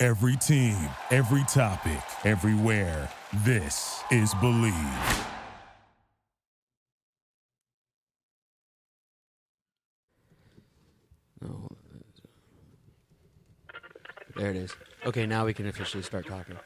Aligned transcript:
Every 0.00 0.36
team, 0.36 0.76
every 1.10 1.42
topic, 1.48 1.98
everywhere. 2.24 3.08
This 3.44 4.00
is 4.12 4.32
Believe. 4.34 4.72
No. 11.42 11.68
There 14.36 14.50
it 14.50 14.56
is. 14.56 14.76
Okay, 15.04 15.26
now 15.26 15.44
we 15.44 15.52
can 15.52 15.66
officially 15.66 16.04
start 16.04 16.28
talking. 16.28 16.56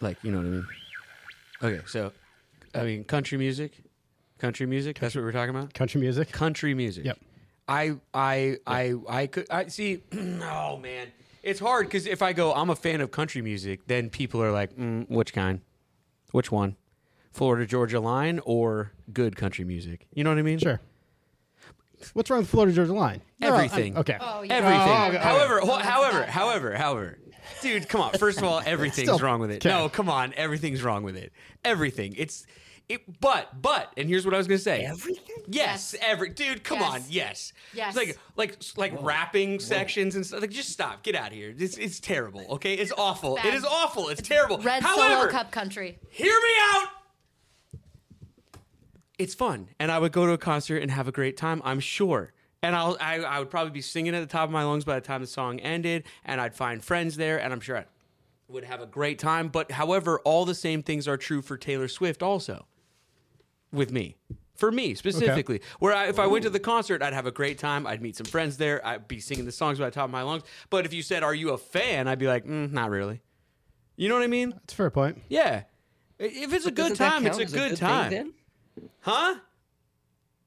Like, 0.00 0.16
you 0.22 0.30
know 0.30 0.38
what 0.38 0.46
I 0.46 0.50
mean? 0.50 0.66
Okay, 1.60 1.80
so, 1.88 2.12
I 2.72 2.84
mean, 2.84 3.02
country 3.02 3.36
music. 3.36 3.72
Country 4.38 4.66
music. 4.66 5.00
That's 5.00 5.16
what 5.16 5.24
we're 5.24 5.32
talking 5.32 5.56
about. 5.56 5.74
Country 5.74 6.00
music. 6.00 6.30
Country 6.30 6.72
music. 6.72 7.04
Yep. 7.04 7.18
I 7.66 7.96
I 8.14 8.58
I 8.66 8.94
I 9.08 9.26
could 9.26 9.46
I 9.50 9.66
see. 9.66 10.02
oh 10.12 10.76
man, 10.76 11.08
it's 11.42 11.60
hard 11.60 11.86
because 11.86 12.06
if 12.06 12.22
I 12.22 12.32
go, 12.32 12.52
I'm 12.52 12.70
a 12.70 12.76
fan 12.76 13.00
of 13.00 13.10
country 13.10 13.42
music, 13.42 13.86
then 13.86 14.10
people 14.10 14.42
are 14.42 14.52
like, 14.52 14.76
mm, 14.76 15.08
which 15.10 15.32
kind, 15.32 15.60
which 16.32 16.50
one, 16.52 16.76
Florida 17.32 17.66
Georgia 17.66 18.00
Line 18.00 18.40
or 18.44 18.92
good 19.12 19.36
country 19.36 19.64
music? 19.64 20.06
You 20.14 20.24
know 20.24 20.30
what 20.30 20.38
I 20.38 20.42
mean? 20.42 20.58
Sure. 20.58 20.80
What's 22.14 22.30
wrong 22.30 22.40
with 22.40 22.48
Florida 22.50 22.72
Georgia 22.74 22.92
Line? 22.94 23.22
They're 23.38 23.50
all- 23.52 23.56
Everything. 23.60 23.96
okay. 23.96 24.16
Oh, 24.20 24.42
yeah. 24.42 24.54
Everything. 24.54 24.78
Oh, 24.80 25.06
okay, 25.08 25.16
okay. 25.18 25.24
However, 25.24 25.60
ho- 25.60 25.76
however, 25.78 26.24
however, 26.26 26.74
however, 26.74 27.18
dude, 27.60 27.88
come 27.88 28.00
on. 28.00 28.12
First 28.14 28.38
of 28.38 28.44
all, 28.44 28.60
everything's 28.64 29.08
Still- 29.08 29.18
wrong 29.20 29.40
with 29.40 29.50
it. 29.52 29.64
okay. 29.64 29.68
No, 29.68 29.88
come 29.88 30.08
on, 30.08 30.34
everything's 30.36 30.82
wrong 30.82 31.04
with 31.04 31.16
it. 31.16 31.32
Everything. 31.64 32.14
It's 32.16 32.44
it. 32.92 33.20
But 33.20 33.60
but, 33.62 33.92
and 33.96 34.08
here's 34.08 34.24
what 34.24 34.34
I 34.34 34.38
was 34.38 34.46
gonna 34.46 34.58
say. 34.58 34.84
Everything? 34.84 35.24
Yes, 35.48 35.94
Yes. 35.94 35.96
every 36.02 36.28
dude. 36.30 36.62
Come 36.64 36.80
Yes. 36.80 36.92
on, 36.94 37.02
yes, 37.08 37.52
Yes. 37.74 37.96
It's 37.96 37.96
like 37.96 38.18
like 38.76 38.92
like 38.92 39.02
rapping 39.02 39.58
sections 39.60 40.14
and 40.16 40.24
stuff. 40.26 40.40
Like, 40.40 40.50
just 40.50 40.70
stop. 40.70 41.02
Get 41.02 41.14
out 41.14 41.28
of 41.28 41.34
here. 41.34 41.54
It's, 41.56 41.76
it's 41.78 42.00
terrible. 42.00 42.44
Okay, 42.50 42.74
it's 42.74 42.92
awful. 42.96 43.36
It 43.36 43.42
Bad. 43.44 43.54
is 43.54 43.64
awful. 43.64 44.08
It's, 44.08 44.22
terrible. 44.22 44.58
Red 44.58 44.82
However, 44.82 45.14
Solo 45.20 45.28
Cup 45.30 45.50
country. 45.50 45.98
hear 46.10 46.32
me 46.34 46.50
out. 46.72 46.88
It's 49.18 49.34
fun, 49.34 49.68
and 49.78 49.92
I 49.92 49.98
would 49.98 50.12
go 50.12 50.26
to 50.26 50.32
a 50.32 50.38
concert 50.38 50.78
and 50.82 50.90
have 50.90 51.06
a 51.06 51.12
great 51.12 51.36
time. 51.36 51.60
I'm 51.64 51.80
sure, 51.80 52.32
and 52.62 52.74
I'll 52.74 52.96
I, 53.00 53.18
I 53.20 53.38
would 53.38 53.50
probably 53.50 53.70
be 53.70 53.82
singing 53.82 54.14
at 54.14 54.20
the 54.20 54.26
top 54.26 54.44
of 54.44 54.50
my 54.50 54.64
lungs 54.64 54.84
by 54.84 54.94
the 54.96 55.00
time 55.06 55.20
the 55.20 55.26
song 55.26 55.60
ended, 55.60 56.04
and 56.24 56.40
I'd 56.40 56.54
find 56.54 56.82
friends 56.82 57.16
there, 57.16 57.38
and 57.40 57.52
I'm 57.52 57.60
sure 57.60 57.76
I 57.78 57.84
would 58.48 58.64
have 58.64 58.80
a 58.80 58.86
great 58.86 59.18
time. 59.18 59.48
But 59.48 59.70
however, 59.70 60.18
all 60.20 60.44
the 60.44 60.54
same 60.54 60.82
things 60.82 61.06
are 61.06 61.16
true 61.16 61.40
for 61.42 61.56
Taylor 61.56 61.88
Swift 61.88 62.22
also. 62.22 62.66
With 63.72 63.90
me, 63.90 64.16
for 64.54 64.70
me 64.70 64.94
specifically, 64.94 65.62
where 65.78 65.94
I, 65.94 66.08
if 66.08 66.18
I 66.18 66.26
went 66.26 66.42
to 66.44 66.50
the 66.50 66.60
concert, 66.60 67.02
I'd 67.02 67.14
have 67.14 67.26
a 67.26 67.30
great 67.30 67.58
time. 67.58 67.86
I'd 67.86 68.02
meet 68.02 68.16
some 68.16 68.26
friends 68.26 68.58
there. 68.58 68.84
I'd 68.86 69.08
be 69.08 69.18
singing 69.18 69.46
the 69.46 69.52
songs 69.52 69.78
by 69.78 69.86
the 69.86 69.90
top 69.90 70.04
of 70.04 70.10
my 70.10 70.22
lungs. 70.22 70.42
But 70.70 70.84
if 70.84 70.92
you 70.92 71.02
said, 71.02 71.22
"Are 71.22 71.34
you 71.34 71.50
a 71.50 71.58
fan?" 71.58 72.06
I'd 72.06 72.18
be 72.18 72.26
like, 72.26 72.44
mm, 72.46 72.70
"Not 72.70 72.90
really." 72.90 73.22
You 73.96 74.08
know 74.08 74.14
what 74.14 74.24
I 74.24 74.28
mean? 74.28 74.50
That's 74.50 74.72
a 74.74 74.76
fair 74.76 74.90
point. 74.90 75.22
Yeah. 75.28 75.62
If 76.18 76.52
it's 76.52 76.66
a 76.66 76.70
good 76.70 76.94
time, 76.96 77.26
it's 77.26 77.38
count 77.38 77.40
a 77.40 77.44
as 77.46 77.52
good 77.52 77.68
thing, 77.70 77.78
time. 77.78 78.10
then? 78.10 78.32
Huh? 79.00 79.36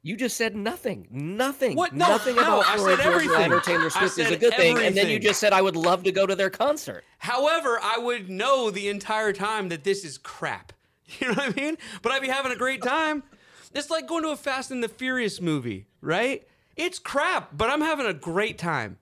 You 0.03 0.15
just 0.15 0.37
said 0.37 0.55
nothing. 0.55 1.07
Nothing. 1.09 1.75
What? 1.75 1.93
No, 1.93 2.07
Nothing 2.09 2.35
how? 2.35 2.59
about 2.61 2.67
I 2.71 2.75
Florida 2.77 2.97
said 3.01 3.11
Georgia 3.11 3.25
everything. 3.31 3.51
or 3.53 3.59
Taylor 3.59 3.85
I 3.87 3.89
Swift 3.89 4.19
is 4.19 4.31
a 4.31 4.37
good 4.37 4.53
thing, 4.53 4.77
and 4.77 4.95
then 4.95 5.09
you 5.09 5.19
just 5.19 5.39
said 5.39 5.51
I 5.51 5.63
would 5.63 5.75
love 5.75 6.03
to 6.03 6.11
go 6.11 6.27
to 6.27 6.35
their 6.35 6.51
concert. 6.51 7.03
However, 7.17 7.79
I 7.81 7.97
would 7.97 8.29
know 8.29 8.69
the 8.69 8.87
entire 8.87 9.33
time 9.33 9.69
that 9.69 9.83
this 9.83 10.05
is 10.05 10.19
crap. 10.19 10.73
You 11.19 11.27
know 11.27 11.33
what 11.33 11.55
I 11.57 11.61
mean? 11.61 11.77
But 12.01 12.11
I'd 12.11 12.21
be 12.21 12.29
having 12.29 12.51
a 12.51 12.55
great 12.55 12.81
time. 12.81 13.23
It's 13.73 13.89
like 13.91 14.07
going 14.07 14.23
to 14.23 14.29
a 14.29 14.35
Fast 14.35 14.71
and 14.71 14.83
the 14.83 14.87
Furious 14.89 15.39
movie, 15.39 15.85
right? 16.01 16.47
It's 16.75 16.97
crap, 16.97 17.55
but 17.55 17.69
I'm 17.69 17.81
having 17.81 18.05
a 18.07 18.13
great 18.13 18.57
time. 18.57 18.97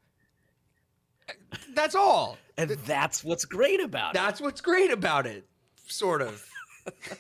That's 1.73 1.95
all. 1.95 2.37
And 2.57 2.71
that's 2.71 3.23
what's 3.23 3.45
great 3.45 3.79
about 3.81 4.11
it. 4.11 4.13
That's 4.15 4.41
what's 4.41 4.61
great 4.61 4.91
about 4.91 5.25
it, 5.25 5.47
sort 5.87 6.21
of. 6.21 6.45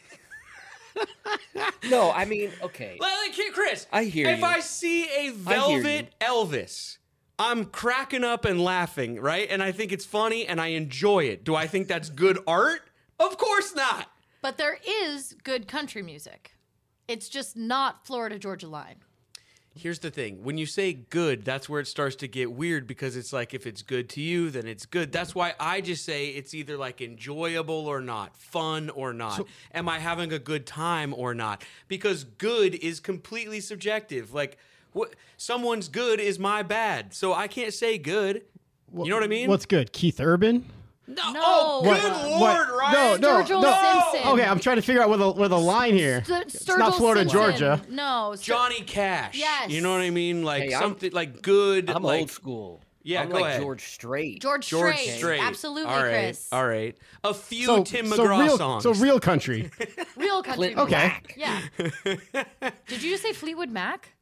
No, 1.89 2.11
I 2.11 2.25
mean, 2.25 2.51
okay. 2.61 2.97
Like, 2.99 3.35
Chris, 3.53 3.87
I 3.91 4.03
hear 4.05 4.27
you. 4.27 4.33
if 4.33 4.39
you. 4.39 4.45
I 4.45 4.59
see 4.59 5.05
a 5.09 5.31
velvet 5.31 6.13
Elvis, 6.21 6.97
I'm 7.39 7.65
cracking 7.65 8.23
up 8.23 8.45
and 8.45 8.63
laughing, 8.63 9.19
right? 9.19 9.47
And 9.49 9.61
I 9.61 9.71
think 9.71 9.91
it's 9.91 10.05
funny 10.05 10.45
and 10.45 10.61
I 10.61 10.67
enjoy 10.67 11.25
it. 11.25 11.43
Do 11.43 11.55
I 11.55 11.67
think 11.67 11.87
that's 11.87 12.09
good 12.09 12.39
art? 12.47 12.81
Of 13.19 13.37
course 13.37 13.75
not. 13.75 14.07
But 14.43 14.57
there 14.57 14.77
is 14.85 15.35
good 15.45 15.69
country 15.69 16.03
music. 16.03 16.53
It's 17.07 17.29
just 17.29 17.55
not 17.55 18.05
Florida 18.05 18.37
Georgia 18.37 18.67
Line. 18.67 18.97
Here's 19.73 19.99
the 19.99 20.11
thing. 20.11 20.43
When 20.43 20.57
you 20.57 20.65
say 20.65 20.91
good, 20.91 21.45
that's 21.45 21.69
where 21.69 21.79
it 21.79 21.87
starts 21.87 22.17
to 22.17 22.27
get 22.27 22.51
weird 22.51 22.85
because 22.85 23.15
it's 23.15 23.31
like 23.31 23.53
if 23.53 23.65
it's 23.65 23.81
good 23.81 24.09
to 24.09 24.21
you, 24.21 24.49
then 24.49 24.67
it's 24.67 24.85
good. 24.85 25.13
That's 25.13 25.33
why 25.33 25.53
I 25.61 25.79
just 25.79 26.03
say 26.03 26.27
it's 26.27 26.53
either 26.53 26.75
like 26.75 26.99
enjoyable 26.99 27.87
or 27.87 28.01
not, 28.01 28.35
fun 28.35 28.89
or 28.89 29.13
not. 29.13 29.47
Am 29.73 29.87
I 29.87 29.99
having 29.99 30.33
a 30.33 30.39
good 30.39 30.67
time 30.67 31.13
or 31.13 31.33
not? 31.33 31.63
Because 31.87 32.25
good 32.25 32.75
is 32.75 32.99
completely 32.99 33.61
subjective. 33.61 34.33
Like 34.33 34.57
what 34.91 35.15
someone's 35.37 35.87
good 35.87 36.19
is 36.19 36.37
my 36.37 36.63
bad. 36.63 37.13
So 37.13 37.33
I 37.33 37.47
can't 37.47 37.73
say 37.73 37.97
good. 37.97 38.43
you 38.93 39.05
know 39.09 39.15
what 39.15 39.23
I 39.23 39.27
mean? 39.27 39.47
What's 39.49 39.65
good? 39.65 39.93
Keith 39.93 40.19
Urban? 40.19 40.65
No, 41.07 41.31
No. 41.33 41.41
oh, 41.43 41.81
good 41.83 41.89
what- 42.03 42.39
lord, 42.39 42.67
Ryan. 42.79 43.21
No, 43.21 43.37
no, 43.39 43.43
Sturgill 43.43 43.61
no. 43.61 44.09
Simpson. 44.11 44.31
Okay, 44.31 44.43
I'm 44.45 44.59
trying 44.59 44.77
to 44.77 44.81
figure 44.81 45.01
out 45.01 45.09
where 45.09 45.17
the 45.17 45.31
where 45.31 45.49
the 45.49 45.59
line 45.59 45.93
here. 45.93 46.23
St- 46.25 46.43
it's 46.45 46.67
not 46.67 46.95
Florida, 46.95 47.21
Simpson. 47.21 47.39
Georgia. 47.39 47.81
No. 47.89 48.31
Stur- 48.35 48.41
Johnny 48.43 48.81
Cash. 48.81 49.37
Yes. 49.37 49.69
You 49.69 49.81
know 49.81 49.91
what 49.91 50.01
I 50.01 50.09
mean? 50.09 50.43
Like 50.43 50.63
Hey, 50.63 50.73
I'm- 50.73 50.81
something 50.83 51.11
like 51.11 51.41
good. 51.41 51.89
I'm 51.89 52.03
like, 52.03 52.21
old 52.21 52.31
school. 52.31 52.81
Yeah, 53.05 53.21
I'm 53.23 53.27
go 53.29 53.35
like 53.35 53.45
ahead. 53.47 53.61
George 53.61 53.83
Strait. 53.83 54.41
George, 54.41 54.65
George 54.65 54.95
Strait. 54.95 55.17
Strait. 55.17 55.41
Absolutely, 55.43 55.91
All 55.91 56.01
right. 56.01 56.09
Chris. 56.09 56.47
All 56.53 56.65
right. 56.65 56.97
A 57.25 57.33
few 57.33 57.65
So, 57.65 57.83
Tim 57.83 58.07
so 58.07 58.17
McGraw 58.25 58.39
real, 58.45 58.57
songs. 58.57 58.83
so 58.83 58.93
real 58.93 59.19
country. 59.19 59.69
Real 60.15 60.41
country 60.41 60.73
Clint. 60.73 60.77
Okay. 60.77 60.89
Black. 60.89 61.33
Yeah. 61.35 61.59
Did 62.87 63.03
you 63.03 63.09
just 63.11 63.23
say 63.23 63.33
Fleetwood 63.33 63.71
Mac? 63.71 64.12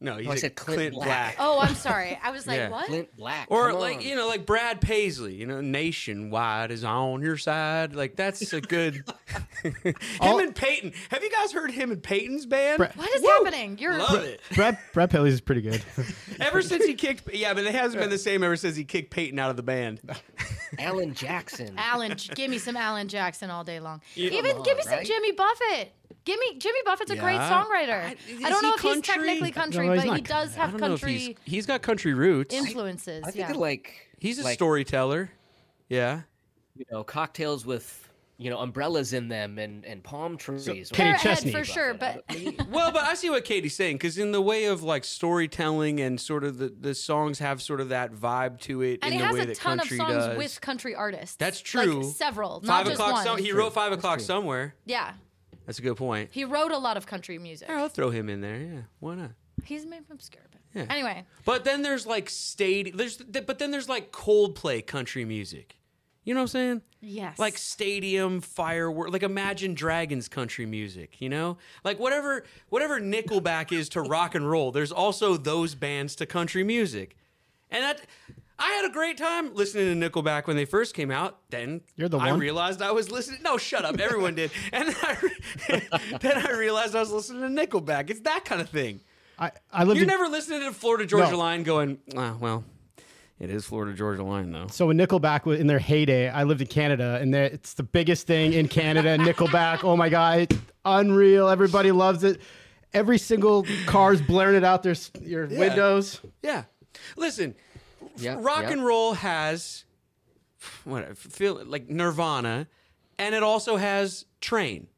No, 0.00 0.16
he's 0.16 0.28
I 0.28 0.34
a 0.34 0.38
said 0.38 0.54
Clint 0.56 0.78
Clint 0.78 0.94
Black. 0.94 1.06
Black. 1.06 1.36
Oh, 1.38 1.58
I'm 1.60 1.74
sorry. 1.74 2.18
I 2.22 2.30
was 2.30 2.46
like, 2.46 2.56
Yeah. 2.56 2.70
what? 2.70 2.86
Clint 2.86 3.14
Black. 3.16 3.46
Or 3.50 3.70
come 3.70 3.80
like 3.80 3.96
on. 3.98 4.02
you 4.02 4.16
know, 4.16 4.28
like 4.28 4.46
Brad 4.46 4.80
Paisley, 4.80 5.34
you 5.34 5.46
know, 5.46 5.60
Nationwide 5.60 6.70
is 6.70 6.84
on 6.84 7.20
your 7.22 7.36
side. 7.36 7.94
Like 7.94 8.16
that's 8.16 8.52
a 8.52 8.60
good. 8.60 9.04
him 9.62 9.94
All- 10.20 10.38
and 10.38 10.54
Peyton. 10.54 10.92
Have 11.10 11.22
you 11.22 11.30
guys 11.30 11.52
heard 11.52 11.70
him 11.70 11.90
and 11.90 12.02
Peyton's 12.02 12.46
band? 12.46 12.78
Brad- 12.78 12.96
What 12.96 13.10
is 13.14 13.20
Woo! 13.22 13.28
happening? 13.28 13.76
You're 13.78 13.98
Love 13.98 14.24
it. 14.24 14.40
Brad 14.54 14.78
Brad 14.94 15.10
Paisley 15.10 15.28
is 15.30 15.40
pretty 15.40 15.60
good. 15.62 15.82
Ever 16.40 16.62
since 16.62 16.84
he 16.86 16.94
kicked, 16.94 17.32
yeah, 17.34 17.52
but 17.52 17.64
it 17.64 17.74
hasn't 17.74 18.00
been 18.00 18.10
the 18.10 18.16
same 18.18 18.42
ever 18.42 18.56
since 18.56 18.74
he 18.76 18.84
kicked 18.84 19.10
Peyton 19.10 19.38
out 19.38 19.50
of 19.50 19.56
the 19.56 19.62
band. 19.62 20.00
Alan 20.78 21.12
Jackson. 21.14 21.74
Alan. 21.76 22.16
Give 22.34 22.50
me 22.50 22.56
some 22.58 22.76
Alan 22.76 23.08
Jackson 23.08 23.50
all 23.50 23.64
day 23.64 23.80
long. 23.80 24.00
Yeah. 24.14 24.30
Even 24.30 24.52
Come 24.52 24.62
give 24.62 24.76
me 24.76 24.82
on, 24.82 24.88
some 24.88 24.96
right? 24.98 25.06
Jimmy 25.06 25.32
Buffett. 25.32 25.92
Give 26.30 26.38
me 26.38 26.58
Jimmy 26.58 26.78
Buffett's 26.84 27.10
a 27.10 27.16
great 27.16 27.34
Yeah. 27.34 27.50
songwriter. 27.50 28.02
I- 28.04 28.06
I, 28.08 28.16
is 28.32 28.40
don't 28.40 28.62
know 28.62 28.68
he 28.70 28.74
if 28.74 28.80
he's 28.80 28.92
country? 28.92 29.14
technically 29.26 29.50
country, 29.50 29.86
No, 29.86 29.92
he's 29.94 30.02
but 30.02 30.04
he 30.16 30.20
not 30.22 30.28
does 30.28 30.54
I 30.56 30.60
have 30.60 30.70
don't 30.72 30.80
know 30.80 30.94
if 30.94 31.02
he's 31.04 31.26
country 31.26 31.36
he's 31.44 31.66
got 31.66 31.82
country 31.82 32.14
roots. 32.14 32.54
influences. 32.54 33.22
I 33.24 33.30
think 33.32 33.46
yeah. 33.46 33.50
of 33.50 33.56
like 33.56 34.08
He's 34.18 34.38
a 34.38 34.44
like, 34.44 34.54
storyteller. 34.54 35.30
Yeah. 35.88 36.20
You 36.76 36.84
know, 36.90 37.02
cocktails 37.02 37.66
with 37.66 38.06
you 38.38 38.48
know 38.48 38.58
umbrellas 38.60 39.12
in 39.12 39.28
them 39.28 39.58
and 39.58 39.84
and 39.84 40.02
palm 40.02 40.36
trees. 40.38 40.64
Kenny 40.66 40.84
Parrot 41.10 41.20
Chesney. 41.20 41.52
for 41.52 41.62
sure, 41.64 41.92
but 41.94 42.24
well, 42.70 42.90
but 42.92 43.02
I 43.02 43.14
see 43.14 43.28
what 43.28 43.44
Katie's 43.44 43.74
saying 43.76 43.96
because 43.96 44.16
in 44.16 44.32
the 44.32 44.40
way 44.40 44.64
of 44.66 44.82
like 44.82 45.04
storytelling 45.04 46.00
and 46.00 46.18
sort 46.20 46.44
of 46.44 46.56
the, 46.58 46.68
the 46.68 46.94
songs 46.94 47.38
have 47.40 47.60
sort 47.60 47.80
of 47.82 47.90
that 47.90 48.12
vibe 48.12 48.60
to 48.60 48.80
it 48.82 49.00
and 49.02 49.12
in 49.12 49.18
he 49.18 49.18
the 49.18 49.26
has 49.26 49.34
way 49.34 49.40
a 49.42 49.46
that 49.46 49.56
ton 49.56 49.72
of 49.74 49.80
country 49.80 49.96
songs 49.98 50.12
does. 50.14 50.38
with 50.38 50.60
country 50.60 50.94
artists. 50.94 51.36
That's 51.36 51.58
Like, 51.74 51.84
true. 51.86 52.04
several, 52.04 52.60
not 52.62 52.66
five 52.78 52.86
just 52.86 52.94
o'clock. 53.00 53.12
one. 53.14 53.24
Some, 53.24 53.38
he 53.38 53.52
wrote 53.52 53.74
five 53.74 53.92
o'clock 53.92 54.20
somewhere. 54.20 54.74
yeah, 54.86 55.12
That's 55.70 55.78
a 55.78 55.82
good 55.82 55.96
point. 55.96 56.30
he 56.32 56.44
wrote 56.44 56.72
a 56.72 56.78
lot 56.78 56.96
of 56.96 57.06
country 57.06 57.38
music. 57.38 57.68
Yeah, 57.68 57.78
I'll 57.82 57.88
throw 57.88 58.10
him 58.10 58.28
in 58.28 58.40
there. 58.40 58.56
Yeah, 58.60 58.80
why 58.98 59.14
not? 59.14 59.30
He's 59.64 59.86
maybe 59.86 60.04
obscure, 60.10 60.42
but 60.50 60.60
Yeah. 60.74 60.86
anyway, 60.90 61.24
But 61.44 61.62
then 61.62 61.82
there's 61.82 62.08
like 62.08 62.28
stadium. 62.28 62.96
There's 62.96 63.18
but 63.18 63.60
then 63.60 63.70
there's 63.70 63.88
like 63.88 64.10
Coldplay 64.10 64.84
country 64.84 65.24
music. 65.24 65.76
You 66.24 66.34
know 66.34 66.40
what 66.40 66.44
I'm 66.44 66.48
saying? 66.48 66.82
yes, 67.00 67.38
Like 67.38 67.56
stadium 67.56 68.40
firework, 68.40 69.12
like 69.12 69.22
Imagine 69.22 69.74
Dragons 69.74 70.26
country 70.28 70.66
music. 70.66 71.20
You 71.20 71.28
know, 71.28 71.56
like 71.84 72.00
whatever 72.00 72.42
whatever 72.70 73.00
Nickelback 73.00 73.70
is 73.70 73.88
to 73.90 74.02
rock 74.02 74.34
and 74.34 74.50
roll. 74.50 74.72
There's 74.72 74.90
also 74.92 75.36
those 75.36 75.76
bands 75.76 76.16
to 76.16 76.26
country 76.26 76.64
music, 76.64 77.16
and 77.70 77.84
that 77.84 78.00
I 78.60 78.70
had 78.72 78.84
a 78.84 78.92
great 78.92 79.16
time 79.16 79.54
listening 79.54 79.98
to 80.00 80.10
Nickelback 80.10 80.46
when 80.46 80.54
they 80.56 80.64
first 80.66 80.94
came 80.94 81.10
out. 81.10 81.38
Then 81.50 81.80
You're 81.96 82.08
the 82.10 82.18
I 82.18 82.30
one? 82.32 82.40
realized 82.40 82.82
I 82.82 82.92
was 82.92 83.10
listening. 83.10 83.40
No, 83.42 83.56
shut 83.56 83.84
up. 83.84 83.98
Everyone 83.98 84.34
did. 84.34 84.50
And 84.72 84.88
then 84.88 84.96
I, 85.02 85.16
re- 85.22 85.80
then 86.20 86.46
I 86.46 86.52
realized 86.52 86.94
I 86.94 87.00
was 87.00 87.10
listening 87.10 87.42
to 87.56 87.66
Nickelback. 87.66 88.10
It's 88.10 88.20
that 88.20 88.44
kind 88.44 88.60
of 88.60 88.68
thing. 88.68 89.00
I, 89.38 89.52
I 89.72 89.84
lived 89.84 89.96
You're 89.96 90.02
in, 90.04 90.08
never 90.08 90.28
listening 90.28 90.60
to 90.60 90.72
Florida 90.72 91.06
Georgia 91.06 91.30
No. 91.32 91.38
Line 91.38 91.62
going, 91.62 91.98
ah, 92.16 92.36
well, 92.38 92.62
it 93.38 93.48
is 93.48 93.64
Florida 93.64 93.96
Georgia 93.96 94.22
Line 94.22 94.52
though. 94.52 94.66
So 94.70 94.86
when 94.88 94.98
Nickelback 94.98 95.46
was 95.46 95.58
in 95.58 95.66
their 95.66 95.78
heyday, 95.78 96.28
I 96.28 96.42
lived 96.44 96.60
in 96.60 96.66
Canada, 96.66 97.18
and 97.22 97.32
they- 97.32 97.46
it's 97.46 97.72
the 97.72 97.82
biggest 97.82 98.26
thing 98.26 98.52
in 98.52 98.68
Canada. 98.68 99.16
Nickelback, 99.16 99.82
oh 99.82 99.96
my 99.96 100.10
god, 100.10 100.40
it's 100.40 100.56
unreal! 100.84 101.48
Everybody 101.48 101.90
loves 101.92 102.22
it. 102.24 102.42
Every 102.92 103.16
single 103.18 103.64
car's 103.86 104.20
blaring 104.20 104.56
it 104.56 104.64
out 104.64 104.82
their 104.82 104.92
s- 104.92 105.10
your 105.22 105.46
windows. 105.46 106.20
Yeah. 106.42 106.64
Listen, 107.16 107.54
Yeah, 108.16 108.36
rock 108.38 108.62
yeah. 108.62 108.72
and 108.72 108.84
roll 108.84 109.14
has 109.14 109.84
what 110.84 111.04
I 111.08 111.14
feel 111.14 111.62
like 111.64 111.88
Nirvana, 111.88 112.68
and 113.18 113.34
it 113.34 113.42
also 113.42 113.76
has 113.76 114.26
Train. 114.40 114.88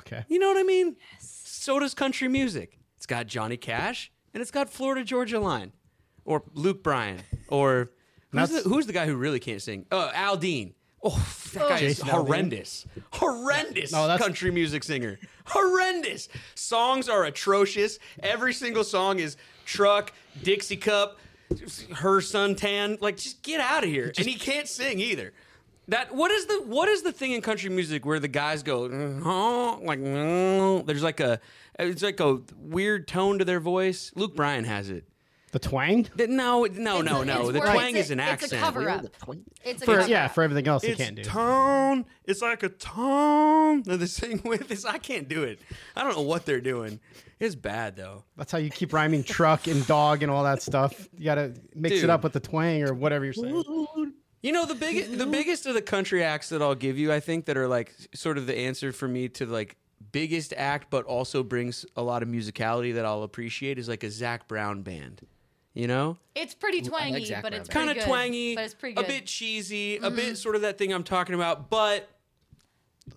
Okay, 0.00 0.24
You 0.28 0.38
know 0.38 0.48
what 0.48 0.58
I 0.58 0.62
mean? 0.62 0.96
Yes. 1.12 1.42
So 1.44 1.78
does 1.78 1.94
country 1.94 2.28
music. 2.28 2.78
It's 2.96 3.06
got 3.06 3.26
Johnny 3.26 3.56
Cash 3.56 4.10
and 4.32 4.40
it's 4.40 4.50
got 4.50 4.70
Florida 4.70 5.04
Georgia 5.04 5.40
Line, 5.40 5.72
or 6.24 6.42
Luke 6.54 6.82
Bryan, 6.82 7.20
or 7.48 7.90
who's 8.32 8.50
the, 8.50 8.68
who's 8.68 8.86
the 8.86 8.92
guy 8.92 9.06
who 9.06 9.16
really 9.16 9.40
can't 9.40 9.60
sing? 9.60 9.86
Oh, 9.90 10.10
Aldean. 10.14 10.74
Oh, 11.02 11.10
that 11.54 11.62
oh. 11.62 11.68
guy 11.68 11.74
is 11.76 11.80
Jason 11.80 12.08
Aldean. 12.08 12.10
horrendous. 12.10 12.86
Horrendous 13.12 13.92
No, 13.92 14.06
that's- 14.06 14.20
country 14.24 14.50
music 14.50 14.82
singer. 14.84 15.18
Horrendous. 15.46 16.28
Songs 16.54 17.08
are 17.08 17.24
atrocious. 17.24 17.98
Every 18.22 18.52
single 18.52 18.84
song 18.84 19.18
is 19.18 19.36
truck, 19.64 20.12
Dixie 20.42 20.76
cup, 20.76 21.18
her 21.96 22.18
suntan. 22.20 23.00
Like, 23.00 23.16
just 23.16 23.42
get 23.42 23.60
out 23.60 23.84
of 23.84 23.90
here. 23.90 24.12
and 24.16 24.26
he 24.26 24.34
can't 24.34 24.68
sing 24.68 25.00
either. 25.00 25.32
That 25.88 26.14
what 26.14 26.30
is 26.30 26.44
the 26.46 26.62
what 26.66 26.88
is 26.90 27.00
the 27.02 27.12
thing 27.12 27.32
in 27.32 27.40
country 27.40 27.70
music 27.70 28.04
where 28.04 28.20
the 28.20 28.28
guys 28.28 28.62
go 28.62 28.84
"Oh," 29.24 29.80
like 29.82 29.98
"Oh," 30.04 30.82
there's 30.86 31.02
like 31.02 31.18
a 31.20 31.40
it's 31.78 32.02
like 32.02 32.20
a 32.20 32.40
weird 32.58 33.08
tone 33.08 33.38
to 33.38 33.44
their 33.46 33.58
voice. 33.60 34.12
Luke 34.14 34.36
Bryan 34.36 34.64
has 34.64 34.90
it. 34.90 35.04
the 35.52 35.58
twang 35.58 36.04
Th- 36.04 36.28
No, 36.28 36.64
no, 36.66 37.00
no, 37.00 37.22
no. 37.24 37.40
it's 37.48 37.52
The 37.52 37.60
twang 37.60 37.96
it's 37.96 38.06
is 38.06 38.10
an 38.10 38.20
accent. 38.20 38.52
it's 38.52 38.52
a 38.52 38.56
accent. 38.56 38.74
cover 38.74 38.90
up. 38.90 39.06
It's 39.64 39.80
a 39.82 39.86
for 39.86 39.96
cover 39.96 40.08
yeah 40.10 40.26
up. 40.26 40.34
for 40.34 40.42
everything 40.42 40.68
else 40.68 40.82
they 40.82 40.88
It's 40.90 41.00
can't 41.00 41.16
do. 41.16 41.22
tone. 41.24 42.04
It's 42.26 42.42
like 42.42 42.62
a 42.62 42.68
tone 42.68 43.82
that 43.84 43.96
they 43.96 44.04
sing 44.06 44.42
with. 44.44 44.70
It's, 44.70 44.84
I 44.84 44.98
can't 44.98 45.26
do 45.26 45.42
it. 45.44 45.58
I 45.96 46.04
don't 46.04 46.14
know 46.14 46.20
what 46.20 46.44
they're 46.44 46.60
doing. 46.60 47.00
It's 47.40 47.54
bad 47.54 47.96
though. 47.96 48.24
That's 48.36 48.50
how 48.50 48.58
you 48.58 48.70
keep 48.70 48.92
rhyming 48.92 49.22
truck 49.22 49.66
and 49.66 49.86
dog 49.86 50.22
and 50.22 50.30
all 50.30 50.44
that 50.44 50.62
stuff. 50.62 51.08
You 51.16 51.24
gotta 51.24 51.54
mix 51.74 51.96
Dude. 51.96 52.04
it 52.04 52.10
up 52.10 52.24
with 52.24 52.32
the 52.32 52.40
twang 52.40 52.82
or 52.82 52.94
whatever 52.94 53.24
you're 53.24 53.34
saying. 53.34 53.64
You 54.42 54.52
know 54.52 54.66
the 54.66 54.74
big, 54.74 55.18
the 55.18 55.26
biggest 55.26 55.66
of 55.66 55.74
the 55.74 55.82
country 55.82 56.22
acts 56.22 56.48
that 56.50 56.62
I'll 56.62 56.76
give 56.76 56.96
you, 56.96 57.12
I 57.12 57.18
think, 57.18 57.46
that 57.46 57.56
are 57.56 57.66
like 57.66 57.92
sort 58.14 58.38
of 58.38 58.46
the 58.46 58.56
answer 58.56 58.92
for 58.92 59.08
me 59.08 59.28
to 59.30 59.46
like 59.46 59.76
biggest 60.12 60.54
act, 60.56 60.90
but 60.90 61.04
also 61.04 61.42
brings 61.42 61.84
a 61.96 62.02
lot 62.02 62.22
of 62.22 62.28
musicality 62.28 62.94
that 62.94 63.04
I'll 63.04 63.24
appreciate 63.24 63.78
is 63.78 63.88
like 63.88 64.04
a 64.04 64.10
Zac 64.10 64.46
Brown 64.48 64.82
band. 64.82 65.26
You 65.74 65.86
know, 65.86 66.18
It's 66.34 66.54
pretty 66.54 66.82
twangy, 66.82 67.24
Zac 67.24 67.42
but 67.42 67.54
it's 67.54 67.68
kind 67.68 67.88
of 67.88 67.94
pretty 67.94 68.06
good, 68.06 68.10
twangy, 68.10 68.54
but 68.56 68.64
it's 68.64 68.74
pretty 68.74 69.00
a 69.00 69.04
bit 69.04 69.26
cheesy, 69.26 69.98
a 69.98 70.10
bit 70.10 70.24
mm-hmm. 70.24 70.34
sort 70.34 70.56
of 70.56 70.62
that 70.62 70.76
thing 70.76 70.92
I'm 70.92 71.04
talking 71.04 71.36
about. 71.36 71.70
But 71.70 72.08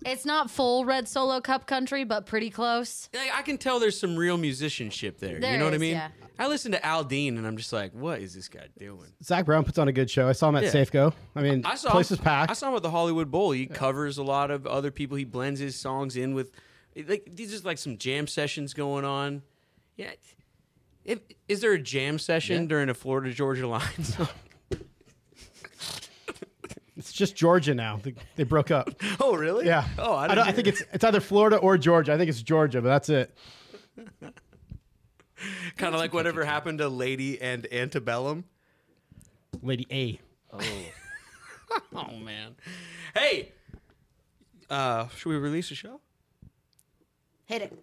It's 0.06 0.24
not 0.24 0.50
full 0.50 0.84
red 0.84 1.06
solo 1.08 1.40
cup 1.40 1.66
country, 1.66 2.04
but 2.04 2.26
pretty 2.26 2.50
close. 2.50 3.08
like, 3.14 3.30
I 3.34 3.42
can 3.42 3.58
tell 3.58 3.78
there's 3.80 3.98
some 3.98 4.16
real 4.16 4.36
musicianship 4.36 5.18
there. 5.18 5.34
you 5.34 5.40
There 5.40 5.58
know 5.58 5.64
what 5.66 5.74
I 5.74 5.78
mean? 5.78 5.92
yeah. 5.92 6.08
I 6.38 6.46
listen 6.48 6.72
to 6.72 6.80
Aldean 6.80 7.36
and 7.36 7.46
I'm 7.46 7.56
just 7.56 7.72
like, 7.72 7.92
what 7.92 8.20
is 8.20 8.34
this 8.34 8.48
guy 8.48 8.66
doing? 8.78 9.12
Zac 9.22 9.44
Brown 9.44 9.64
puts 9.64 9.78
on 9.78 9.86
a 9.88 9.92
good 9.92 10.10
show. 10.10 10.28
I 10.28 10.32
saw 10.32 10.48
him 10.48 10.56
at 10.56 10.64
Yeah. 10.64 10.70
Safeco. 10.70 11.12
I 11.36 11.42
mean, 11.42 11.62
I 11.64 11.74
saw 11.76 11.90
place 11.90 12.10
him, 12.10 12.18
packed. 12.18 12.50
I 12.50 12.54
saw 12.54 12.70
him 12.70 12.76
at 12.76 12.82
the 12.82 12.90
Hollywood 12.90 13.30
Bowl. 13.30 13.50
He 13.52 13.66
covers 13.66 14.18
a 14.18 14.22
lot 14.22 14.50
of 14.50 14.66
other 14.66 14.90
people. 14.90 15.16
He 15.16 15.24
blends 15.24 15.60
his 15.60 15.76
songs 15.76 16.16
in 16.16 16.34
with 16.34 16.50
like 17.06 17.28
these 17.32 17.50
just 17.50 17.64
like 17.64 17.78
some 17.78 17.96
jam 17.98 18.26
sessions 18.26 18.74
going 18.74 19.04
on. 19.04 19.42
Yeah. 19.96 20.10
If, 21.04 21.20
is 21.48 21.60
there 21.60 21.72
a 21.72 21.78
jam 21.80 22.18
session 22.18 22.62
Yeah. 22.62 22.68
during 22.68 22.88
a 22.88 22.94
Florida 22.94 23.32
Georgia 23.32 23.66
line 23.68 23.82
song? 24.02 24.28
It's 26.96 27.12
just 27.12 27.34
Georgia 27.34 27.74
now. 27.74 27.98
They, 28.02 28.14
they 28.36 28.44
broke 28.44 28.70
up. 28.70 28.90
oh, 29.20 29.34
really? 29.34 29.66
Yeah. 29.66 29.86
Oh, 29.98 30.12
I, 30.12 30.24
I, 30.24 30.28
didn't 30.28 30.36
don't, 30.36 30.48
I 30.48 30.52
think 30.52 30.68
it's 30.68 30.82
it's 30.92 31.04
either 31.04 31.20
Florida 31.20 31.56
or 31.56 31.78
Georgia. 31.78 32.12
I 32.12 32.18
think 32.18 32.28
it's 32.28 32.42
Georgia, 32.42 32.82
but 32.82 32.88
that's 32.88 33.08
it. 33.08 33.34
kind 35.76 35.94
of 35.94 36.00
like 36.00 36.12
whatever 36.12 36.44
happened 36.44 36.78
to 36.78 36.88
Lady 36.88 37.40
and 37.40 37.66
Antebellum. 37.72 38.44
Lady 39.62 39.86
A. 39.90 40.20
Oh, 40.52 40.60
Oh 41.94 42.16
man. 42.16 42.54
Hey. 43.14 43.52
Uh, 44.68 45.08
should 45.08 45.30
we 45.30 45.36
release 45.36 45.70
a 45.70 45.74
show? 45.74 46.00
Hit 47.46 47.62
it. 47.62 47.78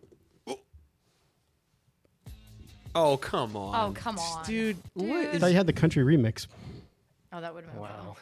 Oh 2.95 3.17
come 3.17 3.55
on. 3.55 3.89
Oh, 3.89 3.93
come 3.93 4.17
on. 4.17 4.45
dude. 4.45 4.77
What 4.93 5.05
Dude. 5.05 5.35
I 5.35 5.39
thought 5.39 5.51
you 5.51 5.57
had 5.57 5.67
the 5.67 5.73
country 5.73 6.03
remix. 6.03 6.47
Oh, 7.31 7.41
that 7.41 7.53
would 7.53 7.63
have 7.65 7.73
been 7.73 7.83
fun. 7.83 8.15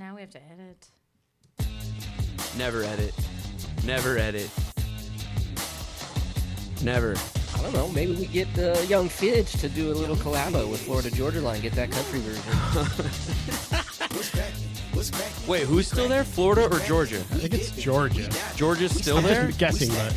Wow. 0.00 0.06
Now 0.06 0.14
we 0.14 0.20
have 0.22 0.30
to 0.30 0.40
edit. 0.50 0.88
Never 2.56 2.82
edit. 2.82 3.14
Never 3.84 4.18
edit. 4.18 4.50
Never. 6.82 7.14
I 7.54 7.62
don't 7.62 7.72
know. 7.74 7.88
Maybe 7.88 8.14
we 8.14 8.26
get 8.26 8.48
uh, 8.58 8.80
Young 8.88 9.08
Fidge 9.08 9.52
to 9.52 9.68
do 9.68 9.92
a 9.92 9.94
little 9.94 10.16
collabo 10.16 10.70
with 10.70 10.80
Florida 10.82 11.10
Georgia 11.10 11.40
Line. 11.40 11.60
Get 11.60 11.74
that 11.74 11.90
country 11.90 12.20
version. 12.20 12.42
Wait, 15.46 15.62
who's 15.64 15.86
still 15.86 16.08
there? 16.08 16.24
Florida 16.24 16.66
or 16.74 16.78
Georgia? 16.80 17.18
I 17.18 17.38
think 17.38 17.54
it's 17.54 17.70
Georgia. 17.72 18.28
Georgia's 18.56 18.98
still 18.98 19.20
there? 19.20 19.42
I'm 19.42 19.50
there? 19.50 19.58
guessing, 19.58 19.88
but 19.90 20.14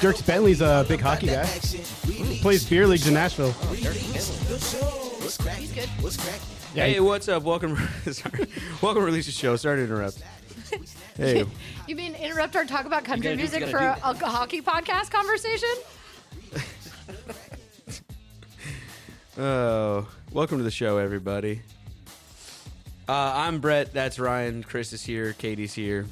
Dierks 0.00 0.24
Bentley's 0.26 0.60
a 0.60 0.84
big 0.88 1.00
hockey 1.00 1.26
guy. 1.28 1.46
He 1.46 2.40
plays 2.40 2.68
beer 2.68 2.86
leagues 2.86 3.06
in 3.06 3.14
Nashville. 3.14 3.52
He's 3.52 5.36
good. 5.38 6.55
Yeah, 6.76 6.88
hey, 6.88 7.00
what's 7.00 7.26
up? 7.26 7.42
Welcome. 7.42 7.74
Sorry. 8.12 8.46
Welcome 8.82 9.00
to 9.00 9.06
release 9.06 9.24
the 9.24 9.32
show. 9.32 9.56
Sorry 9.56 9.78
to 9.78 9.84
interrupt. 9.84 10.22
Hey, 11.16 11.46
You 11.88 11.96
mean 11.96 12.14
interrupt 12.14 12.54
our 12.54 12.66
talk 12.66 12.84
about 12.84 13.02
country 13.02 13.22
gotta 13.22 13.36
do- 13.36 13.42
music 13.42 13.60
you 13.62 13.66
for 13.68 13.78
a, 13.78 13.98
gotta 14.02 14.26
a 14.26 14.28
hockey 14.28 14.60
podcast 14.60 15.10
conversation? 15.10 15.70
oh, 19.38 20.06
welcome 20.32 20.58
to 20.58 20.64
the 20.64 20.70
show, 20.70 20.98
everybody. 20.98 21.62
Uh, 23.08 23.32
I'm 23.34 23.60
Brett. 23.60 23.94
That's 23.94 24.18
Ryan. 24.18 24.62
Chris 24.62 24.92
is 24.92 25.02
here. 25.02 25.32
Katie's 25.32 25.72
here. 25.72 26.04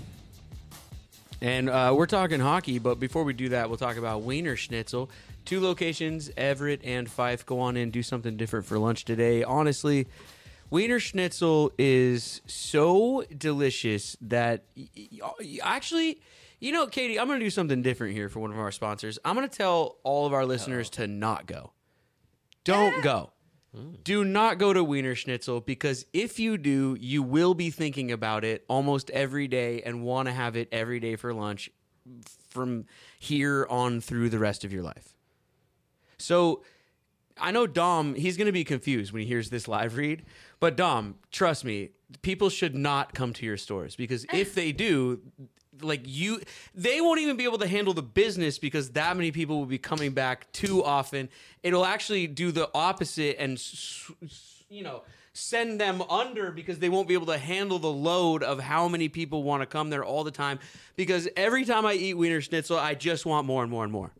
And 1.43 1.69
uh, 1.69 1.93
we're 1.95 2.07
talking 2.07 2.41
hockey, 2.41 2.79
but 2.79 2.99
before 2.99 3.25
we 3.25 3.35
do 3.35 3.51
that, 3.51 3.69
we'll 3.69 3.77
talk 3.77 3.99
about 3.99 4.23
Wiener 4.23 4.57
Schnitzel. 4.57 5.11
Two 5.45 5.61
locations, 5.61 6.31
Everett 6.39 6.81
and 6.85 7.11
Fife. 7.11 7.45
Go 7.45 7.61
on 7.61 7.77
in, 7.77 7.91
do 7.91 8.03
something 8.03 8.39
different 8.39 8.65
for 8.65 8.79
lunch 8.79 9.05
today. 9.05 9.45
Honestly, 9.45 10.07
Wiener 10.75 10.99
Schnitzel 10.99 11.71
is 11.79 12.41
so 12.47 13.23
delicious 13.39 14.17
that 14.21 14.65
y- 14.77 14.89
y- 15.41 15.59
actually, 15.63 16.21
you 16.59 16.73
know, 16.73 16.89
Katie, 16.89 17.17
I'm 17.17 17.29
going 17.29 17.39
to 17.39 17.47
do 17.47 17.51
something 17.51 17.81
different 17.81 18.13
here 18.15 18.29
for 18.29 18.41
one 18.41 18.51
of 18.51 18.59
our 18.59 18.73
sponsors. 18.73 19.17
I'm 19.25 19.37
going 19.37 19.49
to 19.49 19.57
tell 19.57 19.99
all 20.03 20.27
of 20.27 20.33
our 20.33 20.45
listeners 20.45 20.91
to 20.91 21.07
not 21.07 21.47
go. 21.47 21.71
Don't 22.65 23.05
go. 23.05 23.31
Do 24.03 24.25
not 24.25 24.59
go 24.59 24.73
to 24.73 24.83
Wiener 24.83 25.15
Schnitzel 25.15 25.61
because 25.61 26.07
if 26.13 26.41
you 26.41 26.59
do, 26.59 26.97
you 27.01 27.23
will 27.23 27.55
be 27.55 27.71
thinking 27.71 28.11
about 28.11 28.45
it 28.45 28.65
almost 28.67 29.11
every 29.11 29.47
day 29.47 29.81
and 29.83 30.03
want 30.03 30.27
to 30.27 30.33
have 30.33 30.57
it 30.57 30.69
every 30.73 30.99
day 30.99 31.15
for 31.15 31.33
lunch 31.33 31.71
from 32.51 32.87
here 33.21 33.65
on 33.71 34.01
through 34.01 34.29
the 34.29 34.41
rest 34.41 34.65
of 34.65 34.73
your 34.73 34.83
life. 34.83 35.15
So 36.19 36.63
I 37.39 37.51
know 37.51 37.67
Dom, 37.67 38.15
he's 38.15 38.37
going 38.37 38.47
to 38.47 38.53
be 38.53 38.65
confused 38.65 39.13
when 39.13 39.23
he 39.23 39.29
hears 39.29 39.51
this 39.51 39.67
live 39.67 39.97
read, 39.97 40.25
but 40.61 40.77
Dom, 40.77 41.17
trust 41.33 41.65
me, 41.65 41.91
people 42.23 42.49
should 42.49 42.75
not 42.75 43.15
come 43.15 43.33
to 43.35 43.47
your 43.47 43.57
stores 43.57 43.97
because 43.97 44.25
if 44.33 44.55
they 44.55 44.73
do, 44.73 45.21
like 45.81 46.03
you 46.05 46.41
they 46.73 47.01
won't 47.01 47.21
even 47.21 47.37
be 47.37 47.43
able 47.43 47.59
to 47.59 47.67
handle 47.67 47.93
the 47.93 48.03
business 48.03 48.61
because 48.61 48.91
that 48.91 49.17
many 49.17 49.33
people 49.33 49.59
will 49.59 49.67
be 49.67 49.79
coming 49.79 50.13
back 50.13 50.51
too 50.53 50.85
often. 50.85 51.29
It'll 51.63 51.85
actually 51.85 52.29
do 52.29 52.53
the 52.53 52.71
opposite 52.75 53.37
and 53.41 53.61
you 54.69 54.85
know, 54.85 55.03
send 55.33 55.81
them 55.81 56.01
under 56.03 56.53
because 56.53 56.79
they 56.79 56.89
won't 56.89 57.09
be 57.09 57.15
able 57.15 57.27
to 57.27 57.39
handle 57.39 57.81
the 57.81 57.91
load 57.91 58.45
of 58.45 58.61
how 58.61 58.87
many 58.87 59.09
people 59.09 59.43
want 59.43 59.63
to 59.63 59.67
come 59.67 59.91
there 59.91 60.05
all 60.05 60.23
the 60.23 60.31
time 60.31 60.61
because 60.95 61.29
every 61.37 61.65
time 61.65 61.85
I 61.85 61.95
eat 61.95 62.15
Wiener 62.15 62.41
Schnitzel, 62.41 62.79
I 62.79 62.95
just 62.95 63.27
want 63.27 63.47
more 63.47 63.63
and 63.63 63.71
more 63.71 63.83
and 63.83 63.93
more 63.93 64.13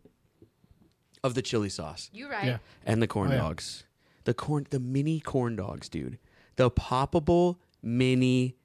of 1.25 1.33
the 1.33 1.41
chili 1.41 1.69
sauce 1.69 2.09
You 2.13 2.29
right. 2.29 2.45
Yeah. 2.45 2.57
and 2.85 3.01
the 3.01 3.07
corn 3.07 3.29
Oh, 3.31 3.35
yeah. 3.35 3.39
dogs. 3.41 3.83
The 4.25 4.33
corn, 4.33 4.65
the 4.69 4.79
mini 4.79 5.19
corn 5.19 5.55
dogs, 5.55 5.87
dude. 5.89 6.17
The 6.55 6.69
poppable 6.71 7.57
mini 7.83 8.55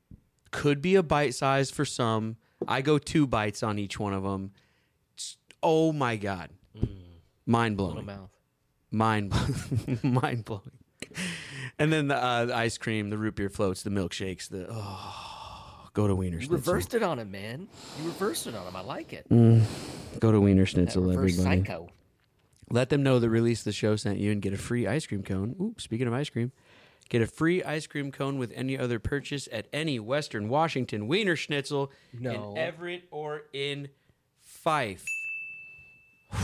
could 0.50 0.80
be 0.82 0.94
a 0.94 1.02
bite 1.02 1.34
size 1.34 1.70
for 1.70 1.84
some. 1.84 2.36
I 2.68 2.82
go 2.82 2.98
two 2.98 3.26
bites 3.26 3.62
on 3.62 3.78
each 3.78 3.98
one 3.98 4.12
of 4.12 4.22
them. 4.22 4.52
Oh 5.62 5.92
my 5.92 6.16
god, 6.16 6.50
mind 7.46 7.78
Little 7.78 7.92
blowing. 8.02 8.06
mouth. 8.06 8.30
mind 8.90 9.32
mind 10.02 10.44
blowing. 10.44 10.70
And 11.78 11.92
then 11.92 12.08
the, 12.08 12.16
uh, 12.16 12.44
the 12.46 12.54
ice 12.56 12.76
cream, 12.78 13.10
the 13.10 13.18
root 13.18 13.34
beer 13.36 13.48
floats, 13.50 13.82
the 13.82 13.90
milkshakes, 13.90 14.48
the 14.48 14.66
oh, 14.70 15.88
go 15.94 16.06
to 16.06 16.14
Wiener 16.14 16.36
You 16.38 16.46
Schnitzel. 16.46 16.56
reversed 16.74 16.94
it 16.94 17.02
on 17.02 17.18
him, 17.18 17.30
man. 17.30 17.68
You 17.98 18.06
reversed 18.06 18.46
it 18.46 18.54
on 18.54 18.66
him. 18.66 18.76
I 18.76 18.80
like 18.82 19.12
it. 19.12 19.26
Go 20.20 20.32
to 20.32 20.40
Wiener 20.40 20.62
That 20.64 20.68
Schnitzel, 20.70 21.02
reverse 21.04 21.38
everybody. 21.38 21.62
psycho. 21.64 21.88
Let 22.70 22.88
them 22.88 23.02
know 23.02 23.18
the 23.18 23.28
release 23.30 23.60
of 23.60 23.64
the 23.64 23.72
show 23.72 23.96
sent 23.96 24.18
you 24.18 24.30
and 24.30 24.40
get 24.40 24.52
a 24.52 24.56
free 24.58 24.86
ice 24.86 25.06
cream 25.06 25.22
cone. 25.22 25.56
Ooh, 25.60 25.74
speaking 25.78 26.06
of 26.06 26.12
ice 26.12 26.30
cream, 26.30 26.52
get 27.08 27.20
a 27.20 27.26
free 27.26 27.62
ice 27.64 27.86
cream 27.86 28.12
cone 28.12 28.38
with 28.38 28.52
any 28.54 28.78
other 28.78 28.98
purchase 29.00 29.48
at 29.52 29.66
any 29.72 29.98
Western 29.98 30.48
Washington 30.48 31.08
Wiener 31.08 31.34
Schnitzel 31.36 31.90
No. 32.12 32.52
in 32.52 32.58
Everett 32.58 33.02
or 33.10 33.42
in 33.52 33.88
Fife. 34.40 35.04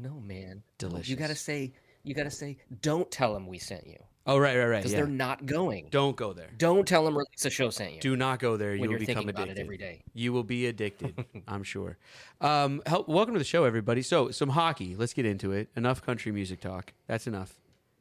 No, 0.00 0.20
man. 0.20 0.62
Delicious. 0.78 1.08
You 1.08 1.16
gotta 1.16 1.34
say. 1.34 1.72
You 2.04 2.14
gotta 2.14 2.30
say. 2.30 2.56
Don't 2.82 3.10
tell 3.10 3.34
them 3.34 3.46
we 3.46 3.58
sent 3.58 3.86
you 3.86 3.96
Oh, 4.26 4.36
right, 4.38 4.56
right, 4.58 4.66
right. 4.66 4.76
because 4.78 4.92
Yeah. 4.92 4.98
they're 4.98 5.06
not 5.06 5.46
going. 5.46 5.88
Don't 5.90 6.14
go 6.16 6.32
there. 6.34 6.50
Don't 6.58 6.86
tell 6.86 7.04
them 7.04 7.16
release 7.16 7.44
a 7.44 7.50
show 7.50 7.70
sent 7.70 7.94
you. 7.94 8.00
Do 8.00 8.14
not 8.16 8.38
go 8.38 8.56
there. 8.58 8.74
You 8.74 8.80
When 8.82 8.88
will 8.90 8.92
you're 8.92 8.98
become 9.00 9.14
thinking 9.16 9.30
about 9.30 9.42
addicted 9.44 9.60
it 9.60 9.64
every 9.64 9.78
day. 9.78 10.02
You 10.12 10.32
will 10.34 10.42
be 10.44 10.66
addicted. 10.66 11.24
I'm 11.48 11.62
sure. 11.62 11.96
Um, 12.40 12.82
help, 12.86 13.08
welcome 13.08 13.34
to 13.34 13.38
the 13.38 13.44
show, 13.44 13.64
everybody. 13.64 14.02
So, 14.02 14.30
some 14.30 14.50
hockey. 14.50 14.94
Let's 14.96 15.14
get 15.14 15.24
into 15.24 15.52
it. 15.52 15.68
Enough 15.76 16.02
country 16.02 16.30
music 16.30 16.60
talk. 16.60 16.92
That's 17.06 17.26
enough. 17.26 17.58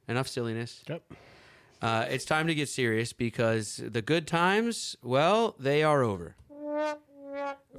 Enough 0.10 0.28
silliness. 0.28 0.84
Yep. 0.90 1.02
Uh, 1.82 2.06
it's 2.10 2.26
time 2.26 2.48
to 2.48 2.56
get 2.56 2.68
serious 2.68 3.14
because 3.14 3.78
the 3.86 4.02
good 4.02 4.26
times, 4.28 4.96
well, 5.04 5.56
they 5.60 5.82
are 5.84 6.04
over. 6.04 6.36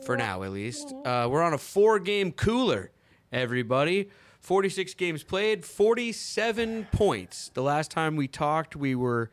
For 0.07 0.17
now, 0.17 0.43
at 0.45 0.53
least. 0.53 0.95
Uh, 1.05 1.29
we're 1.31 1.43
on 1.43 1.53
a 1.53 1.59
four 1.59 1.99
game 1.99 2.33
cooler, 2.33 2.93
everybody. 3.33 4.09
46 4.41 4.95
games 4.95 5.23
played, 5.23 5.65
47 5.65 6.89
points. 6.93 7.51
The 7.55 7.63
last 7.63 7.91
time 7.91 8.17
we 8.17 8.29
talked, 8.29 8.77
we 8.77 8.95
were 8.95 9.31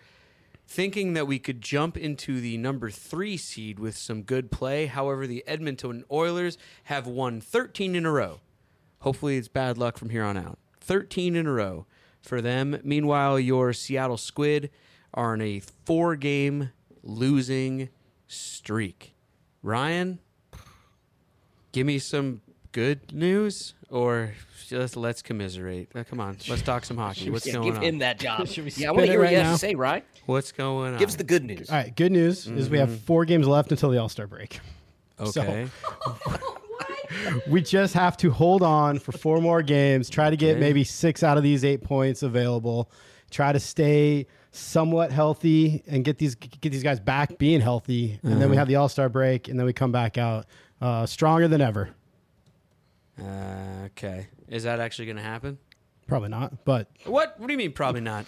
thinking 0.67 1.13
that 1.13 1.27
we 1.27 1.39
could 1.39 1.61
jump 1.61 1.95
into 1.97 2.41
the 2.41 2.57
number 2.57 2.89
three 2.89 3.37
seed 3.37 3.79
with 3.79 3.95
some 3.95 4.23
good 4.23 4.51
play. 4.51 4.87
However, 4.87 5.27
the 5.27 5.43
Edmonton 5.47 6.03
Oilers 6.11 6.57
have 6.85 7.07
won 7.07 7.39
13 7.39 7.95
in 7.95 8.05
a 8.05 8.11
row. 8.11 8.39
Hopefully, 8.99 9.37
it's 9.37 9.47
bad 9.47 9.77
luck 9.77 9.97
from 9.97 10.09
here 10.09 10.23
on 10.23 10.37
out. 10.37 10.57
13 10.81 11.35
in 11.35 11.45
a 11.45 11.51
row 11.51 11.85
for 12.21 12.41
them. 12.41 12.79
Meanwhile, 12.83 13.39
your 13.39 13.73
Seattle 13.73 14.17
Squid 14.17 14.71
are 15.13 15.33
on 15.33 15.41
a 15.41 15.59
four 15.59 16.15
game 16.15 16.71
losing 17.03 17.89
streak. 18.27 19.13
Ryan, 19.61 20.19
give 21.71 21.85
me 21.85 21.99
some 21.99 22.41
good 22.75 23.13
news 23.13 23.73
or 23.89 24.33
just 24.67 24.97
let's 24.97 25.21
commiserate. 25.21 25.89
Uh, 25.95 26.03
come 26.03 26.19
on, 26.19 26.37
let's 26.49 26.61
talk 26.61 26.83
some 26.83 26.97
hockey. 26.97 27.29
What's 27.29 27.47
Yeah, 27.47 27.53
going 27.53 27.65
give 27.67 27.77
on? 27.77 27.83
him 27.83 27.97
that 27.99 28.19
job. 28.19 28.47
Should 28.49 28.65
we 28.65 28.71
yeah, 28.75 28.89
I 28.89 28.91
want 28.91 29.05
to 29.05 29.07
it 29.07 29.09
hear 29.11 29.19
what 29.19 29.23
right 29.25 29.31
you 29.31 29.37
have 29.37 29.45
now? 29.47 29.53
to 29.53 29.57
say, 29.59 29.75
right? 29.75 30.03
What's 30.25 30.51
going 30.51 30.93
on? 30.93 30.99
Give 30.99 31.07
us 31.07 31.15
the 31.15 31.23
good 31.23 31.45
news. 31.45 31.69
All 31.69 31.77
right. 31.77 31.95
Good 31.95 32.11
news 32.11 32.47
is 32.47 32.69
we 32.69 32.77
have 32.79 32.99
four 33.01 33.23
games 33.23 33.47
left 33.47 33.71
until 33.71 33.91
the 33.91 33.97
All 33.99 34.09
Star 34.09 34.27
break. 34.27 34.59
okay. 35.19 35.67
We 37.49 37.61
just 37.61 37.93
have 37.93 38.17
to 38.17 38.31
hold 38.31 38.61
on 38.61 38.99
for 38.99 39.11
four 39.11 39.39
more 39.39 39.61
games. 39.61 40.09
Try 40.09 40.29
to 40.31 40.35
get 40.35 40.51
Okay. 40.51 40.59
maybe 40.59 40.83
six 40.83 41.23
out 41.23 41.37
of 41.37 41.43
these 41.43 41.63
eight 41.63 41.81
points 41.83 42.23
available. 42.23 42.89
Try 43.29 43.53
to 43.53 43.59
stay 43.59 44.27
somewhat 44.51 45.11
healthy 45.11 45.83
and 45.87 46.03
get 46.03 46.17
these 46.17 46.35
get 46.35 46.71
these 46.71 46.83
guys 46.83 46.99
back 46.99 47.37
being 47.37 47.61
healthy. 47.61 48.19
And 48.23 48.41
then 48.41 48.49
we 48.49 48.57
have 48.57 48.67
the 48.67 48.75
All 48.75 48.89
Star 48.89 49.07
break, 49.07 49.47
and 49.47 49.57
then 49.57 49.65
we 49.65 49.71
come 49.73 49.91
back 49.91 50.17
out 50.17 50.45
uh, 50.81 51.05
stronger 51.05 51.47
than 51.47 51.61
ever. 51.61 51.89
Uh, 53.19 53.85
okay. 53.87 54.27
Is 54.49 54.63
that 54.63 54.79
actually 54.79 55.05
going 55.05 55.17
to 55.17 55.23
happen? 55.23 55.57
Probably 56.07 56.29
not, 56.29 56.63
but 56.65 56.89
What? 57.05 57.39
What 57.39 57.47
do 57.47 57.53
you 57.53 57.57
mean? 57.57 57.71
Probably 57.71 58.01
not. 58.01 58.25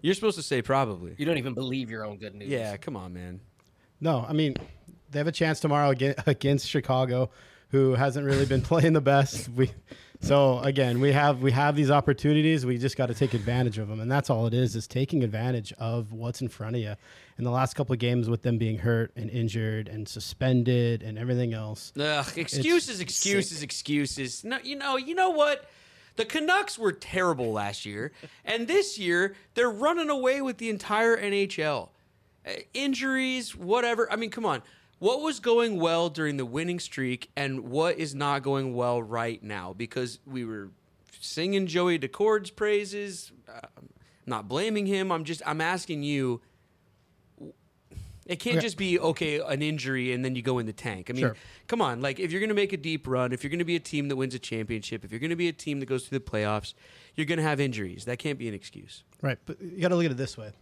You're 0.00 0.14
supposed 0.14 0.36
to 0.36 0.42
say 0.42 0.62
probably. 0.62 1.14
You 1.16 1.24
don't 1.26 1.38
even 1.38 1.54
believe 1.54 1.88
your 1.90 2.04
own 2.04 2.16
good 2.16 2.34
news. 2.34 2.48
Yeah. 2.48 2.76
Come 2.76 2.96
on, 2.96 3.12
man. 3.12 3.40
no. 4.00 4.24
I 4.28 4.32
mean, 4.32 4.56
they 5.10 5.18
have 5.20 5.28
a 5.28 5.32
chance 5.32 5.60
tomorrow 5.60 5.90
aga- 5.90 6.22
against 6.26 6.68
Chicago, 6.68 7.30
who 7.70 7.94
hasn't 7.94 8.26
really 8.26 8.46
been 8.46 8.62
playing 8.70 8.94
the 8.94 9.00
best. 9.00 9.48
We 9.50 9.70
so 10.22 10.60
again 10.60 11.00
we 11.00 11.12
have 11.12 11.42
we 11.42 11.52
have 11.52 11.76
these 11.76 11.90
opportunities. 11.90 12.64
We 12.64 12.78
just 12.78 12.96
got 12.96 13.06
to 13.06 13.14
take 13.14 13.34
advantage 13.34 13.78
of 13.78 13.88
them, 13.88 14.00
and 14.00 14.10
that's 14.10 14.30
all 14.30 14.46
it 14.46 14.54
is: 14.54 14.74
is 14.74 14.86
taking 14.86 15.22
advantage 15.22 15.72
of 15.78 16.12
what's 16.12 16.40
in 16.40 16.48
front 16.48 16.76
of 16.76 16.82
you. 16.82 16.94
In 17.38 17.44
the 17.44 17.50
last 17.50 17.74
couple 17.74 17.92
of 17.92 17.98
games, 17.98 18.28
with 18.28 18.42
them 18.42 18.58
being 18.58 18.78
hurt 18.78 19.10
and 19.16 19.28
injured 19.30 19.88
and 19.88 20.08
suspended 20.08 21.02
and 21.02 21.18
everything 21.18 21.54
else, 21.54 21.92
Ugh, 21.98 22.26
excuses, 22.36 23.00
excuses, 23.00 23.62
excuses. 23.62 24.44
No, 24.44 24.58
you 24.62 24.76
know, 24.76 24.96
you 24.96 25.14
know 25.14 25.30
what? 25.30 25.68
The 26.16 26.24
Canucks 26.24 26.78
were 26.78 26.92
terrible 26.92 27.52
last 27.52 27.86
year, 27.86 28.12
and 28.44 28.68
this 28.68 28.98
year 28.98 29.34
they're 29.54 29.70
running 29.70 30.10
away 30.10 30.42
with 30.42 30.58
the 30.58 30.68
entire 30.68 31.16
NHL. 31.16 31.88
Uh, 32.44 32.52
injuries, 32.74 33.56
whatever. 33.56 34.10
I 34.10 34.16
mean, 34.16 34.30
come 34.30 34.44
on. 34.44 34.62
What 35.02 35.20
was 35.20 35.40
going 35.40 35.80
well 35.80 36.10
during 36.10 36.36
the 36.36 36.46
winning 36.46 36.78
streak, 36.78 37.28
and 37.34 37.70
what 37.70 37.98
is 37.98 38.14
not 38.14 38.44
going 38.44 38.72
well 38.72 39.02
right 39.02 39.42
now? 39.42 39.72
Because 39.72 40.20
we 40.24 40.44
were 40.44 40.70
singing 41.20 41.66
Joey 41.66 41.98
Daccord's 41.98 42.50
praises. 42.50 43.32
I'm 43.48 43.88
not 44.26 44.46
blaming 44.46 44.86
him. 44.86 45.10
I'm 45.10 45.24
just 45.24 45.42
I'm 45.44 45.60
asking 45.60 46.04
you. 46.04 46.40
It 48.26 48.36
can't 48.38 48.60
just 48.60 48.76
be 48.76 49.00
okay 49.00 49.40
an 49.40 49.60
injury 49.60 50.12
and 50.12 50.24
then 50.24 50.36
you 50.36 50.42
go 50.42 50.60
in 50.60 50.66
the 50.66 50.72
tank. 50.72 51.10
I 51.10 51.14
mean, 51.14 51.22
Sure. 51.22 51.36
come 51.66 51.82
on, 51.82 52.00
like 52.00 52.20
if 52.20 52.30
you're 52.30 52.40
going 52.40 52.50
to 52.50 52.54
make 52.54 52.72
a 52.72 52.76
deep 52.76 53.08
run, 53.08 53.32
if 53.32 53.42
you're 53.42 53.50
going 53.50 53.58
to 53.58 53.64
be 53.64 53.74
a 53.74 53.80
team 53.80 54.06
that 54.06 54.14
wins 54.14 54.36
a 54.36 54.38
championship, 54.38 55.04
if 55.04 55.10
you're 55.10 55.18
going 55.18 55.30
to 55.30 55.36
be 55.36 55.48
a 55.48 55.52
team 55.52 55.80
that 55.80 55.86
goes 55.86 56.06
through 56.06 56.20
the 56.20 56.24
playoffs, 56.24 56.74
you're 57.16 57.26
going 57.26 57.38
to 57.38 57.42
have 57.42 57.58
injuries. 57.58 58.04
That 58.04 58.20
can't 58.20 58.38
be 58.38 58.46
an 58.46 58.54
excuse. 58.54 59.02
Right, 59.20 59.40
but 59.46 59.60
you 59.60 59.80
got 59.80 59.88
to 59.88 59.96
look 59.96 60.04
at 60.04 60.12
it 60.12 60.16
this 60.16 60.38
way. 60.38 60.52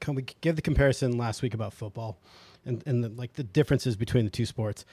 Can 0.00 0.14
we 0.14 0.24
give 0.40 0.56
the 0.56 0.62
comparison 0.62 1.16
last 1.16 1.42
week 1.42 1.54
about 1.54 1.72
football, 1.72 2.18
and 2.64 2.82
and 2.86 3.04
the, 3.04 3.08
like 3.10 3.34
the 3.34 3.44
differences 3.44 3.96
between 3.96 4.24
the 4.24 4.30
two 4.30 4.46
sports? 4.46 4.84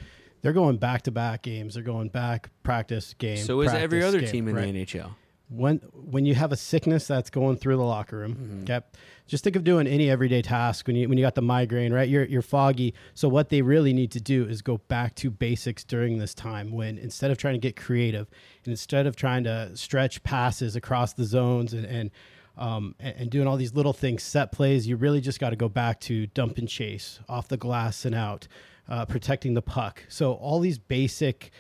They're 0.41 0.53
going 0.53 0.77
back 0.77 1.03
to 1.03 1.11
back 1.11 1.41
games. 1.43 1.75
They're 1.75 1.83
going 1.83 2.09
back 2.09 2.49
practice 2.63 3.13
game. 3.17 3.37
So 3.37 3.61
is 3.61 3.71
every 3.73 4.03
other 4.03 4.19
game, 4.19 4.29
team 4.29 4.47
in 4.49 4.55
right? 4.55 4.73
the 4.73 4.85
NHL. 4.85 5.11
When 5.49 5.77
when 5.93 6.25
you 6.25 6.35
have 6.35 6.51
a 6.51 6.57
sickness 6.57 7.05
that's 7.07 7.29
going 7.29 7.57
through 7.57 7.77
the 7.77 7.83
locker 7.83 8.17
room, 8.17 8.35
Mm-hmm. 8.35 8.63
okay, 8.63 8.81
just 9.27 9.43
think 9.43 9.55
of 9.55 9.63
doing 9.63 9.87
any 9.87 10.09
everyday 10.09 10.41
task 10.41 10.87
when 10.87 10.95
you 10.95 11.07
when 11.07 11.17
you 11.17 11.23
got 11.23 11.35
the 11.35 11.41
migraine, 11.41 11.93
right? 11.93 12.09
You're 12.09 12.25
you're 12.25 12.41
foggy. 12.41 12.93
So 13.13 13.29
what 13.29 13.49
they 13.49 13.61
really 13.61 13.93
need 13.93 14.11
to 14.11 14.21
do 14.21 14.45
is 14.45 14.61
go 14.61 14.77
back 14.87 15.15
to 15.15 15.29
basics 15.29 15.83
during 15.83 16.17
this 16.17 16.33
time. 16.33 16.71
When 16.71 16.97
instead 16.97 17.29
of 17.31 17.37
trying 17.37 17.53
to 17.55 17.59
get 17.59 17.75
creative, 17.75 18.27
and 18.65 18.71
instead 18.71 19.05
of 19.05 19.15
trying 19.15 19.43
to 19.43 19.75
stretch 19.75 20.23
passes 20.23 20.75
across 20.75 21.13
the 21.13 21.25
zones 21.25 21.73
and 21.73 21.85
and 21.85 22.09
um, 22.57 22.95
and, 22.99 23.15
and 23.17 23.29
doing 23.29 23.47
all 23.47 23.57
these 23.57 23.73
little 23.73 23.93
things, 23.93 24.23
set 24.23 24.51
plays, 24.51 24.87
you 24.87 24.95
really 24.95 25.21
just 25.21 25.39
got 25.39 25.51
to 25.51 25.55
go 25.55 25.69
back 25.69 25.99
to 26.01 26.27
dump 26.27 26.57
and 26.57 26.67
chase 26.67 27.19
off 27.27 27.47
the 27.47 27.57
glass 27.57 28.05
and 28.05 28.15
out, 28.15 28.47
uh, 28.87 29.05
protecting 29.05 29.53
the 29.53 29.61
puck. 29.61 30.03
So 30.07 30.33
all 30.33 30.59
these 30.59 30.77
basic 30.77 31.51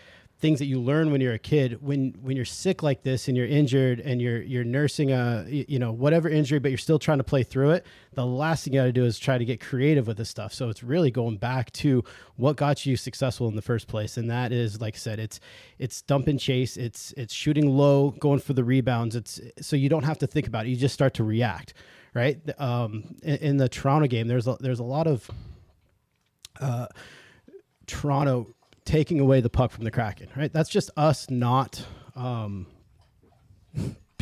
things 0.43 0.59
that 0.59 0.65
you 0.65 0.77
learn 0.77 1.09
when 1.09 1.21
you're 1.21 1.33
a 1.33 1.39
kid 1.39 1.81
when 1.81 2.13
when 2.21 2.35
you're 2.35 2.43
sick 2.43 2.83
like 2.83 3.01
this 3.01 3.29
and 3.29 3.37
you're 3.37 3.47
injured 3.47 4.01
and 4.01 4.21
you're 4.21 4.41
you're 4.41 4.65
nursing 4.65 5.09
a 5.13 5.45
you 5.47 5.79
know 5.79 5.93
whatever 5.93 6.27
injury 6.27 6.59
but 6.59 6.69
you're 6.69 6.77
still 6.77 6.99
trying 6.99 7.17
to 7.17 7.23
play 7.23 7.43
through 7.43 7.71
it 7.71 7.85
the 8.15 8.25
last 8.25 8.65
thing 8.65 8.73
you 8.73 8.79
got 8.81 8.85
to 8.85 8.91
do 8.91 9.05
is 9.05 9.17
try 9.17 9.37
to 9.37 9.45
get 9.45 9.61
creative 9.61 10.05
with 10.05 10.17
this 10.17 10.29
stuff. 10.29 10.53
So 10.53 10.67
it's 10.67 10.83
really 10.83 11.11
going 11.11 11.37
back 11.37 11.71
to 11.73 12.03
what 12.35 12.57
got 12.57 12.85
you 12.85 12.97
successful 12.97 13.47
in 13.47 13.55
the 13.55 13.61
first 13.61 13.87
place. 13.87 14.17
And 14.17 14.29
that 14.29 14.51
is 14.51 14.81
like 14.81 14.95
i 14.95 14.97
said 14.97 15.17
it's 15.17 15.39
it's 15.79 16.01
dump 16.01 16.27
and 16.27 16.37
chase. 16.37 16.75
It's 16.75 17.13
it's 17.13 17.33
shooting 17.33 17.69
low 17.69 18.11
going 18.11 18.39
for 18.39 18.51
the 18.51 18.65
rebounds. 18.65 19.15
It's 19.15 19.39
so 19.61 19.77
you 19.77 19.87
don't 19.87 20.03
have 20.03 20.17
to 20.19 20.27
think 20.27 20.47
about 20.47 20.65
it. 20.65 20.69
You 20.69 20.75
just 20.75 20.93
start 20.93 21.13
to 21.15 21.23
react 21.23 21.73
right? 22.13 22.37
Um 22.59 23.15
in, 23.23 23.37
in 23.37 23.57
the 23.57 23.69
toronto 23.69 24.07
game 24.07 24.27
there's 24.27 24.47
a 24.47 24.57
there's 24.59 24.79
a 24.79 24.83
lot 24.83 25.07
of 25.07 25.31
uh 26.59 26.87
Toronto 27.87 28.53
taking 28.85 29.19
away 29.19 29.41
the 29.41 29.49
puck 29.49 29.71
from 29.71 29.83
the 29.83 29.91
Kraken, 29.91 30.29
right? 30.35 30.51
That's 30.51 30.69
just 30.69 30.89
us 30.97 31.29
not 31.29 31.85
um, 32.15 32.67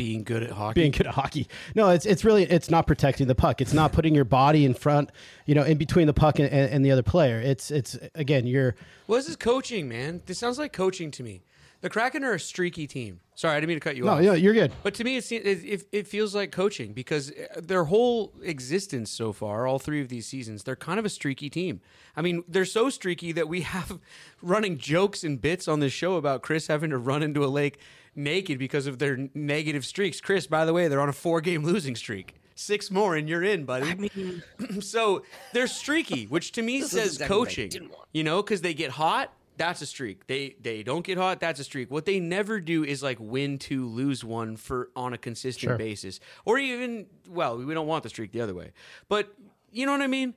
Being 0.01 0.23
good 0.23 0.41
at 0.43 0.51
hockey. 0.51 0.79
being 0.81 0.91
good 0.91 1.05
at 1.07 1.13
hockey. 1.13 1.47
No, 1.75 1.89
it's 1.89 2.05
it's 2.07 2.23
really 2.25 2.43
it's 2.43 2.69
not 2.71 2.87
protecting 2.87 3.27
the 3.27 3.35
puck. 3.35 3.61
It's 3.61 3.73
not 3.73 3.91
putting 3.91 4.15
your 4.15 4.25
body 4.25 4.65
in 4.65 4.73
front, 4.73 5.11
you 5.45 5.53
know, 5.53 5.63
in 5.63 5.77
between 5.77 6.07
the 6.07 6.13
puck 6.13 6.39
and, 6.39 6.49
and, 6.49 6.71
and 6.73 6.85
the 6.85 6.91
other 6.91 7.03
player. 7.03 7.39
It's 7.39 7.69
it's 7.69 7.97
again, 8.15 8.47
you're 8.47 8.75
Well, 9.07 9.19
this 9.19 9.29
is 9.29 9.35
coaching, 9.35 9.87
man. 9.87 10.21
This 10.25 10.39
sounds 10.39 10.57
like 10.57 10.73
coaching 10.73 11.11
to 11.11 11.23
me. 11.23 11.43
The 11.81 11.89
Kraken 11.89 12.23
are 12.23 12.33
a 12.33 12.39
streaky 12.39 12.85
team. 12.85 13.21
Sorry, 13.33 13.55
I 13.55 13.59
didn't 13.59 13.69
mean 13.69 13.77
to 13.77 13.83
cut 13.83 13.95
you 13.95 14.07
off. 14.07 14.21
no, 14.21 14.29
off. 14.29 14.37
yeah, 14.37 14.41
you're 14.43 14.53
good. 14.53 14.71
But 14.83 14.93
to 14.95 15.03
me, 15.03 15.17
it, 15.17 15.23
seems- 15.23 15.43
it, 15.45 15.63
it, 15.65 15.87
it 15.91 16.07
feels 16.07 16.35
like 16.35 16.51
coaching 16.51 16.93
because 16.93 17.31
uh, 17.31 17.59
their 17.59 17.85
whole 17.85 18.33
existence 18.43 19.09
so 19.09 19.33
far, 19.33 19.65
all 19.65 19.79
three 19.79 19.99
of 19.99 20.07
these 20.09 20.27
seasons, 20.27 20.61
they're 20.63 20.75
kind 20.75 20.99
of 20.99 21.05
a 21.05 21.09
streaky 21.09 21.49
team. 21.49 21.81
I 22.15 22.21
mean, 22.21 22.43
they're 22.47 22.65
so 22.65 22.91
streaky 22.91 23.31
that 23.31 23.47
we 23.47 23.61
have 23.75 23.97
running 24.43 24.77
jokes 24.77 25.23
and 25.23 25.41
bits 25.41 25.67
on 25.67 25.79
this 25.79 25.91
show 25.91 26.17
about 26.17 26.43
Chris 26.43 26.67
having 26.67 26.91
to 26.91 26.99
run 26.99 27.23
into 27.23 27.43
a 27.43 27.47
lake 27.47 27.79
naked 28.15 28.59
because 28.59 28.87
of 28.87 28.99
their 28.99 29.29
negative 29.33 29.85
streaks. 29.85 30.19
Chris, 30.21 30.47
by 30.47 30.65
the 30.65 30.73
way, 30.73 30.87
they're 30.87 31.01
on 31.01 31.09
a 31.09 31.13
four 31.13 31.41
game 31.41 31.63
losing 31.63 31.95
streak. 31.95 32.35
Six 32.55 32.91
more 32.91 33.15
and 33.15 33.27
you're 33.27 33.43
in, 33.43 33.65
buddy. 33.65 33.89
I 33.89 33.95
mean, 33.95 34.43
so 34.81 35.23
they're 35.53 35.67
streaky, 35.67 36.25
which 36.25 36.51
to 36.53 36.61
me 36.61 36.81
says 36.81 37.13
exactly 37.13 37.27
coaching. 37.35 37.89
You 38.11 38.23
know, 38.23 38.41
because 38.43 38.61
they 38.61 38.73
get 38.73 38.91
hot. 38.91 39.33
That's 39.57 39.81
a 39.81 39.85
streak. 39.85 40.27
They 40.27 40.55
they 40.61 40.81
don't 40.83 41.05
get 41.05 41.17
hot. 41.17 41.39
That's 41.39 41.59
a 41.59 41.63
streak. 41.63 41.91
What 41.91 42.05
they 42.05 42.19
never 42.19 42.59
do 42.59 42.83
is 42.83 43.03
like 43.03 43.17
win 43.19 43.57
two, 43.59 43.85
lose 43.87 44.23
one 44.23 44.57
for 44.57 44.89
on 44.95 45.13
a 45.13 45.17
consistent 45.17 45.69
Sure. 45.71 45.77
basis, 45.77 46.19
or 46.45 46.57
even 46.57 47.05
well, 47.29 47.57
we 47.57 47.73
don't 47.73 47.87
want 47.87 48.03
the 48.03 48.09
streak 48.09 48.31
the 48.31 48.41
other 48.41 48.53
way. 48.55 48.71
But 49.07 49.33
you 49.71 49.85
know 49.85 49.91
what 49.91 50.01
I 50.01 50.07
mean? 50.07 50.33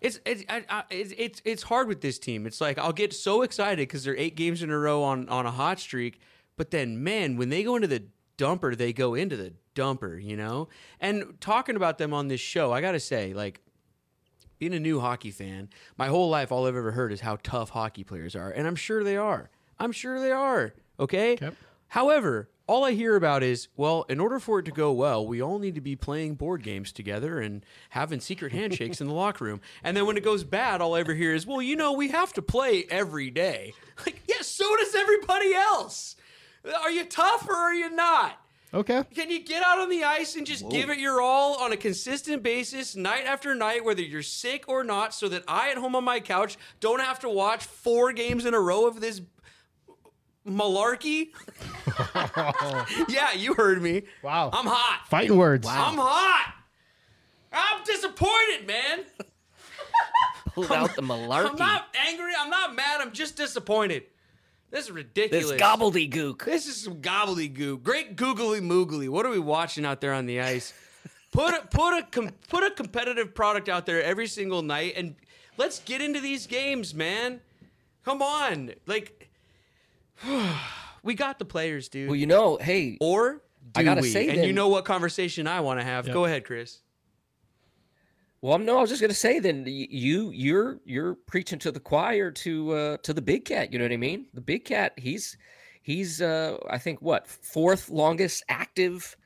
It's 0.00 0.20
it's 0.24 0.44
I, 0.48 0.64
I, 0.68 0.84
it's, 0.90 1.12
it's 1.18 1.42
it's 1.44 1.62
hard 1.64 1.88
with 1.88 2.00
this 2.02 2.18
team. 2.20 2.46
It's 2.46 2.60
like 2.60 2.78
I'll 2.78 2.92
get 2.92 3.12
so 3.12 3.42
excited 3.42 3.78
because 3.88 4.04
they're 4.04 4.16
eight 4.16 4.36
games 4.36 4.62
in 4.62 4.70
a 4.70 4.78
row 4.78 5.02
on 5.02 5.28
on 5.28 5.44
a 5.44 5.50
hot 5.50 5.80
streak, 5.80 6.20
but 6.58 6.70
then 6.70 7.02
man, 7.02 7.38
when 7.38 7.48
they 7.48 7.62
go 7.62 7.76
into 7.76 7.88
the 7.88 8.04
dumper, 8.36 8.76
they 8.76 8.92
go 8.92 9.14
into 9.14 9.36
the 9.36 9.54
dumper. 9.74 10.22
You 10.22 10.36
know, 10.36 10.68
and 11.00 11.40
talking 11.40 11.76
about 11.76 11.96
them 11.96 12.12
on 12.12 12.28
this 12.28 12.40
show, 12.40 12.72
I 12.72 12.82
gotta 12.82 13.00
say, 13.00 13.32
like 13.32 13.62
being 14.58 14.74
a 14.74 14.80
new 14.80 15.00
hockey 15.00 15.30
fan, 15.30 15.70
my 15.96 16.08
whole 16.08 16.28
life, 16.28 16.52
all 16.52 16.66
I've 16.66 16.76
ever 16.76 16.92
heard 16.92 17.12
is 17.12 17.20
how 17.20 17.38
tough 17.42 17.70
hockey 17.70 18.04
players 18.04 18.36
are. 18.36 18.50
And 18.50 18.66
I'm 18.66 18.76
sure 18.76 19.02
they 19.02 19.16
are. 19.16 19.50
I'm 19.78 19.92
sure 19.92 20.20
they 20.20 20.32
are. 20.32 20.74
Okay? 20.98 21.38
Yep. 21.40 21.54
However, 21.88 22.50
all 22.66 22.84
I 22.84 22.92
hear 22.92 23.16
about 23.16 23.42
is, 23.42 23.68
well, 23.76 24.04
in 24.10 24.20
order 24.20 24.38
for 24.38 24.58
it 24.58 24.64
to 24.64 24.70
go 24.70 24.92
well, 24.92 25.26
we 25.26 25.40
all 25.40 25.58
need 25.58 25.74
to 25.76 25.80
be 25.80 25.96
playing 25.96 26.34
board 26.34 26.62
games 26.62 26.92
together 26.92 27.40
and 27.40 27.64
having 27.90 28.20
secret 28.20 28.52
handshakes 28.52 29.00
in 29.00 29.06
the 29.06 29.12
locker 29.14 29.44
room. 29.44 29.60
And 29.82 29.96
then 29.96 30.06
when 30.06 30.18
it 30.18 30.24
goes 30.24 30.44
bad, 30.44 30.80
all 30.80 30.94
I 30.94 31.00
ever 31.00 31.14
hear 31.14 31.32
is, 31.32 31.46
well, 31.46 31.62
you 31.62 31.76
know, 31.76 31.92
we 31.92 32.08
have 32.08 32.32
to 32.34 32.42
play 32.42 32.84
every 32.90 33.30
day. 33.30 33.72
Like, 34.04 34.22
yeah, 34.28 34.42
so 34.42 34.76
does 34.76 34.94
everybody 34.94 35.54
else. 35.54 36.14
Are 36.64 36.90
you 36.90 37.04
tough 37.04 37.48
or 37.48 37.54
are 37.54 37.74
you 37.74 37.90
not? 37.90 38.40
Okay. 38.72 39.02
Can 39.14 39.30
you 39.30 39.42
get 39.42 39.62
out 39.62 39.78
on 39.78 39.88
the 39.88 40.04
ice 40.04 40.36
and 40.36 40.46
just 40.46 40.68
give 40.68 40.90
it 40.90 40.98
your 40.98 41.22
all 41.22 41.56
on 41.56 41.72
a 41.72 41.76
consistent 41.76 42.42
basis, 42.42 42.94
night 42.96 43.24
after 43.24 43.54
night, 43.54 43.82
whether 43.84 44.02
you're 44.02 44.22
sick 44.22 44.68
or 44.68 44.84
not, 44.84 45.14
so 45.14 45.28
that 45.28 45.42
I 45.48 45.70
at 45.70 45.78
home 45.78 45.96
on 45.96 46.04
my 46.04 46.20
couch 46.20 46.58
don't 46.78 47.00
have 47.00 47.18
to 47.20 47.30
watch 47.30 47.64
four 47.64 48.12
games 48.12 48.44
in 48.44 48.52
a 48.52 48.60
row 48.60 48.86
of 48.86 49.00
this 49.00 49.22
malarkey? 50.46 51.30
yeah, 53.08 53.32
you 53.32 53.54
heard 53.54 53.80
me. 53.80 54.02
Wow. 54.22 54.50
I'm 54.52 54.66
hot. 54.66 55.08
Fighting 55.08 55.38
words. 55.38 55.66
Wow. 55.66 55.86
I'm 55.86 55.96
hot. 55.96 56.54
I'm 57.50 57.84
disappointed, 57.84 58.66
man. 58.66 59.04
Pulled 60.54 60.72
out 60.72 60.94
the 60.94 61.02
malarkey. 61.02 61.52
I'm 61.52 61.56
not 61.56 61.86
angry. 62.06 62.32
I'm 62.38 62.50
not 62.50 62.74
mad. 62.74 63.00
I'm 63.00 63.12
just 63.12 63.34
disappointed. 63.34 64.02
This 64.70 64.84
is 64.84 64.90
ridiculous. 64.90 65.44
this 65.44 65.52
ridiculous. 65.52 65.94
gobbledygook. 65.96 66.44
This 66.44 66.66
is 66.66 66.76
some 66.76 67.00
gobbledygook. 67.00 67.82
Great 67.82 68.16
googly 68.16 68.60
moogly. 68.60 69.08
What 69.08 69.24
are 69.24 69.30
we 69.30 69.38
watching 69.38 69.84
out 69.86 70.00
there 70.00 70.12
on 70.12 70.26
the 70.26 70.40
ice? 70.40 70.72
Put 71.30 71.52
a, 71.52 71.66
put 71.66 71.98
a 71.98 72.02
com- 72.10 72.30
put 72.48 72.64
a 72.64 72.70
competitive 72.70 73.34
product 73.34 73.68
out 73.68 73.84
there 73.84 74.02
every 74.02 74.26
single 74.26 74.62
night, 74.62 74.94
and 74.96 75.14
let's 75.58 75.78
get 75.80 76.00
into 76.00 76.20
these 76.22 76.46
games, 76.46 76.94
man. 76.94 77.40
Come 78.02 78.22
on, 78.22 78.72
like 78.86 79.28
we 81.02 81.14
got 81.14 81.38
the 81.38 81.44
players, 81.44 81.90
dude. 81.90 82.08
Well, 82.08 82.16
you 82.16 82.26
know, 82.26 82.56
hey, 82.56 82.96
or 83.02 83.42
do 83.72 83.80
I 83.80 83.82
gotta 83.82 84.00
we? 84.00 84.08
say 84.08 84.28
and 84.30 84.46
you 84.46 84.54
know 84.54 84.68
what 84.68 84.86
conversation 84.86 85.46
I 85.46 85.60
want 85.60 85.80
to 85.80 85.84
have. 85.84 86.06
Go 86.10 86.24
ahead, 86.24 86.44
Chris. 86.46 86.78
Well, 88.40 88.54
I'm 88.54 88.64
no, 88.64 88.78
I 88.78 88.80
was 88.80 88.90
just 88.90 89.02
gonna 89.02 89.14
say 89.14 89.38
then 89.40 89.64
you 89.66 90.30
you're 90.30 90.80
you're 90.84 91.14
preaching 91.14 91.58
to 91.60 91.72
the 91.72 91.80
choir 91.80 92.30
to 92.30 92.72
uh 92.72 92.96
to 92.98 93.12
the 93.12 93.22
big 93.22 93.44
cat. 93.44 93.72
You 93.72 93.78
know 93.78 93.84
what 93.84 93.92
I 93.92 93.96
mean? 93.96 94.26
The 94.34 94.40
big 94.40 94.64
cat, 94.64 94.92
he's 94.96 95.36
he's 95.82 96.22
uh 96.22 96.56
I 96.70 96.78
think 96.78 97.02
what 97.02 97.26
fourth 97.26 97.88
longest 97.88 98.44
active 98.48 99.16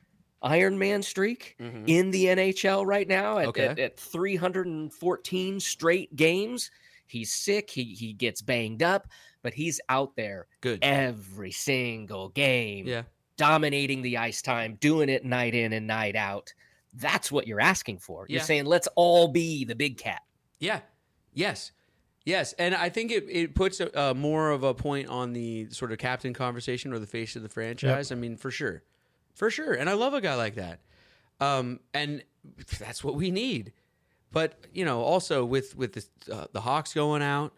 Iron 0.41 0.77
Man 0.77 1.01
streak 1.03 1.55
in 1.59 2.11
the 2.11 2.25
NHL 2.25 2.85
right 2.85 3.07
now 3.07 3.37
at, 3.37 3.47
Okay. 3.47 3.65
at, 3.67 3.79
at 3.79 3.97
314 3.97 5.59
straight 5.59 6.13
games. 6.15 6.69
He's 7.07 7.31
sick. 7.31 7.69
He 7.69 7.83
he 7.93 8.13
gets 8.13 8.41
banged 8.41 8.81
up, 8.83 9.07
but 9.41 9.53
he's 9.53 9.79
out 9.89 10.15
there 10.15 10.47
Good. 10.61 10.79
every 10.81 11.51
single 11.51 12.29
game 12.29 12.87
Yeah. 12.87 13.03
dominating 13.37 14.01
the 14.01 14.17
ice 14.17 14.41
time, 14.41 14.75
doing 14.81 15.07
it 15.09 15.23
night 15.23 15.53
in 15.53 15.71
and 15.73 15.85
night 15.87 16.15
out. 16.15 16.51
That's 16.93 17.31
what 17.31 17.47
you're 17.47 17.61
asking 17.61 17.99
for. 17.99 18.25
You're 18.29 18.39
Yeah. 18.39 18.43
saying, 18.45 18.65
let's 18.65 18.87
all 18.95 19.27
be 19.27 19.65
the 19.65 19.75
big 19.75 19.97
cat. 19.97 20.21
Yeah. 20.59 20.81
Yes. 21.33 21.71
Yes, 22.25 22.53
and 22.53 22.73
I 22.73 22.87
think 22.87 23.11
it, 23.11 23.25
it 23.29 23.53
puts 23.53 23.81
a, 23.81 23.99
uh, 23.99 24.13
more 24.13 24.51
of 24.51 24.63
a 24.63 24.73
point 24.73 25.09
on 25.09 25.33
the 25.33 25.69
sort 25.71 25.91
of 25.91 25.97
captain 25.97 26.33
conversation 26.33 26.93
or 26.93 26.99
the 26.99 27.05
face 27.05 27.35
of 27.35 27.41
the 27.43 27.49
franchise. 27.49 28.13
I 28.13 28.15
mean, 28.15 28.37
for 28.37 28.49
sure, 28.49 28.81
for 29.33 29.49
sure. 29.49 29.73
And 29.73 29.89
I 29.89 29.93
love 29.93 30.13
a 30.13 30.21
guy 30.21 30.35
like 30.35 30.55
that. 30.55 30.79
Um, 31.41 31.81
and 31.93 32.23
that's 32.79 33.03
what 33.03 33.15
we 33.15 33.29
need. 33.29 33.73
But 34.31 34.57
you 34.71 34.85
know, 34.85 35.01
also 35.01 35.43
with 35.43 35.75
with 35.75 35.91
the 35.93 36.33
uh, 36.33 36.47
the 36.53 36.61
Hawks 36.61 36.93
going 36.93 37.21
out, 37.21 37.51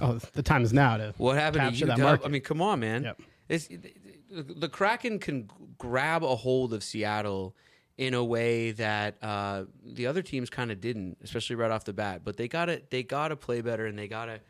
Oh, 0.00 0.20
the 0.34 0.42
time 0.44 0.62
is 0.62 0.72
now 0.72 0.96
to 0.98 1.12
what 1.16 1.36
happened 1.36 1.62
capture 1.64 1.80
to 1.80 1.86
that 1.86 1.98
market. 1.98 2.26
I 2.26 2.28
mean, 2.28 2.42
come 2.42 2.62
on, 2.62 2.78
man. 2.78 3.02
Yep. 3.02 3.22
It's, 3.48 3.66
the, 3.66 4.42
the 4.42 4.68
Kraken 4.68 5.18
can 5.18 5.50
grab 5.76 6.22
a 6.22 6.36
hold 6.36 6.72
of 6.72 6.84
Seattle 6.84 7.56
in 7.96 8.14
a 8.14 8.24
way 8.24 8.72
that 8.72 9.22
uh, 9.22 9.64
the 9.84 10.06
other 10.06 10.22
teams 10.22 10.50
kind 10.50 10.70
of 10.70 10.80
didn't, 10.80 11.18
especially 11.22 11.56
right 11.56 11.70
off 11.70 11.84
the 11.84 11.92
bat. 11.92 12.22
But 12.24 12.36
they 12.36 12.48
got 12.48 12.66
to 12.66 12.82
they 12.90 13.02
got 13.02 13.28
to 13.28 13.36
play 13.36 13.60
better, 13.60 13.86
and 13.86 13.98
they 13.98 14.08
got 14.08 14.26
to. 14.26 14.40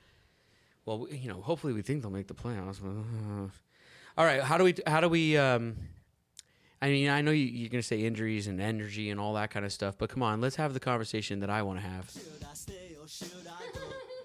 Well, 0.86 1.06
you 1.10 1.28
know, 1.28 1.40
hopefully 1.40 1.72
we 1.72 1.82
think 1.82 2.02
they'll 2.02 2.10
make 2.10 2.26
the 2.26 2.34
playoffs. 2.34 2.80
all 4.18 4.24
right, 4.24 4.42
how 4.42 4.58
do 4.58 4.64
we 4.64 4.74
how 4.86 5.00
do 5.00 5.08
we? 5.08 5.36
Um, 5.36 5.76
I 6.82 6.88
mean, 6.88 7.08
I 7.08 7.22
know 7.22 7.30
you're 7.30 7.70
going 7.70 7.80
to 7.80 7.86
say 7.86 8.02
injuries 8.02 8.46
and 8.46 8.60
energy 8.60 9.08
and 9.08 9.18
all 9.18 9.34
that 9.34 9.50
kind 9.50 9.64
of 9.64 9.72
stuff, 9.72 9.96
but 9.96 10.10
come 10.10 10.22
on, 10.22 10.42
let's 10.42 10.56
have 10.56 10.74
the 10.74 10.80
conversation 10.80 11.40
that 11.40 11.48
I 11.48 11.62
want 11.62 11.78
to 11.80 11.86
have. 11.86 12.10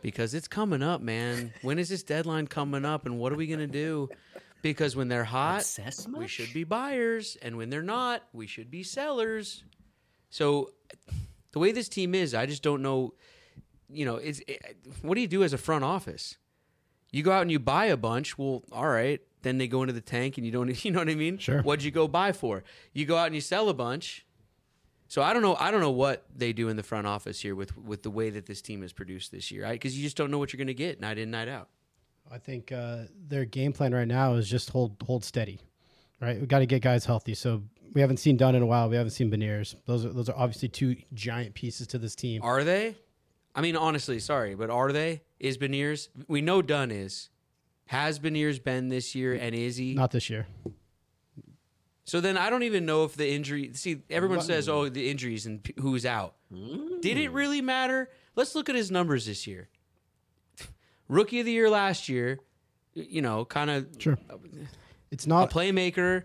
Because 0.01 0.33
it's 0.33 0.47
coming 0.47 0.83
up, 0.83 0.99
man. 1.01 1.53
When 1.61 1.79
is 1.79 1.87
this 1.87 2.03
deadline 2.03 2.47
coming 2.47 2.83
up, 2.83 3.05
and 3.05 3.17
what 3.17 3.31
are 3.31 3.35
we 3.35 3.47
going 3.47 3.59
to 3.59 3.67
do? 3.67 4.09
Because 4.61 4.95
when 4.95 5.07
they're 5.07 5.23
hot, 5.23 5.63
we 6.15 6.27
should 6.27 6.53
be 6.53 6.63
buyers, 6.63 7.37
and 7.41 7.55
when 7.57 7.69
they're 7.69 7.81
not, 7.81 8.23
we 8.33 8.45
should 8.45 8.69
be 8.69 8.83
sellers. 8.83 9.63
So, 10.29 10.71
the 11.51 11.59
way 11.59 11.71
this 11.71 11.89
team 11.89 12.13
is, 12.13 12.33
I 12.35 12.45
just 12.45 12.61
don't 12.61 12.81
know. 12.81 13.13
You 13.89 14.05
know, 14.05 14.17
it's 14.17 14.41
it, 14.47 14.77
what 15.01 15.15
do 15.15 15.21
you 15.21 15.27
do 15.27 15.43
as 15.43 15.53
a 15.53 15.57
front 15.57 15.83
office? 15.83 16.37
You 17.11 17.23
go 17.23 17.31
out 17.31 17.41
and 17.41 17.51
you 17.51 17.59
buy 17.59 17.85
a 17.85 17.97
bunch. 17.97 18.37
Well, 18.37 18.63
all 18.71 18.87
right. 18.87 19.21
Then 19.41 19.57
they 19.57 19.67
go 19.67 19.81
into 19.81 19.93
the 19.93 20.01
tank, 20.01 20.37
and 20.37 20.45
you 20.45 20.51
don't. 20.51 20.69
You 20.85 20.91
know 20.91 20.99
what 20.99 21.09
I 21.09 21.15
mean? 21.15 21.37
Sure. 21.37 21.61
What'd 21.61 21.83
you 21.83 21.91
go 21.91 22.07
buy 22.07 22.33
for? 22.33 22.63
You 22.93 23.05
go 23.05 23.17
out 23.17 23.27
and 23.27 23.35
you 23.35 23.41
sell 23.41 23.69
a 23.69 23.73
bunch. 23.73 24.25
So 25.07 25.23
I 25.23 25.33
don't 25.33 25.41
know. 25.41 25.55
I 25.55 25.71
don't 25.71 25.81
know 25.81 25.89
what 25.89 26.25
they 26.35 26.53
do 26.53 26.69
in 26.69 26.77
the 26.77 26.83
front 26.83 27.07
office 27.07 27.39
here 27.39 27.55
with 27.55 27.75
with 27.75 28.03
the 28.03 28.11
way 28.11 28.29
that 28.29 28.45
this 28.45 28.61
team 28.61 28.83
is 28.83 28.93
produced 28.93 29.31
this 29.31 29.49
year, 29.49 29.67
because 29.71 29.97
you 29.97 30.03
just 30.03 30.15
don't 30.15 30.29
know 30.29 30.37
what 30.37 30.53
you're 30.53 30.59
going 30.59 30.67
to 30.67 30.73
get 30.75 30.99
night 30.99 31.17
in, 31.17 31.31
night 31.31 31.47
out. 31.47 31.69
I 32.31 32.37
think 32.37 32.71
uh, 32.71 33.03
their 33.27 33.45
game 33.45 33.73
plan 33.73 33.93
right 33.93 34.07
now 34.07 34.33
is 34.35 34.49
just 34.49 34.69
hold 34.69 34.95
hold 35.05 35.23
steady, 35.23 35.59
right? 36.21 36.39
We 36.39 36.47
got 36.47 36.59
to 36.59 36.65
get 36.65 36.81
guys 36.81 37.05
healthy. 37.05 37.33
So 37.33 37.63
we 37.93 38.01
haven't 38.01 38.17
seen 38.17 38.37
Dunn 38.37 38.55
in 38.55 38.61
a 38.61 38.65
while. 38.65 38.89
We 38.89 38.95
haven't 38.95 39.11
seen 39.11 39.31
Beniers. 39.31 39.75
Those 39.85 40.05
are 40.05 40.09
those 40.09 40.29
are 40.29 40.35
obviously 40.37 40.69
two 40.69 40.95
giant 41.13 41.55
pieces 41.55 41.87
to 41.87 41.97
this 41.97 42.15
team. 42.15 42.41
Are 42.43 42.63
they? 42.63 42.95
I 43.55 43.61
mean, 43.61 43.75
honestly, 43.75 44.19
sorry, 44.19 44.55
but 44.55 44.69
are 44.69 44.91
they? 44.91 45.23
Is 45.39 45.57
Beniers? 45.57 46.09
We 46.27 46.41
know 46.41 46.61
Dunn 46.61 46.91
is. 46.91 47.29
Has 47.87 48.19
Beniers 48.19 48.63
been 48.63 48.89
this 48.89 49.15
year, 49.15 49.33
and 49.33 49.55
is 49.55 49.77
he? 49.77 49.95
Not 49.95 50.11
this 50.11 50.29
year. 50.29 50.45
So 52.05 52.21
then 52.21 52.37
I 52.37 52.49
don't 52.49 52.63
even 52.63 52.85
know 52.85 53.03
if 53.03 53.15
the 53.15 53.29
injury. 53.29 53.71
See, 53.73 54.01
everyone 54.09 54.41
says, 54.41 54.69
"Oh, 54.69 54.89
the 54.89 55.09
injuries 55.09 55.45
and 55.45 55.67
who's 55.79 56.05
out." 56.05 56.35
Did 57.01 57.17
it 57.17 57.31
really 57.31 57.61
matter? 57.61 58.09
Let's 58.35 58.55
look 58.55 58.69
at 58.69 58.75
his 58.75 58.89
numbers 58.91 59.25
this 59.25 59.45
year. 59.47 59.69
Rookie 61.09 61.41
of 61.41 61.45
the 61.45 61.51
year 61.51 61.69
last 61.69 62.07
year, 62.07 62.39
you 62.93 63.21
know, 63.21 63.43
kind 63.45 63.69
of 63.69 63.87
Sure. 63.97 64.17
It's 65.11 65.25
a 65.25 65.29
not. 65.29 65.49
playmaker. 65.51 66.23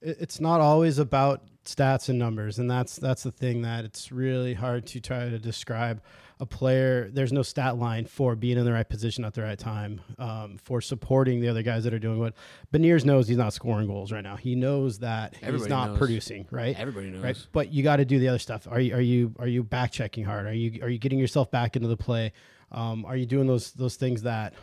it's 0.00 0.40
not 0.40 0.60
always 0.60 0.98
about 0.98 1.42
stats 1.64 2.08
and 2.08 2.16
numbers 2.16 2.60
and 2.60 2.70
that's 2.70 2.94
that's 2.94 3.24
the 3.24 3.32
thing 3.32 3.62
that 3.62 3.84
it's 3.84 4.12
really 4.12 4.54
hard 4.54 4.86
to 4.86 5.00
try 5.00 5.28
to 5.28 5.36
describe 5.36 6.00
a 6.38 6.46
player 6.46 7.10
there's 7.12 7.32
no 7.32 7.42
stat 7.42 7.76
line 7.76 8.04
for 8.06 8.36
being 8.36 8.56
in 8.56 8.64
the 8.64 8.72
right 8.72 8.88
position 8.88 9.24
at 9.24 9.34
the 9.34 9.42
right 9.42 9.58
time 9.58 10.00
um, 10.20 10.58
for 10.62 10.80
supporting 10.80 11.40
the 11.40 11.48
other 11.48 11.62
guys 11.62 11.82
that 11.82 11.92
are 11.92 11.98
doing 11.98 12.20
what 12.20 12.34
Beniers 12.72 13.04
knows 13.04 13.26
he's 13.26 13.36
not 13.36 13.52
scoring 13.52 13.88
goals 13.88 14.12
right 14.12 14.22
now 14.22 14.36
he 14.36 14.54
knows 14.54 15.00
that 15.00 15.34
he's 15.34 15.66
not 15.66 15.88
knows. 15.90 15.98
producing 15.98 16.46
right 16.52 16.78
Everybody 16.78 17.10
knows. 17.10 17.24
right 17.24 17.46
but 17.50 17.72
you 17.72 17.82
got 17.82 17.96
to 17.96 18.04
do 18.04 18.20
the 18.20 18.28
other 18.28 18.38
stuff 18.38 18.68
are 18.70 18.78
you 18.78 18.94
are 18.94 19.00
you 19.00 19.34
are 19.40 19.48
you 19.48 19.64
back 19.64 19.90
checking 19.90 20.24
hard 20.24 20.46
are 20.46 20.52
you 20.54 20.80
are 20.82 20.88
you 20.88 20.98
getting 20.98 21.18
yourself 21.18 21.50
back 21.50 21.74
into 21.74 21.88
the 21.88 21.96
play 21.96 22.32
um, 22.72 23.04
are 23.04 23.16
you 23.16 23.26
doing 23.26 23.46
those 23.46 23.72
those 23.72 23.96
things 23.96 24.22
that 24.22 24.54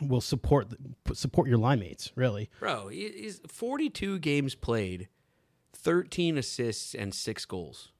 will 0.00 0.20
support 0.20 0.68
support 1.12 1.48
your 1.48 1.58
line 1.58 1.80
mates 1.80 2.12
really 2.16 2.50
Bro, 2.58 2.88
he's 2.88 3.40
42 3.48 4.18
games 4.18 4.54
played, 4.54 5.08
13 5.74 6.38
assists 6.38 6.94
and 6.94 7.14
6 7.14 7.44
goals. 7.46 7.92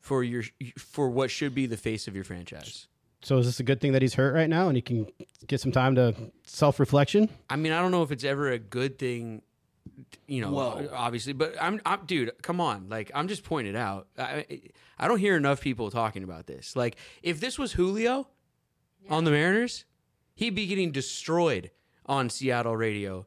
For 0.00 0.24
your 0.24 0.42
for 0.76 1.08
what 1.08 1.30
should 1.30 1.54
be 1.54 1.66
the 1.66 1.76
face 1.76 2.08
of 2.08 2.16
your 2.16 2.24
franchise. 2.24 2.88
So 3.22 3.38
is 3.38 3.46
this 3.46 3.60
a 3.60 3.62
good 3.62 3.80
thing 3.80 3.92
that 3.92 4.02
he's 4.02 4.14
hurt 4.14 4.34
right 4.34 4.50
now 4.50 4.66
and 4.66 4.76
he 4.76 4.82
can 4.82 5.06
get 5.46 5.60
some 5.60 5.70
time 5.70 5.94
to 5.94 6.14
self 6.44 6.80
reflection? 6.80 7.28
I 7.48 7.54
mean, 7.56 7.70
I 7.70 7.80
don't 7.80 7.92
know 7.92 8.02
if 8.02 8.10
it's 8.10 8.24
ever 8.24 8.50
a 8.50 8.58
good 8.58 8.98
thing, 8.98 9.42
you 10.26 10.40
know, 10.40 10.50
Whoa. 10.50 10.88
obviously, 10.92 11.32
but 11.34 11.54
I'm, 11.60 11.80
I'm, 11.86 12.04
dude, 12.04 12.32
come 12.42 12.60
on. 12.60 12.88
Like, 12.88 13.12
I'm 13.14 13.28
just 13.28 13.44
pointing 13.44 13.74
it 13.74 13.78
out. 13.78 14.08
I, 14.18 14.62
I 15.02 15.08
don't 15.08 15.18
hear 15.18 15.36
enough 15.36 15.60
people 15.60 15.90
talking 15.90 16.22
about 16.22 16.46
this. 16.46 16.76
Like, 16.76 16.96
if 17.22 17.40
this 17.40 17.58
was 17.58 17.72
Julio, 17.72 18.28
on 19.10 19.24
the 19.24 19.32
Mariners, 19.32 19.84
he'd 20.34 20.54
be 20.54 20.66
getting 20.66 20.92
destroyed 20.92 21.72
on 22.06 22.30
Seattle 22.30 22.76
radio. 22.76 23.26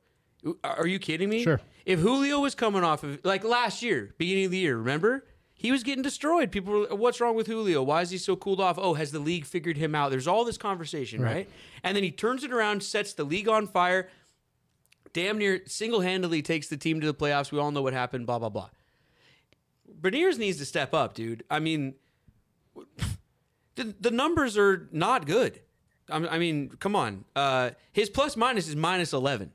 Are 0.63 0.87
you 0.87 0.99
kidding 0.99 1.29
me? 1.29 1.43
Sure. 1.43 1.59
If 1.85 1.99
Julio 1.99 2.39
was 2.39 2.55
coming 2.55 2.83
off 2.83 3.03
of 3.03 3.19
like 3.23 3.43
last 3.43 3.81
year, 3.81 4.15
beginning 4.17 4.45
of 4.45 4.51
the 4.51 4.57
year, 4.57 4.77
remember? 4.77 5.25
He 5.53 5.71
was 5.71 5.83
getting 5.83 6.01
destroyed. 6.01 6.51
People 6.51 6.73
were, 6.73 6.95
what's 6.95 7.19
wrong 7.19 7.35
with 7.35 7.47
Julio? 7.47 7.81
Why 7.81 8.01
is 8.01 8.09
he 8.09 8.17
so 8.17 8.35
cooled 8.35 8.59
off? 8.59 8.77
Oh, 8.77 8.93
has 8.93 9.11
the 9.11 9.19
league 9.19 9.45
figured 9.45 9.77
him 9.77 9.95
out? 9.95 10.11
There's 10.11 10.27
all 10.27 10.45
this 10.45 10.57
conversation, 10.57 11.21
right? 11.21 11.49
And 11.83 11.95
then 11.95 12.03
he 12.03 12.11
turns 12.11 12.43
it 12.43 12.51
around, 12.51 12.83
sets 12.83 13.13
the 13.13 13.23
league 13.23 13.47
on 13.47 13.65
fire, 13.65 14.09
damn 15.13 15.37
near 15.37 15.61
single 15.65 16.01
handedly 16.01 16.41
takes 16.41 16.67
the 16.67 16.77
team 16.77 17.01
to 17.01 17.07
the 17.07 17.13
playoffs. 17.13 17.51
We 17.51 17.59
all 17.59 17.71
know 17.71 17.81
what 17.81 17.93
happened, 17.93 18.27
blah, 18.27 18.39
blah, 18.39 18.49
blah. 18.49 18.69
Beniers 19.99 20.37
needs 20.37 20.57
to 20.59 20.65
step 20.65 20.93
up, 20.93 21.13
dude. 21.13 21.43
I 21.49 21.59
mean, 21.59 21.95
the, 23.75 23.95
the 23.99 24.11
numbers 24.11 24.57
are 24.57 24.87
not 24.91 25.25
good. 25.25 25.61
I 26.09 26.17
I 26.17 26.37
mean, 26.37 26.69
come 26.79 26.95
on. 26.95 27.25
Uh, 27.35 27.71
his 27.91 28.09
plus 28.09 28.35
minus 28.37 28.67
is 28.67 28.75
minus 28.75 29.13
11. 29.13 29.51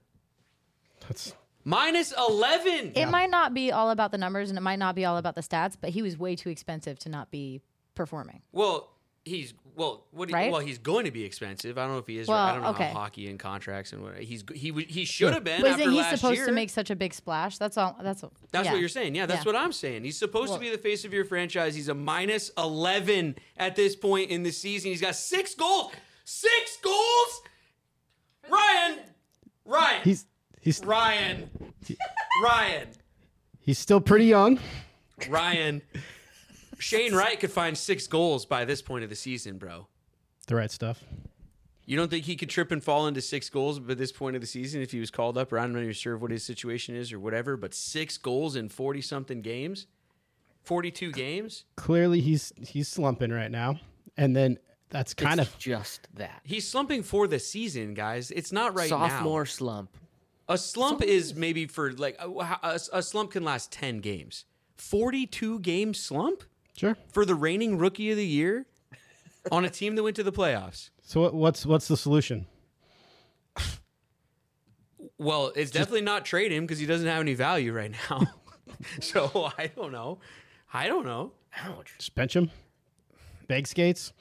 That's 1.07 1.35
Minus 1.65 2.13
11. 2.17 2.93
It 2.97 3.07
might 3.07 3.31
not 3.31 3.53
be 3.53 3.71
all 3.71 3.91
about 3.91 4.13
the 4.13 4.19
numbers 4.19 4.49
and 4.49 4.59
it 4.59 4.63
might 4.63 4.79
not 4.79 4.95
be 4.95 5.05
all 5.05 5.19
about 5.19 5.35
the 5.35 5.43
stats, 5.43 5.77
but 5.79 5.91
he 5.91 6.01
was 6.03 6.19
way 6.19 6.35
too 6.35 6.49
expensive 6.49 6.99
to 7.01 7.09
not 7.09 7.31
be 7.31 7.61
performing. 7.95 8.41
Well, 8.53 8.91
he's 9.25 9.53
well. 9.77 10.07
What? 10.11 10.29
Do 10.29 10.33
you, 10.33 10.37
Right? 10.37 10.53
Well, 10.53 10.61
he's 10.61 10.79
going 10.79 11.05
to 11.05 11.11
be 11.11 11.25
expensive. 11.25 11.79
I 11.79 11.83
don't 11.83 11.93
know 11.93 11.99
if 11.99 12.07
he 12.07 12.19
is. 12.19 12.29
Well, 12.29 12.37
I 12.39 12.53
don't 12.53 12.63
know 12.63 12.69
okay. 12.71 12.89
how 12.89 13.01
hockey 13.01 13.29
and 13.29 13.39
contracts 13.39 13.93
and 13.93 14.03
what 14.03 14.19
he's 14.19 14.45
he 14.55 14.71
he 14.89 15.05
should 15.05 15.33
have 15.35 15.45
been. 15.45 15.61
But 15.61 15.71
after 15.73 15.83
isn't 15.83 15.93
he 15.93 15.99
last 15.99 16.17
supposed 16.21 16.37
year. 16.37 16.47
to 16.47 16.53
make 16.53 16.71
such 16.71 16.91
a 16.91 16.97
big 16.97 17.15
splash? 17.15 17.59
That's 17.59 17.77
all. 17.77 17.97
That's 18.03 18.23
all. 18.25 18.33
That's 18.53 18.67
yeah. 18.67 18.73
what 18.73 18.81
you're 18.81 18.89
saying. 18.89 19.15
Yeah, 19.15 19.27
that's 19.27 19.45
Yeah. 19.45 19.53
what 19.53 19.57
I'm 19.61 19.73
saying. 19.73 20.05
He's 20.05 20.19
supposed 20.19 20.51
Well- 20.51 20.59
to 20.59 20.65
be 20.65 20.71
the 20.71 20.79
face 20.79 21.05
of 21.05 21.13
your 21.13 21.25
franchise. 21.25 21.75
He's 21.75 21.89
a 21.89 21.95
minus 21.95 22.51
11 22.59 23.37
at 23.57 23.77
this 23.77 23.97
point 23.97 24.31
in 24.31 24.43
the 24.43 24.53
season. 24.53 24.91
He's 24.91 25.01
got 25.01 25.15
six 25.15 25.55
goals. 25.55 25.93
Six 26.25 26.77
goals. 26.83 27.43
Ryan. 28.49 28.99
Ryan. 29.65 30.01
he's 30.05 30.27
he's 30.61 30.85
Ryan. 30.85 31.49
Ryan. 32.43 32.89
he's 33.61 33.79
still 33.79 34.01
pretty 34.01 34.27
young. 34.27 34.59
Ryan. 35.29 35.83
Shane 36.81 37.15
Wright 37.15 37.39
could 37.39 37.53
find 37.53 37.77
six 37.77 38.07
goals 38.07 38.47
by 38.47 38.65
this 38.65 38.83
point 38.83 39.05
of 39.05 39.11
the 39.11 39.17
season, 39.17 39.59
bro. 39.59 39.87
The 40.47 40.57
right 40.57 40.71
stuff. 40.71 41.05
You 41.87 41.97
don't 41.97 42.09
think 42.09 42.25
he 42.25 42.37
could 42.37 42.49
trip 42.49 42.71
and 42.71 42.83
fall 42.83 43.07
into 43.07 43.21
six 43.21 43.49
goals 43.51 43.81
by 43.81 43.95
this 43.95 44.13
point 44.13 44.37
of 44.37 44.41
the 44.43 44.47
season 44.47 44.81
if 44.81 44.93
he 44.93 45.01
was 45.01 45.11
called 45.11 45.37
up? 45.37 45.53
Or 45.53 45.59
I'm 45.59 45.73
not 45.73 45.81
even 45.81 45.93
sure 45.93 46.17
what 46.17 46.31
his 46.31 46.45
situation 46.45 46.95
is 46.95 47.13
or 47.13 47.19
whatever, 47.19 47.57
but 47.57 47.75
six 47.75 48.17
goals 48.17 48.57
in 48.57 48.69
40 48.69 49.01
something 49.01 49.43
games? 49.43 49.87
42 50.63 51.13
games? 51.13 51.65
Clearly, 51.77 52.21
he's 52.21 52.53
he's 52.61 52.87
slumping 52.87 53.31
right 53.31 53.51
now, 53.51 53.81
and 54.17 54.37
then 54.37 54.59
that's 54.91 55.15
kind 55.15 55.41
It's 55.41 55.51
of 55.51 55.59
just 55.59 56.09
that 56.15 56.41
He's 56.45 56.67
slumping 56.69 57.03
for 57.03 57.27
the 57.27 57.39
season, 57.39 57.95
guys. 57.95 58.31
It's 58.31 58.53
not 58.53 58.75
right 58.75 58.89
sophomore 58.89 59.41
now. 59.41 59.45
slump. 59.45 59.97
A 60.49 60.59
slump 60.59 61.03
is 61.03 61.35
maybe 61.35 61.67
for 61.67 61.93
like 61.93 62.17
a, 62.21 62.29
a, 62.29 62.79
a 62.93 63.03
slump 63.03 63.33
can 63.33 63.45
last 63.45 63.73
10 63.73 63.99
games. 63.99 64.45
42 64.77 65.61
game 65.61 65.95
slump 65.95 66.43
sure. 66.77 66.97
for 67.13 67.25
the 67.25 67.35
reigning 67.35 67.79
rookie 67.79 68.11
of 68.11 68.17
the 68.17 68.27
year 68.27 68.67
on 69.51 69.65
a 69.65 69.71
team 69.71 69.95
that 69.97 70.03
went 70.03 70.17
to 70.17 70.23
the 70.23 70.33
playoffs. 70.33 70.91
So 71.03 71.31
what's 71.31 71.67
what's 71.67 71.89
the 71.89 71.97
solution? 71.97 72.47
Well, 75.19 75.53
it's 75.55 75.71
definitely 75.71 76.01
not 76.01 76.25
trade 76.25 76.51
him 76.51 76.65
because 76.65 76.79
he 76.79 76.87
doesn't 76.87 77.07
have 77.07 77.21
any 77.21 77.35
value 77.35 77.75
right 77.75 77.93
now. 78.11 78.27
so 79.01 79.51
I 79.59 79.67
don't 79.67 79.93
know. 79.93 80.19
I 80.73 80.87
don't 80.87 81.05
know. 81.05 81.33
Ouch. 81.59 81.95
Just 81.99 82.15
bench 82.15 82.35
him. 82.35 82.51
Bag 83.47 83.67
skates. 83.67 84.13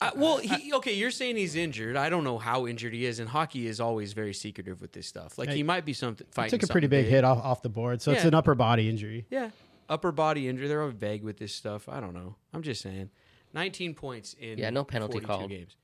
Uh, 0.00 0.10
well, 0.14 0.36
he, 0.38 0.72
okay, 0.74 0.92
you're 0.92 1.10
saying 1.10 1.36
he's 1.36 1.56
injured. 1.56 1.96
I 1.96 2.10
don't 2.10 2.22
know 2.22 2.36
how 2.36 2.66
injured 2.66 2.92
he 2.92 3.06
is, 3.06 3.18
and 3.18 3.28
hockey 3.28 3.66
is 3.66 3.80
always 3.80 4.12
very 4.12 4.34
secretive 4.34 4.80
with 4.82 4.92
this 4.92 5.06
stuff. 5.06 5.38
Like 5.38 5.48
he 5.48 5.62
might 5.62 5.86
be 5.86 5.94
something 5.94 6.26
fighting. 6.30 6.58
Took 6.58 6.68
a 6.68 6.72
pretty 6.72 6.86
something 6.86 7.04
big 7.04 7.10
hit 7.10 7.24
off, 7.24 7.38
off 7.38 7.62
the 7.62 7.70
board, 7.70 8.02
so 8.02 8.12
it's 8.12 8.24
an 8.24 8.34
upper 8.34 8.54
body 8.54 8.90
injury. 8.90 9.24
Yeah, 9.30 9.50
upper 9.88 10.12
body 10.12 10.48
injury. 10.48 10.68
They're 10.68 10.82
all 10.82 10.90
vague 10.90 11.22
with 11.22 11.38
this 11.38 11.54
stuff. 11.54 11.88
I 11.88 12.00
don't 12.00 12.14
know. 12.14 12.36
I'm 12.52 12.62
just 12.62 12.80
saying. 12.82 13.10
19 13.54 13.94
points 13.94 14.34
in 14.38 14.58
Yeah, 14.58 14.70
no 14.70 14.84
penalty 14.84 15.20
42 15.20 15.26
called. 15.26 15.50
games. 15.50 15.76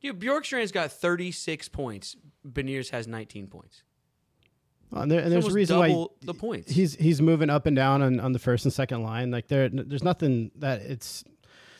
Dude, 0.00 0.20
Bjorkstrand's 0.20 0.72
got 0.72 0.92
36 0.92 1.68
points. 1.68 2.16
Beniers 2.46 2.90
has 2.90 3.06
19 3.08 3.46
points. 3.46 3.82
Well, 4.90 5.02
and, 5.02 5.10
there, 5.10 5.20
and 5.20 5.32
there's 5.32 5.48
a 5.48 5.52
reason 5.52 5.78
why 5.78 6.06
the 6.22 6.34
points. 6.34 6.70
he's 6.70 6.94
he's 6.94 7.20
moving 7.20 7.50
up 7.50 7.66
and 7.66 7.74
down 7.74 8.02
on, 8.02 8.20
on 8.20 8.32
the 8.32 8.38
first 8.38 8.64
and 8.64 8.72
second 8.72 9.02
line. 9.02 9.30
Like 9.30 9.48
there, 9.48 9.68
there's 9.68 10.04
nothing 10.04 10.52
that 10.56 10.80
it's 10.82 11.24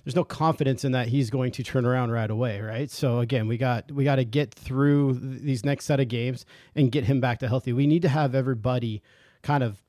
there's 0.05 0.17
no 0.17 0.25
confidence 0.25 0.85
in 0.85 0.93
that 0.93 1.09
he's 1.09 1.31
going 1.31 1.53
to 1.53 1.63
turn 1.63 1.85
around 1.85 2.11
right 2.11 2.31
away, 2.31 2.61
right? 2.61 2.91
So 2.91 3.21
again, 3.21 3.47
we 3.47 3.59
got 3.59 3.93
we 3.93 4.03
got 4.05 4.17
to 4.17 4.25
get 4.25 4.55
through 4.55 5.15
these 5.21 5.65
next 5.65 5.85
set 5.85 6.01
of 6.01 6.09
games 6.09 6.47
and 6.75 6.91
get 6.91 7.05
him 7.05 7.21
back 7.21 7.39
to 7.41 7.49
healthy. 7.49 7.73
We 7.73 7.87
need 7.87 8.03
to 8.03 8.09
have 8.09 8.35
everybody 8.35 9.03
kind 9.43 9.63
of 9.63 9.81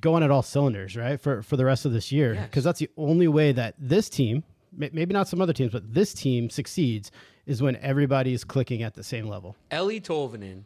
going 0.00 0.22
at 0.22 0.30
all 0.30 0.42
cylinders, 0.42 0.96
right? 0.96 1.20
For 1.20 1.42
for 1.42 1.56
the 1.56 1.64
rest 1.64 1.84
of 1.84 1.92
this 1.92 2.10
year, 2.12 2.34
Yes. 2.34 2.46
because 2.46 2.64
that's 2.64 2.78
the 2.80 2.90
only 2.96 3.28
way 3.28 3.52
that 3.52 3.74
this 3.78 4.08
team, 4.08 4.42
maybe 4.72 5.12
not 5.12 5.28
some 5.28 5.40
other 5.40 5.52
teams, 5.52 5.72
but 5.72 5.92
this 5.94 6.12
team 6.14 6.50
succeeds 6.50 7.10
is 7.46 7.60
when 7.62 7.76
everybody 7.76 8.32
is 8.32 8.42
clicking 8.44 8.82
at 8.82 8.94
the 8.94 9.02
same 9.04 9.26
level. 9.26 9.54
Eeli 9.70 10.00
Tolvanen, 10.02 10.62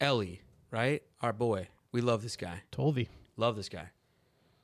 Eeli, 0.00 0.40
right? 0.70 1.02
Our 1.22 1.32
boy. 1.32 1.68
We 1.92 2.00
love 2.00 2.22
this 2.22 2.36
guy. 2.36 2.62
Tolvi. 2.72 3.08
Love 3.36 3.56
this 3.56 3.68
guy. 3.68 3.90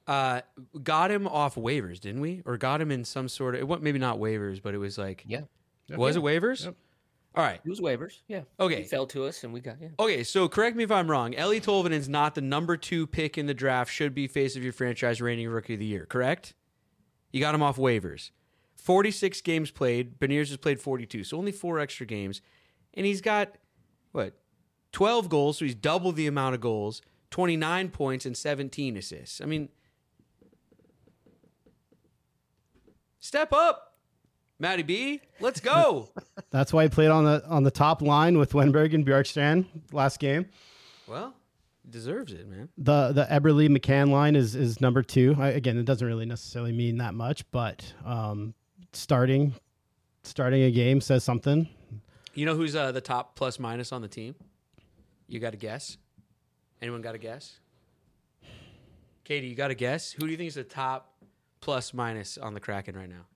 Uh, 0.06 0.40
got 0.82 1.10
him 1.10 1.28
off 1.28 1.54
waivers, 1.54 2.00
didn't 2.00 2.20
we? 2.20 2.42
Or 2.44 2.56
got 2.56 2.80
him 2.80 2.90
in 2.90 3.04
some 3.04 3.28
sort 3.28 3.54
of 3.54 3.60
it 3.60 3.68
wasn't 3.68 3.84
maybe 3.84 3.98
not 4.00 4.18
waivers, 4.18 4.60
but 4.60 4.74
it 4.74 4.78
was 4.78 4.98
like 4.98 5.24
Yeah. 5.26 5.42
was 5.88 6.16
it 6.16 6.22
waivers? 6.22 6.74
All 7.34 7.42
right. 7.42 7.60
It 7.64 7.68
was 7.68 7.80
waivers. 7.80 8.20
Yeah. 8.28 8.42
Okay. 8.60 8.82
He 8.82 8.84
fell 8.84 9.06
to 9.06 9.24
us 9.24 9.42
and 9.44 9.52
we 9.52 9.60
got 9.60 9.76
yeah. 9.80 9.88
Okay, 9.98 10.22
so 10.22 10.48
correct 10.48 10.76
me 10.76 10.84
if 10.84 10.90
I'm 10.90 11.10
wrong. 11.10 11.32
Eeli 11.32 11.62
Tolvanen's 11.62 12.08
not 12.08 12.34
the 12.34 12.42
number 12.42 12.76
two 12.76 13.06
pick 13.06 13.38
in 13.38 13.46
the 13.46 13.54
draft. 13.54 13.90
Should 13.90 14.14
be 14.14 14.26
face 14.26 14.54
of 14.56 14.62
your 14.62 14.72
franchise 14.72 15.22
reigning 15.22 15.48
rookie 15.48 15.74
of 15.74 15.80
the 15.80 15.86
year. 15.86 16.06
Correct? 16.06 16.54
You 17.32 17.40
got 17.40 17.54
him 17.54 17.62
off 17.62 17.76
waivers. 17.78 18.30
46 18.76 19.40
games 19.42 19.70
played. 19.70 20.18
Beniers 20.18 20.48
has 20.48 20.56
played 20.56 20.80
42, 20.80 21.24
so 21.24 21.38
only 21.38 21.52
four 21.52 21.78
extra 21.78 22.04
games, 22.04 22.42
and 22.94 23.06
he's 23.06 23.20
got 23.20 23.54
what 24.10 24.34
12 24.90 25.28
goals, 25.28 25.58
so 25.58 25.64
he's 25.64 25.74
double 25.74 26.12
the 26.12 26.26
amount 26.26 26.54
of 26.56 26.60
goals, 26.60 27.00
29 27.30 27.90
points 27.90 28.26
and 28.26 28.36
17 28.36 28.96
assists. 28.96 29.40
I 29.40 29.44
mean, 29.46 29.68
step 33.20 33.52
up, 33.52 33.91
Matty 34.62 34.84
B. 34.84 35.20
Let's 35.40 35.58
go. 35.58 36.08
That's 36.50 36.72
why 36.72 36.84
he 36.84 36.88
played 36.88 37.10
on 37.10 37.24
the 37.24 37.44
on 37.48 37.64
the 37.64 37.70
top 37.72 38.00
line 38.00 38.38
with 38.38 38.52
Wennberg 38.52 38.94
and 38.94 39.04
Bjorkstrand 39.04 39.66
last 39.90 40.20
game. 40.20 40.46
well, 41.08 41.34
deserves 41.90 42.32
it, 42.32 42.48
man. 42.48 42.68
The 42.78 43.10
the 43.10 43.24
Eberle 43.24 43.68
McCann 43.76 44.10
line 44.10 44.36
is 44.36 44.54
is 44.54 44.80
number 44.80 45.02
two. 45.02 45.34
I, 45.36 45.48
again, 45.48 45.76
it 45.78 45.84
doesn't 45.84 46.06
really 46.06 46.26
necessarily 46.26 46.70
mean 46.70 46.98
that 46.98 47.12
much, 47.12 47.44
but 47.50 47.92
um, 48.04 48.54
starting 48.92 49.52
starting 50.22 50.62
a 50.62 50.70
game 50.70 51.00
says 51.00 51.24
something. 51.24 51.68
You 52.34 52.46
know 52.46 52.54
who's 52.54 52.76
uh, 52.76 52.92
the 52.92 53.00
top 53.00 53.34
plus 53.34 53.58
minus 53.58 53.90
on 53.90 54.00
the 54.00 54.06
team? 54.08 54.36
You 55.26 55.40
got 55.40 55.54
a 55.54 55.58
guess? 55.58 55.98
Anyone 56.80 57.02
got 57.02 57.16
a 57.16 57.18
guess? 57.18 57.58
Katie, 59.24 59.48
you 59.48 59.56
got 59.56 59.72
a 59.72 59.74
guess? 59.74 60.12
Who 60.12 60.26
do 60.26 60.30
you 60.30 60.36
think 60.36 60.48
is 60.48 60.54
the 60.54 60.62
top 60.62 61.14
plus 61.60 61.92
minus 61.92 62.38
on 62.38 62.54
the 62.54 62.60
Kraken 62.60 62.96
right 62.96 63.08
now? 63.08 63.26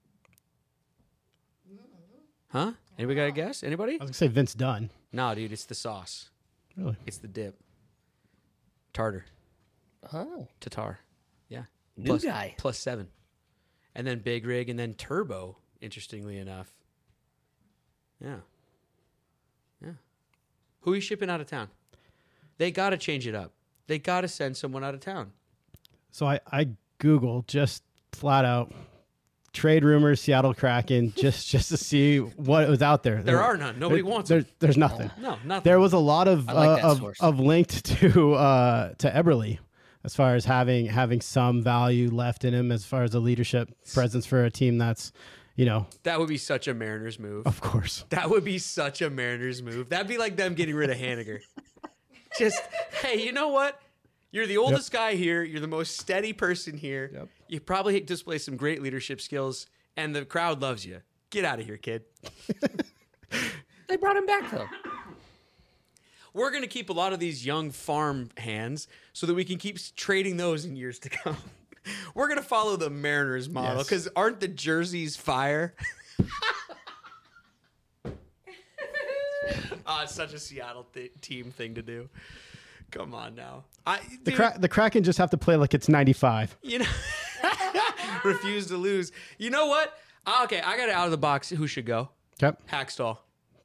Huh? 2.57 2.73
Anybody 2.99 3.17
got 3.17 3.29
a 3.29 3.33
guess? 3.33 3.63
Anybody? 3.63 3.93
I 4.01 4.05
was 4.05 4.09
gonna 4.09 4.15
say 4.15 4.29
Vince 4.29 4.55
Dunn. 4.55 4.89
No, 5.13 5.35
dude, 5.35 5.53
it's 5.53 5.67
the 5.67 5.75
sauce. 5.75 6.31
Really? 6.75 6.97
It's 7.05 7.19
the 7.19 7.29
dip. 7.29 7.61
Tartar. 8.95 9.27
Oh. 10.11 10.49
Tatar. 10.59 11.01
Yeah. 11.51 11.65
New 11.99 12.07
Plus- 12.07 12.25
guy. 12.25 12.55
Plus 12.57 12.79
seven. 12.79 13.09
And 13.95 14.07
then 14.07 14.21
Big 14.21 14.47
Rig 14.47 14.71
and 14.71 14.79
then 14.79 14.95
Turbo, 14.95 15.59
interestingly 15.83 16.39
enough. 16.39 16.73
Yeah. 18.25 18.37
Yeah. 19.83 19.93
Who 20.81 20.93
are 20.93 20.95
you 20.95 21.03
shipping 21.03 21.29
out 21.29 21.43
of 21.43 21.47
town? 21.47 21.69
They 22.57 22.71
got 22.71 22.91
to 22.91 22.97
change 22.97 23.27
it 23.27 23.35
up. 23.35 23.53
They 23.87 23.99
got 23.99 24.23
to 24.23 24.29
send 24.29 24.57
someone 24.57 24.83
out 24.83 24.95
of 24.95 25.01
town. 25.01 25.33
So 26.11 26.25
I 26.27 26.41
I 26.51 26.69
Google 26.97 27.45
just 27.47 27.83
flat 28.13 28.47
out 28.47 28.73
trade 29.57 29.85
rumors 29.85 30.21
Seattle 30.21 30.55
Kraken 30.55 31.13
just 31.17 31.49
just 31.51 31.71
to 31.71 31.77
see 31.77 32.19
what 32.19 32.69
was 32.69 32.83
out 32.83 33.03
there. 33.03 33.23
There 33.23 33.43
are 33.43 33.57
none. 33.57 33.79
Nobody 33.79 34.03
wants 34.03 34.29
there, 34.29 34.43
them. 34.43 34.51
There's 34.61 34.77
nothing. 34.77 35.11
No, 35.19 35.39
nothing. 35.45 35.65
There 35.65 35.81
was 35.81 35.93
a 35.93 35.99
lot 35.99 36.29
of 36.29 36.47
like 36.47 36.85
uh, 36.85 36.89
of, 36.89 36.99
source. 36.99 37.21
of 37.21 37.41
linked 37.41 37.85
to 38.01 38.35
uh, 38.35 38.93
to 38.99 39.11
Eberle 39.11 39.59
as 40.05 40.15
far 40.15 40.37
as 40.37 40.45
having 40.45 40.87
having 40.87 41.21
some 41.21 41.63
value 41.63 42.11
left 42.11 42.45
in 42.45 42.55
him 42.55 42.71
as 42.71 42.85
far 42.85 43.03
as 43.03 43.15
a 43.15 43.21
leadership 43.21 43.71
presence 43.93 44.25
for 44.25 44.45
a 44.45 44.51
team 44.51 44.79
that's 44.79 45.11
you 45.57 45.65
know 45.65 45.87
that 46.05 46.21
would 46.21 46.29
be 46.29 46.37
such 46.37 46.69
a 46.69 46.75
Mariners 46.75 47.19
move. 47.19 47.47
of 47.47 47.61
course 47.61 48.05
That 48.11 48.31
would 48.31 48.45
be 48.45 48.59
such 48.59 49.03
a 49.03 49.11
Mariners 49.11 49.63
move. 49.63 49.89
That'd 49.89 50.07
be 50.07 50.19
like 50.19 50.37
them 50.37 50.55
getting 50.55 50.77
rid 50.77 50.91
of 50.91 50.97
Haniger. 50.97 51.41
Just, 52.39 52.61
hey, 53.03 53.25
you 53.25 53.33
know 53.33 53.49
what? 53.49 53.81
You're 54.31 54.47
the 54.47 54.59
oldest 54.59 54.93
guy 54.93 55.15
here. 55.15 55.43
You're 55.43 55.61
the 55.61 55.67
most 55.67 55.97
steady 55.97 56.35
person 56.35 56.77
here. 56.77 57.11
Yep. 57.13 57.29
You 57.49 57.61
probably 57.61 58.01
display 58.01 58.39
some 58.39 58.57
great 58.57 58.83
leadership 58.83 59.21
skills, 59.21 59.67
and 59.97 60.15
the 60.15 60.25
crowd 60.25 60.61
loves 60.63 60.85
you. 60.85 61.01
Get 61.31 61.45
out 61.45 61.59
of 61.61 61.67
here, 61.67 61.77
kid. 61.77 62.05
They 63.89 63.97
brought 63.97 64.17
him 64.17 64.27
back 64.27 64.51
though. 64.51 64.67
We're 66.35 66.51
going 66.51 66.63
to 66.65 66.69
keep 66.69 66.91
a 66.91 66.93
lot 66.93 67.13
of 67.13 67.21
these 67.21 67.47
young 67.47 67.71
farm 67.71 68.31
hands 68.37 68.89
so 69.13 69.27
that 69.29 69.35
we 69.35 69.45
can 69.45 69.59
keep 69.59 69.79
trading 69.95 70.37
those 70.39 70.65
in 70.65 70.75
years 70.75 70.99
to 71.01 71.09
come. 71.09 71.37
We're 72.15 72.27
going 72.27 72.41
to 72.41 72.45
follow 72.45 72.75
the 72.77 72.91
Mariners 72.91 73.49
model 73.49 73.77
Yes. 73.79 73.87
because 73.89 74.09
aren't 74.17 74.41
the 74.41 74.49
jerseys 74.49 75.15
fire? 75.17 75.75
oh, 79.87 80.01
it's 80.03 80.15
such 80.15 80.33
a 80.33 80.39
Seattle 80.41 80.87
th- 80.93 81.13
team 81.21 81.53
thing 81.53 81.75
to 81.77 81.83
do. 81.83 82.09
Come 82.91 83.15
on 83.15 83.35
now. 83.37 83.65
I, 83.87 84.01
The, 84.25 84.33
cra- 84.33 84.57
the 84.59 84.69
Kraken 84.69 85.05
just 85.05 85.19
have 85.19 85.31
to 85.31 85.37
play 85.39 85.55
like 85.57 85.75
it's 85.75 85.89
95. 85.89 86.57
you 86.63 86.81
know, 86.81 86.87
refuse 88.25 88.67
to 88.69 88.77
lose. 88.77 89.13
You 89.39 89.51
know 89.51 89.67
what? 89.67 89.93
Ah, 90.27 90.45
Okay, 90.45 90.61
I 90.61 90.77
got 90.77 90.89
it 90.89 90.95
out 90.95 91.05
of 91.07 91.11
the 91.11 91.19
box. 91.19 91.49
Who 91.51 91.67
should 91.67 91.87
go? 91.87 92.11
Yep. 92.41 92.63
Hakstol. 92.71 93.19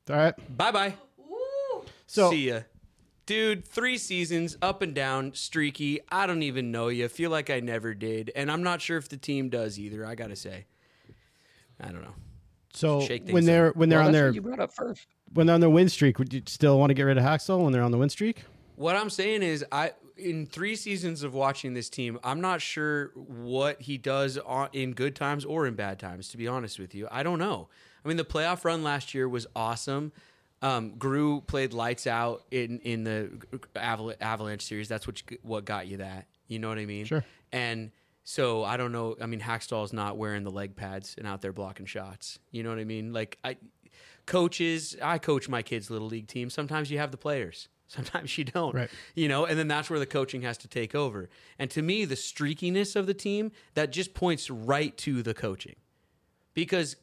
All 0.09 0.15
right. 0.15 0.33
Bye 0.57 0.71
bye. 0.71 0.93
So 2.07 2.29
See 2.31 2.49
ya. 2.49 2.61
Dude, 3.25 3.65
three 3.65 3.97
seasons, 3.97 4.57
up 4.61 4.81
and 4.81 4.93
down, 4.93 5.33
streaky. 5.33 6.01
I 6.11 6.25
don't 6.27 6.43
even 6.43 6.71
know 6.71 6.89
you. 6.89 7.07
Feel 7.07 7.31
like 7.31 7.49
I 7.49 7.59
never 7.61 7.93
did. 7.93 8.31
And 8.35 8.51
I'm 8.51 8.63
not 8.63 8.81
sure 8.81 8.97
if 8.97 9.07
the 9.07 9.15
team 9.17 9.49
does 9.49 9.79
either, 9.79 10.05
I 10.05 10.15
gotta 10.15 10.35
say. 10.35 10.65
I 11.79 11.87
don't 11.91 12.01
know. 12.01 12.15
so 12.73 13.01
shake 13.01 13.23
things 13.23 13.33
when 13.33 13.45
they're 13.45 13.71
when 13.71 13.89
they're 13.89 13.99
Well, 13.99 14.07
on 14.07 14.13
that's 14.13 14.21
their 14.21 14.27
what 14.29 14.35
you 14.35 14.41
brought 14.41 14.59
up 14.59 14.73
first. 14.73 15.07
when 15.33 15.47
they're 15.47 15.53
on 15.53 15.61
their 15.61 15.69
win 15.69 15.87
streak, 15.89 16.19
would 16.19 16.33
you 16.33 16.41
still 16.45 16.77
want 16.77 16.89
to 16.89 16.93
get 16.93 17.03
rid 17.03 17.17
of 17.17 17.23
Hakstol 17.23 17.61
when 17.63 17.71
they're 17.71 17.83
on 17.83 17.91
the 17.91 17.97
win 17.97 18.09
streak? 18.09 18.43
What 18.75 18.95
I'm 18.95 19.09
saying 19.09 19.43
is, 19.43 19.63
I 19.71 19.91
in 20.21 20.45
three 20.45 20.75
seasons 20.75 21.23
of 21.23 21.33
watching 21.33 21.73
this 21.73 21.89
team, 21.89 22.19
I'm 22.23 22.41
not 22.41 22.61
sure 22.61 23.11
what 23.15 23.81
he 23.81 23.97
does 23.97 24.37
on, 24.37 24.69
in 24.73 24.93
good 24.93 25.15
times 25.15 25.45
or 25.45 25.67
in 25.67 25.75
bad 25.75 25.99
times. 25.99 26.29
To 26.29 26.37
be 26.37 26.47
honest 26.47 26.79
with 26.79 26.95
you, 26.95 27.07
I 27.11 27.23
don't 27.23 27.39
know. 27.39 27.67
I 28.03 28.07
mean, 28.07 28.17
the 28.17 28.25
playoff 28.25 28.63
run 28.63 28.83
last 28.83 29.13
year 29.13 29.27
was 29.27 29.47
awesome. 29.55 30.11
Um, 30.61 30.95
Gru 30.97 31.41
played 31.41 31.73
lights 31.73 32.05
out 32.05 32.43
in 32.51 32.79
in 32.79 33.03
the 33.03 33.31
Aval- 33.75 34.15
Avalanche 34.21 34.63
series. 34.63 34.87
That's 34.87 35.07
what 35.07 35.21
you, 35.29 35.37
what 35.41 35.65
got 35.65 35.87
you 35.87 35.97
that. 35.97 36.27
You 36.47 36.59
know 36.59 36.69
what 36.69 36.77
I 36.77 36.85
mean? 36.85 37.05
Sure. 37.05 37.25
And 37.51 37.91
so 38.23 38.63
I 38.63 38.77
don't 38.77 38.91
know. 38.91 39.15
I 39.19 39.25
mean, 39.25 39.39
Hakstol's 39.39 39.93
not 39.93 40.17
wearing 40.17 40.43
the 40.43 40.51
leg 40.51 40.75
pads 40.75 41.15
and 41.17 41.25
out 41.25 41.41
there 41.41 41.53
blocking 41.53 41.85
shots. 41.85 42.39
You 42.51 42.63
know 42.63 42.69
what 42.69 42.79
I 42.79 42.83
mean? 42.83 43.11
Like 43.11 43.39
I, 43.43 43.57
coaches, 44.25 44.95
I 45.01 45.17
coach 45.17 45.49
my 45.49 45.61
kids' 45.61 45.89
little 45.89 46.07
league 46.07 46.27
team. 46.27 46.49
Sometimes 46.49 46.91
you 46.91 46.99
have 46.99 47.11
the 47.11 47.17
players. 47.17 47.67
Sometimes 47.91 48.37
you 48.37 48.45
don't. 48.45 48.73
Right. 48.73 48.89
You 49.15 49.27
know, 49.27 49.43
and 49.45 49.59
then 49.59 49.67
that's 49.67 49.89
where 49.89 49.99
the 49.99 50.05
coaching 50.05 50.43
has 50.43 50.57
to 50.59 50.69
take 50.69 50.95
over. 50.95 51.29
And 51.59 51.69
to 51.71 51.81
me, 51.81 52.05
the 52.05 52.15
streakiness 52.15 52.95
of 52.95 53.05
the 53.05 53.13
team 53.13 53.51
that 53.73 53.91
just 53.91 54.13
points 54.13 54.49
right 54.49 54.95
to 54.99 55.21
the 55.21 55.33
coaching, 55.33 55.75
because 56.53 56.95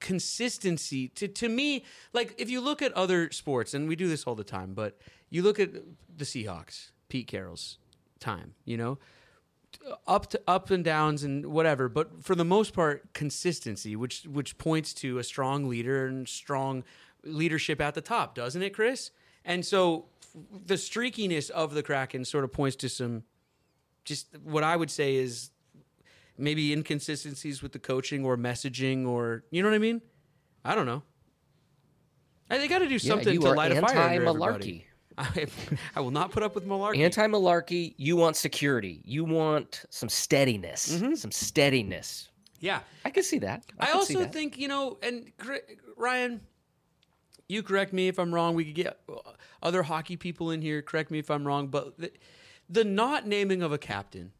consistency 0.00 1.06
to 1.08 1.28
to 1.28 1.48
me, 1.48 1.84
like 2.12 2.34
if 2.38 2.50
you 2.50 2.60
look 2.60 2.82
at 2.82 2.92
other 2.94 3.30
sports, 3.30 3.72
and 3.72 3.86
we 3.86 3.94
do 3.94 4.08
this 4.08 4.24
all 4.24 4.34
the 4.34 4.42
time, 4.42 4.74
but 4.74 4.98
you 5.30 5.42
look 5.42 5.60
at 5.60 5.70
the 5.72 6.24
Seahawks, 6.24 6.90
Pete 7.08 7.28
Carroll's 7.28 7.78
time. 8.18 8.54
You 8.64 8.78
know, 8.78 8.98
up 10.08 10.28
to 10.30 10.40
up 10.48 10.72
and 10.72 10.82
downs 10.82 11.22
and 11.22 11.46
whatever 11.46 11.88
but 11.88 12.24
for 12.24 12.34
the 12.34 12.44
most 12.44 12.74
part 12.74 13.12
consistency 13.14 13.94
which 13.94 14.24
which 14.24 14.58
points 14.58 14.92
to 14.92 15.18
a 15.18 15.24
strong 15.24 15.68
leader 15.68 16.06
and 16.06 16.28
strong 16.28 16.82
leadership 17.24 17.80
at 17.80 17.94
the 17.94 18.00
top 18.00 18.34
doesn't 18.34 18.62
it 18.62 18.74
chris 18.74 19.12
and 19.44 19.64
so 19.64 20.06
the 20.66 20.74
streakiness 20.74 21.50
of 21.50 21.74
the 21.74 21.82
kraken 21.82 22.24
sort 22.24 22.44
of 22.44 22.52
points 22.52 22.76
to 22.76 22.88
some 22.88 23.22
just 24.04 24.28
what 24.42 24.64
i 24.64 24.74
would 24.76 24.90
say 24.90 25.16
is 25.16 25.50
maybe 26.38 26.72
inconsistencies 26.72 27.62
with 27.62 27.72
the 27.72 27.78
coaching 27.78 28.24
or 28.24 28.36
messaging 28.36 29.06
or 29.06 29.44
you 29.50 29.62
know 29.62 29.68
what 29.68 29.74
i 29.74 29.78
mean 29.78 30.00
i 30.64 30.74
don't 30.74 30.86
know 30.86 31.02
I- 32.50 32.58
they 32.58 32.68
got 32.68 32.80
to 32.80 32.88
do 32.88 32.98
something 32.98 33.32
you 33.32 33.40
to 33.40 33.52
light 33.52 33.72
a 33.72 33.80
fire 33.80 34.26
under 34.26 34.28
everybody. 34.28 34.86
I, 35.18 35.46
I 35.96 36.00
will 36.00 36.10
not 36.10 36.30
put 36.32 36.42
up 36.42 36.54
with 36.54 36.66
malarkey 36.66 36.98
Anti 36.98 37.26
malarkey, 37.26 37.94
you 37.96 38.16
want 38.16 38.36
security. 38.36 39.02
You 39.04 39.24
want 39.24 39.84
some 39.90 40.08
steadiness. 40.08 40.92
Mm-hmm. 40.96 41.14
Some 41.14 41.30
steadiness. 41.30 42.28
yeah 42.60 42.80
I 43.04 43.10
can 43.10 43.22
see 43.22 43.38
that. 43.40 43.64
I, 43.78 43.84
I, 43.84 43.86
see 43.88 43.92
also 43.92 44.18
that. 44.20 44.32
think 44.32 44.58
you 44.58 44.68
know, 44.68 44.98
and 45.02 45.30
Ryan, 45.96 46.40
you 47.52 47.62
correct 47.62 47.92
me 47.92 48.08
if 48.08 48.18
I'm 48.18 48.34
wrong. 48.34 48.54
We 48.54 48.64
could 48.64 48.74
get 48.74 48.98
uh, 49.08 49.16
other 49.62 49.82
hockey 49.82 50.16
people 50.16 50.50
in 50.50 50.62
here. 50.62 50.82
Correct 50.82 51.10
me 51.10 51.18
if 51.18 51.30
I'm 51.30 51.46
wrong, 51.46 51.68
but 51.68 51.98
the, 51.98 52.10
the 52.68 52.84
not 52.84 53.26
naming 53.26 53.62
of 53.62 53.72
a 53.72 53.78
captain. 53.78 54.32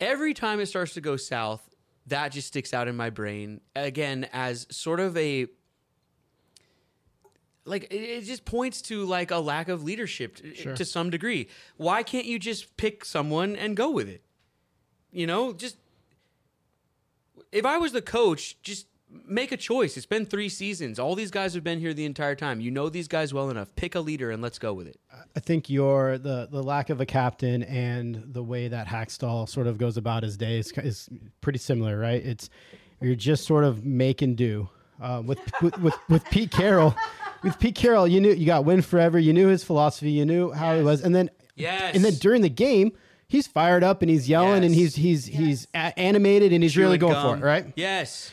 Every 0.00 0.34
time 0.34 0.60
it 0.60 0.66
starts 0.66 0.92
to 0.94 1.00
go 1.00 1.16
south, 1.16 1.70
that 2.06 2.32
just 2.32 2.48
sticks 2.48 2.74
out 2.74 2.88
in 2.88 2.96
my 2.96 3.10
brain 3.10 3.60
again 3.74 4.28
as 4.32 4.66
sort 4.70 5.00
of 5.00 5.16
a 5.16 5.46
like 7.64 7.88
it, 7.90 8.22
just 8.22 8.44
points 8.44 8.82
to 8.82 9.04
like 9.04 9.30
a 9.30 9.38
lack 9.38 9.68
of 9.68 9.82
leadership 9.82 10.36
t- 10.36 10.52
to 10.74 10.84
some 10.84 11.10
degree. 11.10 11.48
Why 11.76 12.02
can't 12.02 12.26
you 12.26 12.38
just 12.38 12.76
pick 12.76 13.04
someone 13.04 13.56
and 13.56 13.76
go 13.76 13.90
with 13.90 14.08
it? 14.08 14.22
You 15.10 15.26
know, 15.26 15.52
just 15.52 15.76
if 17.50 17.64
I 17.64 17.78
was 17.78 17.92
the 17.92 18.02
coach, 18.02 18.60
just 18.62 18.86
make 19.24 19.52
a 19.52 19.56
choice. 19.56 19.96
It's 19.96 20.06
been 20.06 20.26
three 20.26 20.48
seasons. 20.48 20.98
All 20.98 21.14
these 21.14 21.30
guys 21.30 21.54
have 21.54 21.64
been 21.64 21.78
here 21.80 21.94
the 21.94 22.04
entire 22.04 22.34
time. 22.34 22.60
You 22.60 22.70
know 22.70 22.88
these 22.88 23.08
guys 23.08 23.32
well 23.32 23.50
enough. 23.50 23.74
Pick 23.76 23.94
a 23.94 24.00
leader 24.00 24.30
and 24.30 24.42
let's 24.42 24.58
go 24.58 24.72
with 24.74 24.86
it. 24.86 24.98
I 25.34 25.40
think 25.40 25.68
your 25.70 26.18
the 26.18 26.48
the 26.50 26.62
lack 26.62 26.90
of 26.90 27.00
a 27.00 27.06
captain 27.06 27.62
and 27.64 28.22
the 28.32 28.42
way 28.42 28.68
that 28.68 28.86
Hakstol 28.86 29.48
sort 29.48 29.66
of 29.66 29.78
goes 29.78 29.96
about 29.96 30.22
his 30.22 30.36
day 30.36 30.58
is, 30.58 30.72
is 30.76 31.08
pretty 31.40 31.58
similar, 31.58 31.98
right? 31.98 32.24
It's 32.24 32.50
you're 33.00 33.14
just 33.14 33.46
sort 33.46 33.64
of 33.64 33.84
make 33.84 34.22
and 34.22 34.36
do. 34.36 34.68
Uh, 35.00 35.22
with, 35.24 35.38
with 35.62 35.78
with 35.78 35.94
with 36.08 36.24
Pete 36.30 36.50
Carroll, 36.50 36.94
with 37.42 37.58
Pete 37.58 37.74
Carroll, 37.74 38.08
you 38.08 38.20
knew 38.20 38.32
you 38.32 38.46
got 38.46 38.64
win 38.64 38.80
forever. 38.82 39.18
You 39.18 39.32
knew 39.34 39.48
his 39.48 39.62
philosophy. 39.62 40.10
You 40.10 40.24
knew 40.24 40.50
how 40.52 40.74
he 40.76 40.82
was, 40.82 41.02
and 41.02 41.14
then 41.14 41.30
Yes. 41.54 41.94
and 41.94 42.04
then 42.04 42.14
during 42.14 42.42
the 42.42 42.48
game, 42.50 42.92
he's 43.28 43.46
fired 43.46 43.82
up 43.84 44.00
and 44.02 44.10
he's 44.10 44.28
yelling 44.28 44.64
and 44.64 44.74
Yes. 44.74 44.94
he's 44.94 44.96
he's 44.96 45.26
he's 45.26 45.66
a- 45.74 45.98
animated 45.98 46.52
and 46.52 46.62
he's 46.62 46.76
really 46.76 46.98
Chewing 46.98 47.12
going 47.12 47.38
for 47.38 47.44
it, 47.44 47.46
right? 47.46 47.72
Yes. 47.76 48.30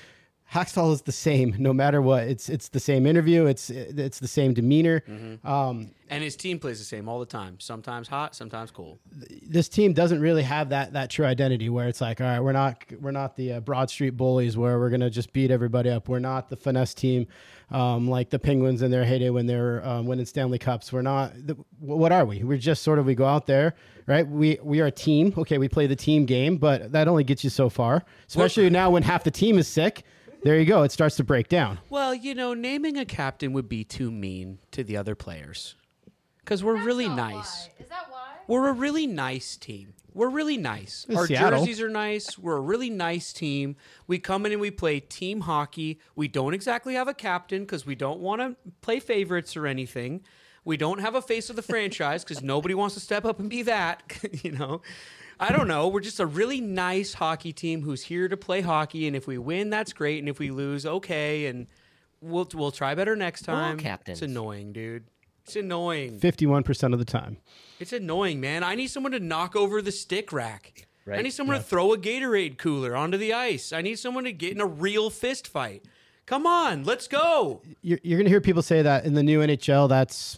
Hakstol 0.54 0.94
is 0.94 1.02
the 1.02 1.12
same 1.12 1.56
no 1.58 1.74
matter 1.74 2.02
what. 2.02 2.28
It's 2.28 2.48
it's 2.48 2.70
the 2.70 2.80
same 2.80 3.08
interview. 3.08 3.48
It's 3.48 3.70
it's 3.72 4.20
the 4.20 4.28
same 4.28 4.54
demeanor. 4.54 5.02
Mm-hmm. 5.02 5.48
Um, 5.48 5.92
And 6.10 6.24
his 6.24 6.36
team 6.36 6.60
plays 6.60 6.78
the 6.78 6.86
same 6.86 7.10
all 7.10 7.20
the 7.20 7.26
time. 7.26 7.60
Sometimes 7.60 8.08
hot, 8.08 8.36
sometimes 8.36 8.70
cold. 8.70 9.00
this 9.42 9.68
team 9.68 9.94
doesn't 9.94 10.22
really 10.22 10.44
have 10.44 10.70
that 10.70 10.94
that 10.94 11.10
true 11.10 11.26
identity 11.26 11.70
where 11.70 11.88
it's 11.88 12.02
like, 12.02 12.22
all 12.22 12.28
right, 12.28 12.40
we're 12.40 12.52
not 12.52 12.84
we're 13.02 13.12
not 13.12 13.36
the 13.36 13.54
uh, 13.54 13.60
Broad 13.62 13.90
Street 13.90 14.12
bullies 14.12 14.56
where 14.56 14.78
we're 14.78 14.92
gonna 14.92 15.10
just 15.10 15.34
beat 15.34 15.50
everybody 15.50 15.90
up. 15.90 16.08
We're 16.08 16.20
not 16.20 16.50
the 16.50 16.56
finesse 16.56 16.94
team 16.94 17.26
um, 17.72 18.08
like 18.08 18.30
the 18.30 18.38
Penguins 18.40 18.84
in 18.84 18.92
their 18.92 19.06
heyday 19.06 19.32
when 19.32 19.48
they're 19.48 19.86
um, 19.86 20.06
winning 20.06 20.26
Stanley 20.28 20.60
Cups. 20.60 20.94
We're 20.94 21.02
not. 21.02 21.34
The, 21.48 21.58
what 21.80 22.12
are 22.12 22.26
we? 22.26 22.44
We're 22.44 22.58
just 22.60 22.84
sort 22.84 23.00
of 23.00 23.06
we 23.06 23.16
go 23.16 23.26
out 23.26 23.48
there, 23.48 23.74
right? 24.06 24.28
We 24.28 24.60
we 24.62 24.82
are 24.82 24.86
a 24.86 24.92
team. 24.92 25.34
Okay, 25.36 25.58
we 25.58 25.68
play 25.68 25.88
the 25.88 25.96
team 25.96 26.26
game, 26.26 26.58
but 26.58 26.92
that 26.92 27.08
only 27.08 27.24
gets 27.24 27.44
you 27.44 27.50
so 27.50 27.70
far. 27.70 28.06
Especially 28.28 28.70
now 28.70 28.92
when 28.92 29.02
half 29.02 29.24
the 29.24 29.32
team 29.32 29.58
is 29.58 29.68
sick. 29.68 30.04
There 30.44 30.60
you 30.60 30.66
go. 30.66 30.84
It 30.84 30.92
starts 30.92 31.16
to 31.18 31.24
break 31.24 31.48
down. 31.48 31.80
Well, 31.90 32.14
you 32.14 32.36
know, 32.36 32.54
naming 32.54 32.98
a 32.98 33.06
captain 33.06 33.54
would 33.54 33.70
be 33.70 33.84
too 33.84 34.12
mean 34.12 34.60
to 34.72 34.84
the 34.84 34.98
other 34.98 35.16
players. 35.16 35.76
Because 36.40 36.64
we're 36.64 36.84
really 36.84 37.08
nice. 37.08 37.70
Is 37.80 37.88
that 37.88 38.08
why? 38.10 38.34
We're 38.48 38.68
a 38.68 38.74
really 38.74 39.08
nice 39.08 39.56
team. 39.56 39.94
We're 40.14 40.30
really 40.30 40.58
nice. 40.58 41.06
In 41.10 41.18
Our 41.18 41.26
Seattle. 41.26 41.62
jerseys 41.62 41.82
are 41.82 41.90
nice. 41.90 42.38
We're 42.38 42.58
a 42.58 42.62
really 42.62 42.90
nice 42.90 43.34
team. 43.34 43.78
We 44.06 44.20
come 44.20 44.46
in 44.46 44.52
and 44.52 44.62
we 44.62 44.70
play 44.70 45.00
team 45.00 45.42
hockey. 45.42 46.00
We 46.16 46.28
don't 46.28 46.54
exactly 46.54 46.94
have 46.96 47.08
a 47.08 47.14
captain 47.14 47.62
because 47.62 47.86
we 47.86 47.96
don't 47.96 48.20
want 48.20 48.42
to 48.42 48.56
play 48.82 49.00
favorites 49.00 49.56
or 49.58 49.66
anything. 49.66 50.22
We 50.66 50.78
don't 50.78 51.00
have 51.00 51.16
a 51.16 51.22
face 51.22 51.50
of 51.50 51.56
the 51.56 51.62
franchise 51.64 52.24
because 52.24 52.44
nobody 52.44 52.76
wants 52.76 52.96
to 52.96 53.02
step 53.02 53.26
up 53.26 53.40
and 53.40 53.50
be 53.50 53.64
that. 53.64 54.04
you 54.44 54.52
know, 54.52 54.82
I 55.40 55.52
don't 55.52 55.68
know. 55.68 55.88
We're 55.88 56.02
just 56.02 56.20
a 56.20 56.26
really 56.26 56.62
nice 56.62 57.14
hockey 57.14 57.54
team 57.54 57.82
who's 57.82 58.04
here 58.04 58.28
to 58.28 58.38
play 58.38 58.62
hockey. 58.62 59.08
And 59.08 59.16
if 59.16 59.28
we 59.28 59.38
win, 59.38 59.70
that's 59.70 59.94
great. 59.94 60.20
And 60.20 60.30
if 60.30 60.40
we 60.40 60.52
lose, 60.52 60.86
okay. 60.86 61.48
And 61.48 61.68
we'll 62.22 62.48
we'll 62.54 62.72
try 62.72 62.96
better 62.96 63.16
next 63.16 63.48
all 63.50 63.56
time. 63.56 63.78
captains. 63.78 64.22
It's 64.22 64.32
annoying, 64.32 64.74
dude. 64.74 65.06
It's 65.46 65.56
annoying. 65.56 66.20
Fifty-one 66.20 66.64
percent 66.64 66.94
of 66.94 67.00
the 67.00 67.06
time. 67.06 67.38
It's 67.80 67.92
annoying, 67.94 68.40
man. 68.40 68.64
I 68.64 68.76
need 68.76 68.88
someone 68.88 69.12
to 69.12 69.20
knock 69.20 69.56
over 69.56 69.82
the 69.82 69.92
stick 69.92 70.32
rack. 70.32 70.88
I 71.12 71.22
need 71.22 71.32
someone 71.32 71.58
to 71.58 71.64
throw 71.64 71.92
a 71.92 71.98
Gatorade 71.98 72.58
cooler 72.58 72.96
onto 72.96 73.18
the 73.18 73.34
ice. 73.34 73.74
I 73.74 73.82
need 73.82 74.00
someone 74.00 74.24
to 74.24 74.32
get 74.32 74.54
in 74.54 74.62
a 74.62 74.66
real 74.66 75.10
fist 75.10 75.50
fight. 75.50 75.84
Come 76.26 76.48
on, 76.48 76.86
let's 76.86 77.10
go. 77.10 77.62
you're, 77.82 78.00
you're 78.04 78.18
going 78.18 78.24
to 78.26 78.30
hear 78.30 78.40
people 78.40 78.62
say 78.62 78.82
that 78.82 79.04
in 79.04 79.14
the 79.14 79.24
new 79.24 79.42
NHL. 79.42 79.90
That's 79.90 80.38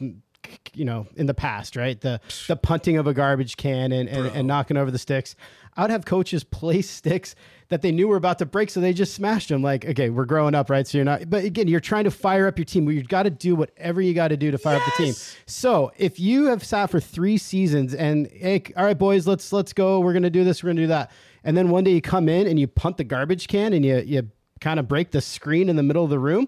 you 0.74 0.86
know 0.86 1.08
in 1.16 1.26
the 1.26 1.34
past, 1.34 1.76
right? 1.76 2.00
The 2.00 2.20
the 2.48 2.56
punting 2.56 2.98
of 2.98 3.08
a 3.08 3.14
garbage 3.14 3.58
can 3.58 3.92
and, 3.92 4.10
and, 4.10 4.28
and 4.28 4.48
knocking 4.48 4.78
over 4.78 4.92
the 4.92 4.98
sticks. 4.98 5.36
I 5.78 5.82
would 5.82 5.92
have 5.92 6.06
coaches 6.06 6.44
place 6.44 6.90
sticks 7.02 7.36
that 7.70 7.82
they 7.82 7.92
knew 7.92 8.08
were 8.08 8.16
about 8.16 8.40
to 8.40 8.46
break, 8.46 8.70
so 8.70 8.80
they 8.80 8.94
just 8.94 9.14
smashed 9.14 9.50
them. 9.50 9.62
Like, 9.62 9.86
okay, 9.86 10.10
we're 10.10 10.26
growing 10.26 10.54
up, 10.54 10.70
right? 10.70 10.88
So 10.88 10.98
you're 10.98 11.06
not. 11.06 11.30
But 11.30 11.44
again, 11.44 11.68
you're 11.68 11.80
trying 11.80 12.04
to 12.04 12.12
fire 12.12 12.48
up 12.48 12.58
your 12.58 12.66
team. 12.66 12.90
You've 12.90 13.08
got 13.08 13.24
to 13.24 13.30
do 13.30 13.56
whatever 13.56 14.02
you 14.02 14.14
got 14.14 14.30
to 14.30 14.38
do 14.38 14.52
to 14.52 14.58
fire 14.58 14.78
up 14.78 14.84
the 14.86 15.04
team. 15.04 15.14
So 15.46 15.92
if 15.98 16.20
you 16.20 16.46
have 16.46 16.64
sat 16.64 16.90
for 16.90 17.00
three 17.00 17.38
seasons 17.38 17.94
and 17.94 18.28
hey, 18.28 18.64
all 18.78 18.86
right, 18.86 18.98
boys, 18.98 19.28
let's 19.28 19.52
let's 19.52 19.74
go. 19.74 20.00
We're 20.00 20.14
gonna 20.14 20.30
do 20.30 20.44
this. 20.44 20.64
We're 20.64 20.70
gonna 20.70 20.82
do 20.82 20.88
that. 20.88 21.12
And 21.44 21.56
then 21.56 21.70
one 21.70 21.84
day 21.84 21.92
you 21.92 22.02
come 22.02 22.30
in 22.30 22.48
and 22.48 22.60
you 22.60 22.68
punt 22.68 22.98
the 22.98 23.04
garbage 23.04 23.48
can 23.48 23.74
and 23.74 23.86
you 23.86 23.98
you 23.98 24.30
kind 24.62 24.80
of 24.80 24.88
break 24.88 25.12
the 25.12 25.22
screen 25.22 25.70
in 25.70 25.76
the 25.76 25.84
middle 25.84 26.04
of 26.04 26.10
the 26.10 26.20
room 26.20 26.48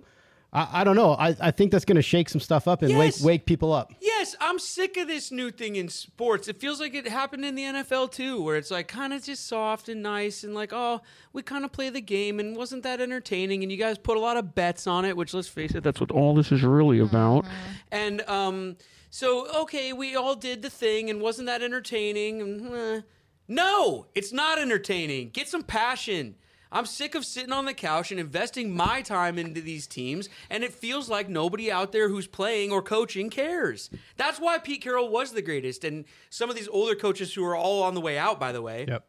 I, 0.53 0.81
I 0.81 0.83
don't 0.86 0.95
know. 0.95 1.12
I, 1.13 1.36
I 1.41 1.51
think 1.51 1.71
that's 1.71 1.83
going 1.86 1.97
to 1.97 2.01
shake 2.01 2.29
some 2.29 2.39
stuff 2.39 2.67
up 2.67 2.81
and 2.81 2.91
Yes. 2.91 3.19
wake 3.21 3.25
wake 3.25 3.45
people 3.45 3.73
up. 3.73 3.93
Yes, 3.99 4.36
I'm 4.39 4.60
sick 4.60 4.95
of 4.97 5.07
this 5.07 5.29
new 5.31 5.51
thing 5.51 5.75
in 5.75 5.89
sports. 5.89 6.47
It 6.47 6.57
feels 6.60 6.79
like 6.79 6.93
it 6.95 7.07
happened 7.07 7.43
in 7.45 7.55
the 7.55 7.63
NFL 7.63 8.12
too, 8.12 8.41
where 8.41 8.55
it's 8.55 8.71
like 8.71 8.88
kind 8.88 9.13
of 9.13 9.23
just 9.23 9.45
soft 9.47 9.89
and 9.89 10.01
nice 10.01 10.43
and 10.43 10.55
like, 10.55 10.71
oh, 10.73 11.01
we 11.33 11.41
kind 11.43 11.65
of 11.65 11.71
play 11.71 11.89
the 11.89 12.01
game 12.01 12.39
and 12.39 12.55
wasn't 12.55 12.83
that 12.83 13.01
entertaining? 13.01 13.62
And 13.62 13.71
you 13.71 13.77
guys 13.77 13.97
put 13.97 14.15
a 14.15 14.21
lot 14.21 14.38
of 14.38 14.55
bets 14.55 14.88
on 14.88 15.03
it, 15.05 15.17
which 15.17 15.33
let's 15.33 15.49
face 15.49 15.75
it, 15.75 15.83
that's 15.83 15.99
what 15.99 16.12
all 16.12 16.33
this 16.33 16.51
is 16.51 16.63
really 16.63 16.99
about. 16.99 17.45
And 17.91 18.21
um, 18.21 18.77
so 19.10 19.47
okay, 19.63 19.91
we 19.91 20.15
all 20.15 20.36
did 20.36 20.62
the 20.62 20.69
thing, 20.69 21.10
and 21.10 21.21
wasn't 21.21 21.47
that 21.47 21.62
entertaining? 21.62 22.41
And, 22.41 22.73
eh. 22.73 23.01
No, 23.49 24.07
it's 24.15 24.33
not 24.33 24.60
entertaining. 24.60 25.29
Get 25.29 25.47
some 25.49 25.63
passion. 25.63 26.36
I'm 26.71 26.86
sick 26.86 27.15
of 27.15 27.25
sitting 27.25 27.51
on 27.53 27.65
the 27.65 27.73
couch 27.73 28.12
and 28.12 28.19
investing 28.19 28.75
my 28.75 29.01
time 29.01 29.38
into 29.39 29.62
these 29.62 29.88
teams, 29.88 30.27
and 30.49 30.63
it 30.63 30.73
feels 30.73 31.10
like 31.10 31.30
nobody 31.30 31.71
out 31.71 31.91
there 31.91 32.10
who's 32.10 32.27
playing 32.27 32.71
or 32.71 32.82
coaching 32.82 33.30
cares. 33.30 33.89
That's 34.17 34.39
why 34.39 34.58
Pete 34.58 34.82
Carroll 34.82 35.10
was 35.10 35.32
the 35.32 35.41
greatest, 35.41 35.84
and 35.84 36.06
some 36.30 36.49
of 36.49 36.56
these 36.56 36.67
older 36.67 36.95
coaches 36.95 37.34
who 37.34 37.43
are 37.45 37.56
all 37.56 37.84
on 37.84 37.93
the 37.93 38.01
way 38.01 38.17
out, 38.17 38.39
by 38.39 38.51
the 38.51 38.62
way, 38.62 38.86
Yep. 38.88 39.06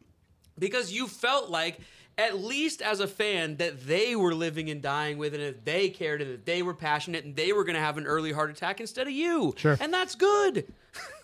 because 0.57 0.91
you 0.93 1.07
felt 1.07 1.49
like 1.49 1.79
at 2.17 2.37
least 2.37 2.81
as 2.81 2.99
a 2.99 3.07
fan 3.07 3.55
that 3.57 3.87
they 3.87 4.13
were 4.13 4.33
living 4.35 4.69
and 4.69 4.81
dying 4.81 5.17
with 5.17 5.33
it 5.33 5.39
and 5.39 5.55
that 5.55 5.63
they 5.65 5.89
cared 5.89 6.21
and 6.21 6.29
that 6.31 6.45
they 6.45 6.61
were 6.61 6.73
passionate 6.73 7.23
and 7.23 7.33
they 7.35 7.53
were 7.53 7.63
going 7.63 7.75
to 7.75 7.81
have 7.81 7.97
an 7.97 8.05
early 8.05 8.33
heart 8.33 8.49
attack 8.49 8.81
instead 8.81 9.07
of 9.07 9.13
you 9.13 9.53
Sure. 9.55 9.77
and 9.79 9.93
that's 9.93 10.15
good 10.15 10.65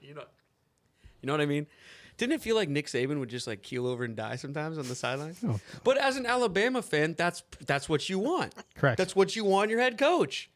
you 0.00 0.14
know 0.14 0.22
you 1.20 1.26
know 1.26 1.32
what 1.34 1.40
i 1.42 1.46
mean 1.46 1.66
didn't 2.16 2.32
it 2.32 2.42
feel 2.42 2.56
like 2.56 2.68
Nick 2.68 2.86
Saban 2.86 3.18
would 3.18 3.28
just 3.28 3.46
like 3.46 3.62
keel 3.62 3.86
over 3.86 4.04
and 4.04 4.16
die 4.16 4.36
sometimes 4.36 4.78
on 4.78 4.88
the 4.88 4.94
sideline? 4.94 5.36
Oh. 5.46 5.60
But 5.84 5.98
as 5.98 6.16
an 6.16 6.26
Alabama 6.26 6.82
fan, 6.82 7.14
that's 7.16 7.42
that's 7.66 7.88
what 7.88 8.08
you 8.08 8.18
want. 8.18 8.54
Correct. 8.74 8.98
That's 8.98 9.14
what 9.14 9.36
you 9.36 9.44
want 9.44 9.70
your 9.70 9.80
head 9.80 9.98
coach. 9.98 10.50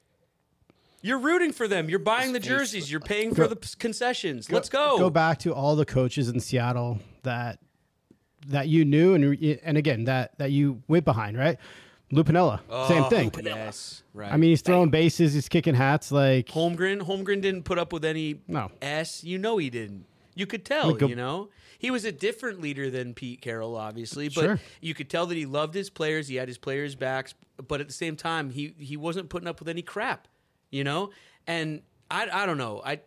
You're 1.03 1.19
rooting 1.19 1.53
for 1.53 1.67
them. 1.67 1.89
You're 1.89 1.99
buying 1.99 2.33
the 2.33 2.41
jerseys. 2.41 2.91
You're 2.91 3.01
paying 3.01 3.35
for 3.35 3.47
the 3.47 3.57
p- 3.57 3.69
concessions. 3.79 4.51
Let's 4.51 4.69
go. 4.69 4.99
Go 4.99 5.09
back 5.09 5.39
to 5.41 5.55
all 5.55 5.75
the 5.75 5.87
coaches 5.87 6.29
in 6.29 6.41
Seattle 6.41 6.99
that 7.23 7.59
that 8.49 8.69
you 8.69 8.85
knew 8.85 9.15
and 9.15 9.61
and 9.63 9.77
again 9.77 10.05
that 10.05 10.37
that 10.39 10.51
you 10.51 10.83
went 10.89 11.05
behind, 11.05 11.39
right? 11.39 11.59
Lou 12.13 12.25
Piniella, 12.25 12.59
same 12.89 13.05
oh, 13.05 13.09
thing. 13.09 13.31
Yes, 13.45 14.03
right. 14.15 14.33
I 14.33 14.37
mean, 14.37 14.51
he's 14.51 14.63
throwing 14.63 14.91
bases, 14.91 15.33
he's 15.33 15.49
kicking 15.49 15.75
hats. 15.75 16.11
Like, 16.11 16.49
Holmgren, 16.49 17.03
Holmgren 17.03 17.41
didn't 17.41 17.63
put 17.63 17.79
up 17.79 17.93
with 17.93 18.05
any 18.05 18.41
No. 18.49 18.73
S. 18.83 19.23
You 19.23 19.39
know 19.39 19.59
he 19.59 19.71
didn't. 19.71 20.07
You 20.35 20.47
could 20.47 20.65
tell. 20.65 20.95
go- 20.95 21.07
you 21.09 21.17
know 21.17 21.49
he 21.79 21.91
was 21.91 22.05
a 22.05 22.13
different 22.13 22.61
leader 22.61 22.91
than 22.91 23.15
Pete 23.15 23.41
Carroll, 23.41 23.75
obviously, 23.75 24.29
but 24.29 24.43
Sure. 24.45 24.61
you 24.83 24.93
could 24.95 25.09
tell 25.09 25.25
that 25.27 25.37
he 25.37 25.47
loved 25.47 25.75
his 25.75 25.89
players. 25.89 26.29
He 26.29 26.35
had 26.37 26.47
his 26.47 26.59
players' 26.59 26.95
backs, 26.95 27.35
but 27.67 27.81
at 27.81 27.87
the 27.87 27.93
same 27.95 28.17
time, 28.17 28.51
he 28.51 28.75
he 28.79 28.97
wasn't 28.97 29.29
putting 29.31 29.49
up 29.49 29.59
with 29.61 29.69
any 29.69 29.83
crap. 29.83 30.29
You 30.71 30.85
know, 30.85 31.11
and 31.47 31.83
I 32.11 32.29
I 32.31 32.47
don't 32.47 32.59
know. 32.59 32.83
I 32.85 33.01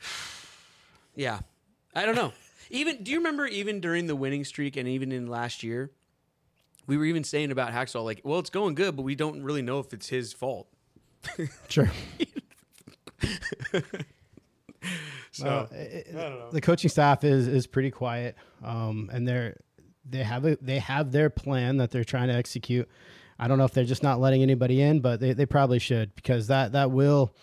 yeah, 1.16 1.40
I 1.94 2.04
don't 2.06 2.14
know. 2.14 2.32
Even 2.70 3.02
do 3.02 3.10
you 3.10 3.16
remember 3.18 3.46
even 3.46 3.80
during 3.80 4.06
the 4.06 4.14
winning 4.16 4.44
streak 4.44 4.76
and 4.76 4.86
even 4.88 5.10
in 5.10 5.26
last 5.26 5.62
year, 5.62 5.90
we 6.86 6.96
were 6.96 7.04
even 7.06 7.24
saying 7.24 7.50
about 7.50 7.72
Hakstol 7.72 8.04
like, 8.04 8.20
well, 8.24 8.38
it's 8.38 8.50
going 8.50 8.74
good, 8.74 8.94
but 8.94 9.02
we 9.02 9.14
don't 9.14 9.42
really 9.42 9.62
know 9.62 9.78
if 9.80 9.92
it's 9.92 10.08
his 10.08 10.32
fault. 10.32 10.68
sure. 11.68 11.90
So 15.32 15.46
Uh, 15.46 15.66
it- 15.74 16.06
the 16.52 16.60
coaching 16.60 16.90
staff 16.90 17.22
is 17.24 17.46
is 17.48 17.66
pretty 17.66 17.90
quiet, 17.90 18.36
um, 18.64 19.08
and 19.12 19.26
they're 19.28 19.56
they 20.08 20.24
have 20.24 20.44
a 20.44 20.56
they 20.60 20.78
have 20.80 21.12
their 21.12 21.30
plan 21.30 21.76
that 21.76 21.90
they're 21.90 22.04
trying 22.04 22.28
to 22.28 22.34
execute. 22.34 22.88
I 23.38 23.48
don't 23.48 23.56
know 23.58 23.64
if 23.64 23.72
they're 23.72 23.84
just 23.84 24.02
not 24.02 24.20
letting 24.20 24.42
anybody 24.42 24.82
in, 24.82 25.00
but 25.00 25.20
they, 25.20 25.32
they 25.32 25.46
probably 25.46 25.78
should 25.78 26.14
because 26.14 26.48
that 26.48 26.72
that 26.72 26.90
will, 26.90 27.34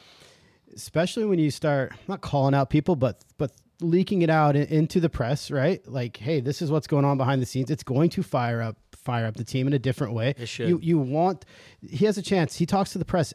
especially 0.76 1.26
when 1.26 1.39
you 1.39 1.50
start 1.52 1.93
not 2.08 2.21
calling 2.21 2.54
out 2.54 2.69
people, 2.69 2.95
but 2.95 3.23
but 3.38 3.52
leaking 3.82 4.21
it 4.23 4.30
out 4.30 4.56
into 4.56 5.00
the 5.00 5.10
press, 5.10 5.52
right? 5.52 5.88
Like, 5.88 6.17
hey, 6.17 6.39
this 6.39 6.62
is 6.62 6.71
what's 6.71 6.88
going 6.88 7.06
on 7.06 7.17
behind 7.17 7.41
the 7.41 7.45
scenes. 7.45 7.69
It's 7.69 7.84
going 7.84 8.10
to 8.12 8.23
fire 8.23 8.62
up 8.62 8.78
fire 8.95 9.26
up 9.26 9.36
the 9.38 9.43
team 9.43 9.67
in 9.67 9.73
a 9.73 9.80
different 9.80 10.13
way. 10.13 10.34
It 10.38 10.47
should. 10.50 10.67
You 10.67 10.80
you 10.82 10.97
want 10.97 11.45
he 11.88 12.06
has 12.06 12.17
a 12.17 12.21
chance. 12.21 12.58
He 12.58 12.65
talks 12.65 12.91
to 12.93 12.97
the 13.00 13.06
press 13.06 13.34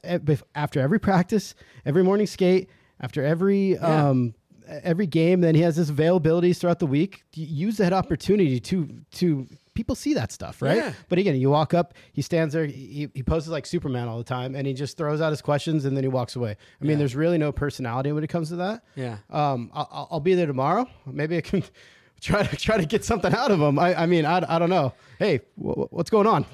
after 0.54 0.80
every 0.80 0.98
practice, 1.00 1.54
every 1.86 2.04
morning 2.04 2.26
skate, 2.26 2.68
after 3.00 3.24
every 3.24 3.78
um 3.78 4.34
every 4.82 5.06
game. 5.06 5.40
Then 5.40 5.54
he 5.54 5.60
has 5.62 5.76
his 5.76 5.90
availabilities 5.90 6.58
throughout 6.58 6.78
the 6.78 6.86
week. 6.86 7.24
Use 7.34 7.76
that 7.78 7.92
opportunity 7.92 8.60
to 8.60 8.88
to 9.12 9.46
people 9.74 9.94
see 9.94 10.14
that 10.14 10.30
stuff, 10.30 10.60
right? 10.60 10.76
Yeah. 10.76 10.92
But 11.08 11.18
again, 11.18 11.34
you 11.36 11.48
walk 11.50 11.72
up, 11.72 11.94
he 12.12 12.20
stands 12.20 12.52
there, 12.52 12.66
he, 12.66 13.08
he 13.14 13.22
poses 13.22 13.48
like 13.48 13.64
Superman 13.64 14.06
all 14.06 14.18
the 14.18 14.24
time, 14.24 14.54
and 14.54 14.66
he 14.66 14.74
just 14.74 14.98
throws 14.98 15.20
out 15.22 15.30
his 15.30 15.40
questions 15.40 15.86
and 15.86 15.96
then 15.96 16.04
he 16.04 16.08
walks 16.08 16.36
away. 16.36 16.56
I 16.80 16.84
mean, 16.84 16.98
there's 16.98 17.16
really 17.16 17.38
no 17.38 17.52
personality 17.52 18.12
when 18.12 18.22
it 18.22 18.26
comes 18.28 18.50
to 18.50 18.56
that. 18.56 18.84
Yeah. 18.96 19.16
Um, 19.30 19.70
I'll- 19.72 20.08
I'll, 20.10 20.20
be 20.20 20.34
there 20.34 20.46
tomorrow. 20.46 20.86
Maybe 21.06 21.38
I 21.38 21.40
can 21.40 21.64
try 22.20 22.42
to 22.42 22.56
try 22.56 22.76
to 22.76 22.84
get 22.84 23.02
something 23.04 23.32
out 23.34 23.50
of 23.50 23.60
him. 23.60 23.78
I, 23.78 24.02
I 24.02 24.06
mean, 24.06 24.26
I, 24.26 24.44
I 24.46 24.58
don't 24.58 24.68
know. 24.70 24.92
Hey, 25.18 25.38
wh- 25.56 25.90
what's 25.90 26.10
going 26.10 26.26
on? 26.26 26.44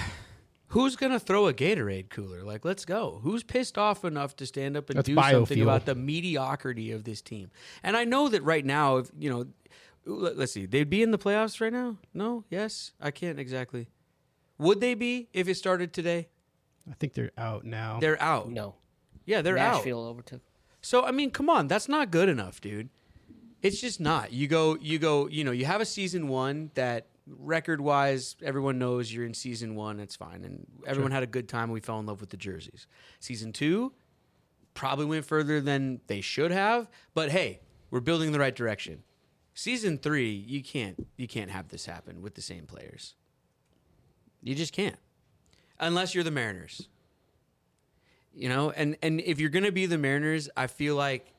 Who's 0.73 0.97
gonna 0.97 1.19
throw 1.19 1.47
a 1.47 1.55
Gatorade 1.55 2.11
cooler? 2.11 2.43
Like, 2.43 2.65
let's 2.65 2.85
go. 2.85 3.21
Who's 3.23 3.43
pissed 3.43 3.79
off 3.79 4.05
enough 4.05 4.37
to 4.37 4.47
stand 4.47 4.77
up 4.77 4.91
and 4.91 4.99
That's 4.99 5.07
do 5.07 5.15
something 5.15 5.59
biofuel. 5.59 5.63
about 5.63 5.87
the 5.87 5.95
mediocrity 5.95 6.91
of 6.93 7.05
this 7.05 7.23
team? 7.23 7.51
And 7.83 7.97
I 7.97 8.05
know 8.05 8.29
that 8.29 8.43
right 8.43 8.65
now, 8.65 8.99
if 8.99 9.11
you 9.19 9.31
know, 9.31 9.47
let- 10.05 10.37
let's 10.37 10.53
see, 10.53 10.67
they'd 10.67 10.91
be 10.91 11.03
in 11.03 11.11
the 11.11 11.19
playoffs 11.19 11.61
right 11.61 11.73
now. 11.73 11.97
No, 12.13 12.45
yes, 12.51 12.93
I 13.01 13.11
can't 13.11 13.39
exactly. 13.39 13.89
Would 14.59 14.81
they 14.81 14.95
be 14.95 15.29
if 15.33 15.49
it 15.49 15.55
started 15.55 15.93
today? 15.93 16.29
I 16.91 16.95
think 16.95 17.15
they're 17.15 17.33
out 17.39 17.65
now. 17.65 17.99
They're 18.01 18.21
out. 18.21 18.51
No, 18.51 18.75
Yeah, 19.25 19.41
they're 19.43 19.59
out. 19.59 19.77
Nashville 19.77 20.05
overtook. 20.07 20.41
So 20.83 21.05
I 21.05 21.11
mean, 21.13 21.31
come 21.31 21.49
on, 21.49 21.67
that's 21.69 21.89
not 21.89 22.11
good 22.11 22.29
enough, 22.29 22.61
dude. 22.61 22.89
It's 23.63 23.81
just 23.81 24.01
not. 24.01 24.33
You 24.33 24.47
go, 24.49 24.77
you 24.81 24.99
go. 24.99 25.29
You 25.29 25.45
know, 25.45 25.51
you 25.51 25.65
have 25.65 25.81
a 25.81 25.85
season 25.87 26.29
one 26.29 26.71
that 26.75 27.07
record 27.37 27.81
wise, 27.81 28.37
everyone 28.43 28.79
knows 28.79 29.13
you're 29.13 29.25
in 29.25 29.35
season 29.35 29.75
one. 29.75 30.01
It's 30.01 30.17
fine, 30.17 30.45
and 30.45 30.67
everyone 30.87 31.13
had 31.13 31.23
a 31.23 31.27
good 31.27 31.49
time. 31.49 31.71
We 31.71 31.81
fell 31.81 31.99
in 32.01 32.07
love 32.07 32.21
with 32.21 32.31
the 32.31 32.37
jerseys. 32.37 32.87
Season 33.21 33.53
two 33.53 33.93
probably 34.75 35.07
went 35.07 35.25
further 35.25 35.61
than 35.61 36.01
they 36.07 36.21
should 36.21 36.51
have, 36.51 36.89
but 37.15 37.31
hey, 37.31 37.61
we're 37.91 38.01
building 38.01 38.29
in 38.29 38.33
the 38.33 38.39
right 38.39 38.55
direction. 38.55 39.03
Season 39.55 39.99
three, 39.99 40.31
you 40.31 40.63
can't, 40.63 41.09
you 41.17 41.27
can't 41.27 41.51
have 41.51 41.69
this 41.69 41.87
happen 41.87 42.23
with 42.23 42.35
the 42.35 42.43
same 42.43 42.65
players. 42.67 43.15
You 44.41 44.55
just 44.55 44.73
can't, 44.73 44.99
unless 45.81 46.15
you're 46.15 46.23
the 46.23 46.31
Mariners 46.31 46.89
you 48.39 48.49
know 48.49 48.71
and 48.71 48.97
and 49.03 49.21
if 49.21 49.41
you're 49.41 49.51
going 49.51 49.65
to 49.65 49.73
be 49.73 49.87
the 49.87 49.99
mariners 49.99 50.49
i 50.57 50.67
feel 50.67 50.95
like 50.95 51.33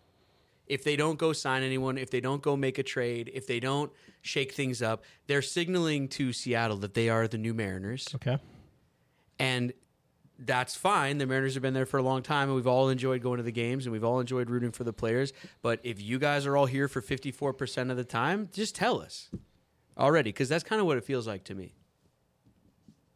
if 0.70 0.84
they 0.84 0.96
don't 0.96 1.18
go 1.20 1.34
sign 1.34 1.64
anyone 1.64 1.98
if 1.98 2.10
they 2.12 2.22
don't 2.22 2.42
go 2.42 2.56
make 2.56 2.78
a 2.78 2.84
trade 2.84 3.30
if 3.34 3.46
they 3.48 3.60
don't 3.60 3.92
shake 4.22 4.54
things 4.54 4.82
up 4.82 5.04
they're 5.28 5.42
signaling 5.42 6.08
to 6.08 6.32
seattle 6.32 6.78
that 6.78 6.94
they 6.94 7.10
are 7.10 7.28
the 7.28 7.38
new 7.38 7.54
mariners. 7.54 8.08
Okay. 8.16 8.38
and 9.38 9.74
that's 10.42 10.74
fine. 10.74 11.18
The 11.18 11.26
mariners 11.26 11.56
have 11.56 11.64
been 11.64 11.74
there 11.74 11.86
for 11.86 11.98
a 11.98 12.02
long 12.02 12.22
time 12.24 12.48
and 12.48 12.56
we've 12.56 12.66
all 12.66 12.88
enjoyed 12.88 13.22
going 13.22 13.38
to 13.38 13.44
the 13.44 13.52
games 13.52 13.86
and 13.86 13.92
we've 13.92 14.06
all 14.06 14.22
enjoyed 14.22 14.50
rooting 14.50 14.72
for 14.72 14.86
the 14.86 14.94
players. 14.94 15.34
But 15.62 15.82
if 15.84 16.02
you 16.02 16.18
guys 16.18 16.46
are 16.46 16.56
all 16.56 16.66
here 16.66 16.88
for 16.88 17.02
54% 17.02 17.92
of 17.92 17.98
the 17.98 18.06
time 18.06 18.48
just 18.54 18.74
tell 18.74 19.02
us 19.02 19.30
already 19.98 20.30
because 20.30 20.48
that's 20.48 20.64
kind 20.64 20.80
of 20.80 20.88
what 20.88 20.98
it 20.98 21.04
feels 21.04 21.28
like 21.28 21.44
to 21.46 21.56
me. 21.56 21.74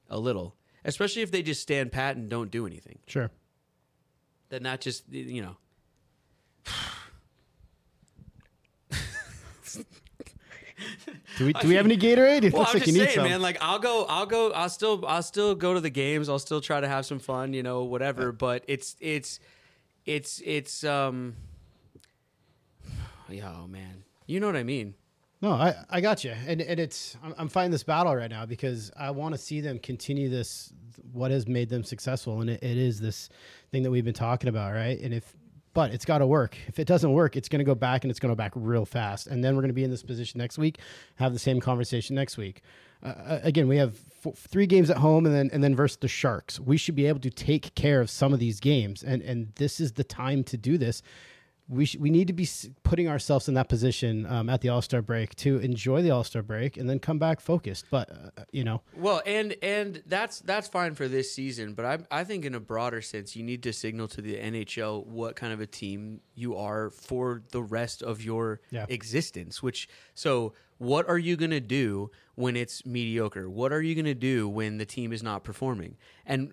A 0.10 0.20
little. 0.20 0.56
Especially 0.84 1.22
if 1.22 1.32
they 1.32 1.42
just 1.42 1.62
stand 1.62 1.94
pat 1.94 2.18
and 2.18 2.30
don't 2.30 2.52
do 2.52 2.68
anything. 2.68 3.00
Sure. 3.08 3.32
Then 4.50 4.64
that 4.64 4.70
not 4.70 4.82
just 4.82 5.10
you 5.10 5.42
know 5.42 5.56
Do 11.38 11.46
we 11.46 11.54
do 11.54 11.68
we 11.68 11.76
have 11.76 11.86
any 11.86 11.98
Gatorade? 11.98 12.44
It 12.44 12.52
well 12.54 12.64
looks 12.64 12.74
i'm 12.74 12.80
like 12.80 12.84
just 12.84 12.88
you 12.88 12.94
need 12.94 13.06
saying 13.06 13.16
some. 13.16 13.24
man 13.24 13.42
like 13.42 13.58
i'll 13.62 13.80
go 13.80 14.06
i'll 14.10 14.26
go 14.26 14.52
i'll 14.52 14.70
still 14.70 15.06
i'll 15.06 15.24
still 15.24 15.56
go 15.56 15.74
to 15.74 15.80
the 15.80 15.90
games. 15.90 16.30
I'll 16.30 16.40
still 16.40 16.62
try 16.62 16.82
to 16.82 16.88
have 16.88 17.06
some 17.06 17.20
fun 17.20 17.54
you 17.54 17.64
know 17.64 17.84
whatever. 17.84 18.32
But 18.32 18.64
it's 18.68 18.96
it's 19.00 19.40
it's 20.06 20.42
it's 20.44 20.84
um 20.84 21.36
oh 23.32 23.68
man. 23.68 24.04
You 24.26 24.40
know 24.40 24.48
what 24.48 24.56
i 24.56 24.64
mean. 24.64 24.96
No, 25.42 25.52
I, 25.52 25.76
I 25.90 26.00
got 26.00 26.24
you, 26.24 26.34
and 26.48 26.62
and 26.62 26.80
it's 26.80 27.18
I'm, 27.22 27.36
I'm 27.38 27.50
fighting 27.50 27.72
this 27.72 27.84
battle 27.84 28.16
right 28.16 28.30
now 28.30 28.46
because 28.46 28.92
I 28.98 29.12
want 29.12 29.36
to 29.36 29.38
see 29.38 29.60
them 29.60 29.78
continue 29.78 30.30
this 30.30 30.72
what 31.12 31.32
has 31.32 31.48
made 31.48 31.70
them 31.70 31.84
successful, 31.84 32.40
and 32.40 32.50
it, 32.50 32.64
it 32.64 32.78
is 32.78 33.02
this 33.02 33.30
thing 33.70 33.84
that 33.84 33.92
we've 33.92 34.06
been 34.06 34.14
talking 34.14 34.48
about, 34.48 34.74
right? 34.74 34.98
And 35.02 35.14
if 35.14 35.36
but 35.74 35.92
it's 35.92 36.06
got 36.06 36.20
to 36.20 36.28
work. 36.28 36.58
If 36.68 36.80
it 36.80 36.88
doesn't 36.88 37.12
work, 37.12 37.36
it's 37.36 37.50
going 37.50 37.60
to 37.60 37.66
go 37.66 37.76
back 37.76 38.04
and 38.04 38.12
it's 38.12 38.20
going 38.20 38.30
to 38.30 38.36
go 38.36 38.38
back 38.38 38.52
real 38.56 38.86
fast, 38.86 39.28
and 39.28 39.44
then 39.44 39.56
we're 39.56 39.62
going 39.62 39.70
to 39.70 39.74
be 39.74 39.84
in 39.84 39.92
this 39.92 40.04
position 40.04 40.38
next 40.38 40.58
week, 40.58 40.80
have 41.16 41.34
the 41.34 41.40
same 41.40 41.60
conversation 41.60 42.16
next 42.16 42.38
week. 42.38 42.62
Uh, 43.04 43.40
again, 43.44 43.68
we 43.68 43.78
have 43.78 43.98
four, 43.98 44.34
three 44.34 44.66
games 44.66 44.90
at 44.90 44.98
home, 44.98 45.26
and 45.26 45.36
then 45.36 45.50
and 45.52 45.64
then 45.64 45.76
versus 45.76 45.98
the 45.98 46.08
Sharks. 46.08 46.60
We 46.60 46.78
should 46.78 46.96
be 46.96 47.06
able 47.06 47.20
to 47.20 47.30
take 47.30 47.76
care 47.76 48.00
of 48.00 48.10
some 48.10 48.34
of 48.34 48.40
these 48.40 48.60
games, 48.60 49.04
and 49.04 49.22
and 49.22 49.54
this 49.56 49.80
is 49.82 49.94
the 49.94 50.06
time 50.06 50.44
to 50.46 50.58
do 50.58 50.78
this. 50.78 51.02
We 51.70 51.86
sh- 51.86 51.96
we 51.98 52.10
need 52.10 52.28
to 52.28 52.34
be 52.34 52.44
s- 52.44 52.70
putting 52.84 53.08
ourselves 53.08 53.48
in 53.48 53.54
that 53.54 53.70
position 53.70 54.26
um, 54.26 54.50
at 54.50 54.62
the 54.62 54.70
All 54.70 54.82
Star 54.82 55.02
break 55.02 55.34
to 55.38 55.58
enjoy 55.60 56.02
the 56.02 56.12
All 56.12 56.24
Star 56.24 56.42
break 56.42 56.76
and 56.78 56.90
then 56.90 57.00
come 57.00 57.20
back 57.20 57.40
focused. 57.40 57.86
But 57.90 58.12
uh, 58.12 58.44
you 58.52 58.64
know, 58.64 58.82
Well, 58.98 59.22
and 59.26 59.56
and 59.62 60.04
that's 60.06 60.40
that's 60.42 60.68
fine 60.68 60.94
for 60.94 61.08
this 61.08 61.32
season, 61.34 61.74
but 61.74 61.86
I 61.86 62.20
I 62.20 62.24
think 62.26 62.44
in 62.46 62.54
a 62.54 62.60
broader 62.60 63.02
sense, 63.02 63.36
you 63.36 63.44
need 63.44 63.64
to 63.64 63.74
signal 63.74 64.08
to 64.10 64.22
the 64.22 64.36
NHL 64.36 65.06
what 65.06 65.36
kind 65.36 65.54
of 65.54 65.62
a 65.62 65.68
team 65.68 66.20
you 66.36 66.56
are 66.58 66.90
for 66.90 67.44
the 67.52 67.64
rest 67.64 68.04
of 68.04 68.22
your 68.24 68.60
Yeah. 68.70 68.86
existence. 68.90 69.64
Which 69.64 69.88
so, 70.14 70.54
what 70.80 71.08
are 71.08 71.18
you 71.18 71.38
gonna 71.38 71.62
do 71.62 72.12
when 72.36 72.58
it's 72.58 72.86
mediocre? 72.86 73.50
What 73.50 73.72
are 73.72 73.82
you 73.82 73.96
gonna 73.96 74.14
do 74.16 74.50
when 74.50 74.78
the 74.80 74.86
team 74.86 75.14
is 75.14 75.24
not 75.24 75.44
performing? 75.46 75.96
And 76.26 76.52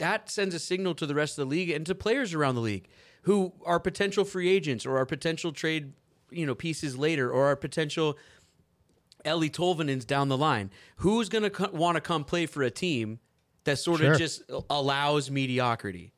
that 0.00 0.28
sends 0.28 0.54
a 0.54 0.58
signal 0.58 0.94
to 0.96 1.06
the 1.06 1.14
rest 1.14 1.38
of 1.38 1.46
the 1.48 1.50
league 1.56 1.70
and 1.70 1.86
to 1.86 1.94
players 1.94 2.34
around 2.34 2.56
the 2.56 2.60
league 2.60 2.88
who 3.22 3.52
are 3.64 3.78
potential 3.78 4.24
free 4.24 4.48
agents 4.48 4.84
or 4.84 4.96
are 4.98 5.06
potential 5.06 5.52
trade 5.52 5.92
you 6.30 6.44
know 6.46 6.54
pieces 6.54 6.98
later 6.98 7.30
or 7.30 7.46
are 7.50 7.56
potential 7.56 8.18
Eeli 9.24 9.50
Tolvanen's 9.50 10.04
down 10.06 10.28
the 10.28 10.36
line. 10.38 10.70
Who's 10.96 11.28
going 11.28 11.42
to 11.44 11.50
co- 11.50 11.70
want 11.72 11.96
to 11.96 12.00
come 12.00 12.24
play 12.24 12.46
for 12.46 12.62
a 12.62 12.70
team 12.70 13.18
that 13.64 13.78
sort 13.78 14.00
Sure. 14.00 14.12
of 14.12 14.18
just 14.18 14.42
allows 14.70 15.30
mediocrity? 15.30 16.12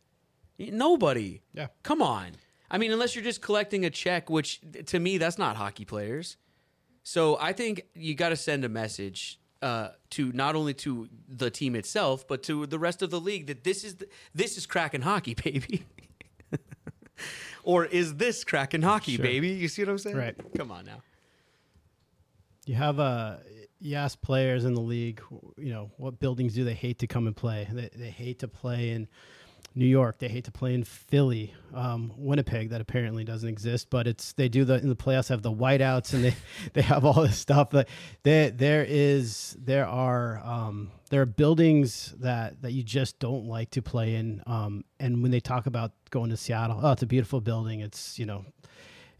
Nobody. 0.58 1.42
Yeah. 1.52 1.66
Come 1.82 2.00
on. 2.00 2.32
I 2.70 2.78
mean, 2.78 2.92
unless 2.92 3.14
you're 3.16 3.24
just 3.24 3.42
collecting 3.42 3.84
a 3.84 3.90
check, 3.90 4.30
which 4.30 4.60
to 4.86 5.00
me, 5.00 5.18
that's 5.18 5.36
not 5.36 5.56
hockey 5.56 5.84
players. 5.84 6.36
So 7.02 7.36
I 7.40 7.52
think 7.52 7.82
you 7.94 8.14
got 8.14 8.28
to 8.28 8.36
send 8.36 8.64
a 8.64 8.68
message 8.68 9.40
uh, 9.62 9.88
to 10.10 10.32
not 10.32 10.54
only 10.56 10.74
to 10.74 11.08
the 11.28 11.50
team 11.50 11.74
itself, 11.76 12.26
but 12.28 12.42
to 12.44 12.66
the 12.66 12.78
rest 12.78 13.00
of 13.02 13.10
the 13.10 13.20
league 13.20 13.46
that 13.46 13.64
this 13.64 13.84
is 13.84 13.96
the, 13.96 14.08
this 14.34 14.56
is 14.58 14.66
Kraken 14.66 15.02
hockey, 15.02 15.34
baby. 15.44 15.84
or 17.62 17.84
is 17.86 18.16
this 18.16 18.44
Kraken 18.44 18.82
hockey, 18.82 19.16
Sure. 19.16 19.22
baby? 19.24 19.48
You 19.50 19.68
see 19.68 19.82
what 19.82 19.90
I'm 19.90 19.98
saying? 19.98 20.16
Right. 20.16 20.36
Come 20.56 20.70
on 20.72 20.84
now. 20.84 21.02
you 22.66 22.74
have 22.74 22.98
uh, 23.00 23.36
you 23.80 23.96
ask 23.96 24.20
players 24.20 24.64
in 24.64 24.74
the 24.74 24.80
league, 24.80 25.20
you 25.56 25.72
know, 25.72 25.90
what 25.96 26.18
buildings 26.20 26.54
do 26.54 26.64
they 26.64 26.74
hate 26.74 26.98
to 27.00 27.06
come 27.06 27.26
and 27.26 27.34
play? 27.36 27.66
They, 27.70 27.90
they 27.94 28.10
hate 28.10 28.38
to 28.40 28.48
play 28.48 28.90
in 28.90 29.08
New 29.74 29.86
York. 29.86 30.18
They 30.18 30.28
hate 30.28 30.44
to 30.44 30.52
play 30.52 30.74
in 30.74 30.84
Philly, 30.84 31.54
um, 31.74 32.12
Winnipeg. 32.16 32.70
That 32.70 32.80
apparently 32.80 33.24
doesn't 33.24 33.48
exist, 33.48 33.88
but 33.90 34.06
it's 34.06 34.32
they 34.34 34.48
do 34.48 34.64
the 34.64 34.74
in 34.74 34.88
the 34.88 34.96
playoffs 34.96 35.28
have 35.28 35.42
the 35.42 35.52
whiteouts 35.52 36.12
and 36.14 36.24
they 36.24 36.34
they 36.74 36.82
have 36.82 37.04
all 37.04 37.22
this 37.22 37.38
stuff. 37.38 37.70
But 37.70 37.88
there 38.22 38.50
there 38.50 38.84
is 38.88 39.56
there 39.58 39.86
are 39.86 40.40
um, 40.44 40.90
there 41.10 41.22
are 41.22 41.26
buildings 41.26 42.14
that 42.20 42.62
that 42.62 42.72
you 42.72 42.82
just 42.82 43.18
don't 43.18 43.46
like 43.46 43.70
to 43.70 43.82
play 43.82 44.14
in. 44.14 44.42
Um, 44.46 44.84
and 45.00 45.22
when 45.22 45.30
they 45.30 45.40
talk 45.40 45.66
about 45.66 45.92
going 46.10 46.30
to 46.30 46.36
Seattle, 46.36 46.80
oh, 46.82 46.92
it's 46.92 47.02
a 47.02 47.06
beautiful 47.06 47.40
building. 47.40 47.80
It's 47.80 48.18
you 48.18 48.26
know 48.26 48.44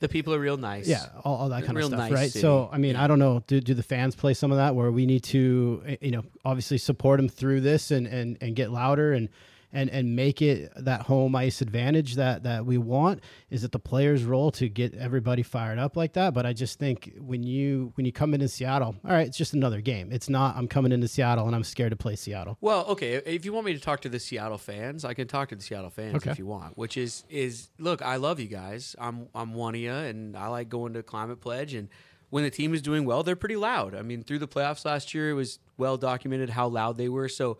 The 0.01 0.09
people 0.09 0.35
are 0.35 0.39
real 0.39 0.57
nice. 0.57 0.87
yeah, 0.87 1.07
all, 1.25 1.37
all 1.37 1.49
that 1.49 1.65
kind 1.65 1.79
of 1.79 1.85
stuff, 1.85 1.99
nice 1.99 2.13
right? 2.13 2.31
city. 2.31 2.41
So, 2.41 2.69
I 2.73 2.79
mean, 2.79 2.97
I 2.97 3.07
don't 3.07 3.19
know. 3.19 3.43
Do, 3.47 3.61
do 3.61 3.73
the 3.73 3.83
fans 3.83 4.15
play 4.15 4.35
some 4.35 4.51
of 4.51 4.59
that 4.59 4.75
where 4.75 4.91
we 4.91 5.07
need 5.07 5.23
to, 5.25 5.83
eh, 5.87 5.97
you 6.01 6.11
know, 6.11 6.25
obviously 6.45 6.77
support 6.79 7.19
them 7.19 7.29
through 7.29 7.61
this 7.63 7.91
and, 7.91 8.07
and, 8.07 8.37
and 8.41 8.55
get 8.57 8.71
louder 8.71 9.13
and, 9.13 9.29
and, 9.73 9.89
and 9.91 10.15
make 10.15 10.43
it 10.43 10.73
that 10.77 11.03
home 11.03 11.35
ice 11.35 11.61
advantage 11.63 12.17
that, 12.17 12.43
that 12.43 12.67
we 12.67 12.79
want? 12.79 13.23
Is 13.51 13.65
it 13.65 13.73
the 13.73 13.79
players' 13.79 14.25
role 14.25 14.51
to 14.53 14.69
get 14.69 14.95
everybody 14.95 15.43
fired 15.43 15.79
up 15.79 15.97
like 15.97 16.13
that? 16.15 16.35
But 16.35 16.45
I 16.47 16.53
just 16.53 16.79
think 16.79 17.13
when 17.19 17.43
you 17.43 17.93
when 17.95 18.05
you 18.05 18.13
come 18.13 18.35
into 18.35 18.49
Seattle, 18.49 18.95
all 19.05 19.11
right, 19.13 19.27
it's 19.27 19.37
just 19.39 19.55
another 19.55 19.81
game. 19.81 20.11
It's 20.13 20.29
not 20.29 20.57
I'm 20.57 20.69
coming 20.69 20.93
into 20.93 21.09
Seattle 21.09 21.47
and 21.47 21.55
I'm 21.57 21.65
scared 21.65 21.91
to 21.91 21.97
play 21.97 22.17
Seattle. 22.17 22.59
Well, 22.61 22.85
okay. 22.87 23.15
If 23.15 23.45
you 23.45 23.53
want 23.53 23.67
me 23.67 23.73
to 23.75 23.81
talk 23.81 24.01
to 24.03 24.09
the 24.09 24.21
Seattle 24.21 24.59
fans, 24.59 25.05
I 25.05 25.15
can 25.15 25.27
talk 25.29 25.49
to 25.51 25.57
the 25.57 25.63
Seattle 25.63 25.91
fans 25.91 26.17
Okay. 26.17 26.31
if 26.31 26.39
you 26.39 26.47
want. 26.47 26.77
Which 26.77 26.97
is 26.97 27.25
is 27.31 27.71
look, 27.79 28.03
I 28.03 28.17
love 28.17 28.41
you 28.41 28.49
guys. 28.49 28.95
I'm 28.99 29.29
I'm 29.35 29.55
one 29.55 29.75
of 29.75 29.81
you, 29.81 29.93
and 29.93 30.37
I 30.37 30.49
like 30.49 30.69
going 30.69 30.93
to 30.95 31.03
Climate 31.03 31.41
Pledge. 31.41 31.75
And 31.75 31.89
when 32.31 32.45
the 32.45 32.51
team 32.51 32.73
is 32.73 32.81
doing 32.81 33.05
well, 33.05 33.23
they're 33.23 33.37
pretty 33.37 33.57
loud. 33.57 33.95
I 33.95 34.03
mean, 34.03 34.23
through 34.23 34.39
the 34.39 34.49
playoffs 34.49 34.85
last 34.85 35.13
year, 35.13 35.31
it 35.31 35.35
was 35.35 35.59
well 35.77 35.97
documented 35.97 36.51
how 36.51 36.67
loud 36.69 36.97
they 36.97 37.09
were. 37.09 37.29
So 37.29 37.59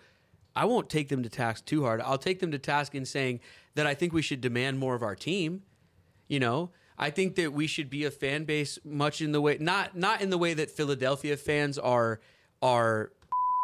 I 0.55 0.65
won't 0.65 0.91
take 0.91 1.09
them 1.09 1.23
to 1.23 1.29
task 1.29 1.65
too 1.65 1.85
hard. 1.85 2.01
I'll 2.01 2.19
take 2.19 2.41
them 2.41 2.51
to 2.53 2.59
task 2.59 2.95
in 2.95 3.05
saying 3.05 3.41
that 3.75 3.87
I 3.87 3.95
think 3.95 4.13
we 4.13 4.23
should 4.23 4.41
demand 4.41 4.79
more 4.79 4.95
of 4.95 5.03
our 5.03 5.15
team. 5.15 5.63
You 6.29 6.41
know, 6.41 6.71
I 6.99 7.11
think 7.11 7.35
that 7.37 7.53
we 7.53 7.67
should 7.67 7.91
be 7.91 8.05
a 8.05 8.11
fan 8.11 8.45
base 8.45 8.79
much 8.85 9.21
in 9.21 9.33
the 9.33 9.41
way 9.41 9.57
not 9.61 9.97
not 9.97 10.21
in 10.21 10.31
the 10.31 10.39
way 10.39 10.55
that 10.55 10.71
Philadelphia 10.71 11.37
fans 11.37 11.79
are 11.79 12.21
are 12.61 13.13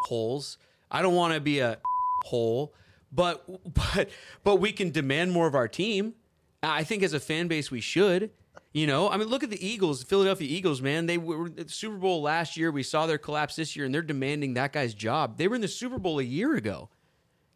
holes. 0.05 0.59
I 0.91 1.03
don't 1.03 1.15
want 1.15 1.35
to 1.35 1.41
be 1.41 1.61
a 1.61 1.79
hole, 2.25 2.75
but 3.13 3.45
but 3.75 4.11
but 4.45 4.57
we 4.57 4.73
can 4.73 4.91
demand 4.91 5.33
more 5.33 5.47
of 5.47 5.55
our 5.55 5.69
team. 5.69 6.15
I 6.63 6.83
think 6.85 7.03
as 7.03 7.13
a 7.13 7.21
fan 7.21 7.49
base 7.49 7.71
we 7.71 7.81
should. 7.81 8.31
You 8.73 8.87
know, 8.87 9.09
I 9.09 9.17
mean, 9.17 9.29
look 9.29 9.43
at 9.43 9.51
the 9.51 9.67
Eagles, 9.67 10.03
Philadelphia 10.03 10.47
Eagles, 10.49 10.83
man. 10.83 11.07
They 11.07 11.17
were 11.17 11.49
the 11.49 11.69
Super 11.69 11.97
Bowl 11.97 12.21
last 12.23 12.57
year. 12.57 12.71
We 12.71 12.83
saw 12.83 13.07
their 13.07 13.19
collapse 13.19 13.57
this 13.57 13.75
year, 13.75 13.87
and 13.87 13.95
they're 13.95 14.03
demanding 14.03 14.55
that 14.55 14.73
guy's 14.73 14.93
job. 14.93 15.39
They 15.39 15.49
were 15.49 15.55
in 15.55 15.63
the 15.63 15.69
Super 15.69 15.99
Bowl 15.99 16.19
a 16.19 16.25
year 16.25 16.55
ago. 16.55 16.91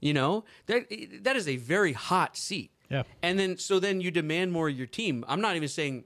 You 0.00 0.14
know, 0.14 0.44
that 0.66 0.86
that 1.22 1.36
is 1.36 1.46
a 1.46 1.56
very 1.58 1.92
hot 1.92 2.36
seat. 2.36 2.72
Yeah. 2.88 3.04
And 3.22 3.38
then 3.38 3.56
so 3.58 3.78
then 3.78 4.00
you 4.00 4.10
demand 4.10 4.52
more 4.52 4.68
of 4.68 4.76
your 4.76 4.86
team. 4.86 5.24
I'm 5.28 5.40
not 5.40 5.54
even 5.54 5.68
saying 5.68 6.04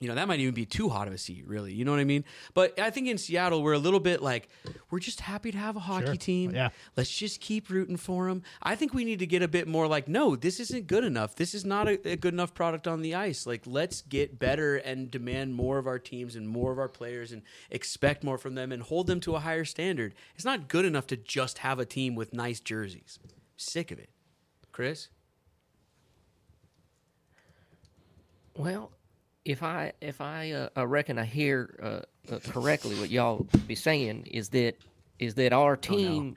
you 0.00 0.08
know, 0.08 0.16
that 0.16 0.26
might 0.26 0.40
even 0.40 0.54
be 0.54 0.66
too 0.66 0.88
hot 0.88 1.06
of 1.06 1.14
a 1.14 1.18
seat, 1.18 1.46
really. 1.46 1.72
You 1.72 1.84
know 1.84 1.92
what 1.92 2.00
I 2.00 2.04
mean? 2.04 2.24
But 2.52 2.78
I 2.80 2.90
think 2.90 3.06
in 3.06 3.16
Seattle, 3.16 3.62
we're 3.62 3.72
a 3.74 3.78
little 3.78 4.00
bit 4.00 4.20
like, 4.20 4.48
we're 4.90 4.98
just 4.98 5.20
happy 5.20 5.52
to 5.52 5.56
have 5.58 5.76
a 5.76 5.80
hockey 5.80 6.06
Sure. 6.06 6.16
team. 6.16 6.50
Yeah. 6.54 6.70
Let's 6.96 7.16
just 7.16 7.40
keep 7.40 7.70
rooting 7.70 7.96
for 7.96 8.26
them. 8.28 8.42
I 8.60 8.74
think 8.74 8.92
we 8.92 9.04
need 9.04 9.20
to 9.20 9.26
get 9.26 9.42
a 9.42 9.48
bit 9.48 9.68
more 9.68 9.86
like, 9.86 10.08
no, 10.08 10.34
this 10.34 10.58
isn't 10.58 10.88
good 10.88 11.04
enough. 11.04 11.36
This 11.36 11.54
is 11.54 11.64
not 11.64 11.86
a, 11.88 12.10
a 12.10 12.16
good 12.16 12.34
enough 12.34 12.54
product 12.54 12.88
on 12.88 13.02
the 13.02 13.14
ice. 13.14 13.46
Like, 13.46 13.62
let's 13.66 14.02
get 14.02 14.38
better 14.38 14.76
and 14.76 15.10
demand 15.10 15.54
more 15.54 15.78
of 15.78 15.86
our 15.86 16.00
teams 16.00 16.34
and 16.34 16.48
more 16.48 16.72
of 16.72 16.78
our 16.78 16.88
players 16.88 17.30
and 17.30 17.42
expect 17.70 18.24
more 18.24 18.36
from 18.36 18.56
them 18.56 18.72
and 18.72 18.82
hold 18.82 19.06
them 19.06 19.20
to 19.20 19.36
a 19.36 19.40
higher 19.40 19.64
standard. 19.64 20.14
It's 20.34 20.44
not 20.44 20.68
good 20.68 20.84
enough 20.84 21.06
to 21.06 21.16
just 21.16 21.58
have 21.58 21.78
a 21.78 21.86
team 21.86 22.14
with 22.16 22.32
nice 22.34 22.58
jerseys. 22.60 23.18
sick 23.56 23.92
of 23.92 24.00
it. 24.00 24.10
Chris? 24.72 25.08
Well, 28.56 28.92
if 29.44 29.62
I 29.62 29.92
if 30.00 30.20
I 30.20 30.52
uh, 30.52 30.68
I 30.76 30.82
reckon 30.84 31.18
I 31.18 31.24
hear 31.24 31.78
uh, 32.30 32.34
uh, 32.34 32.38
correctly 32.40 32.94
what 32.98 33.10
y'all 33.10 33.46
be 33.66 33.74
saying 33.74 34.26
is 34.30 34.48
that 34.50 34.74
is 35.20 35.34
that 35.34 35.52
our 35.52 35.76
team 35.76 36.34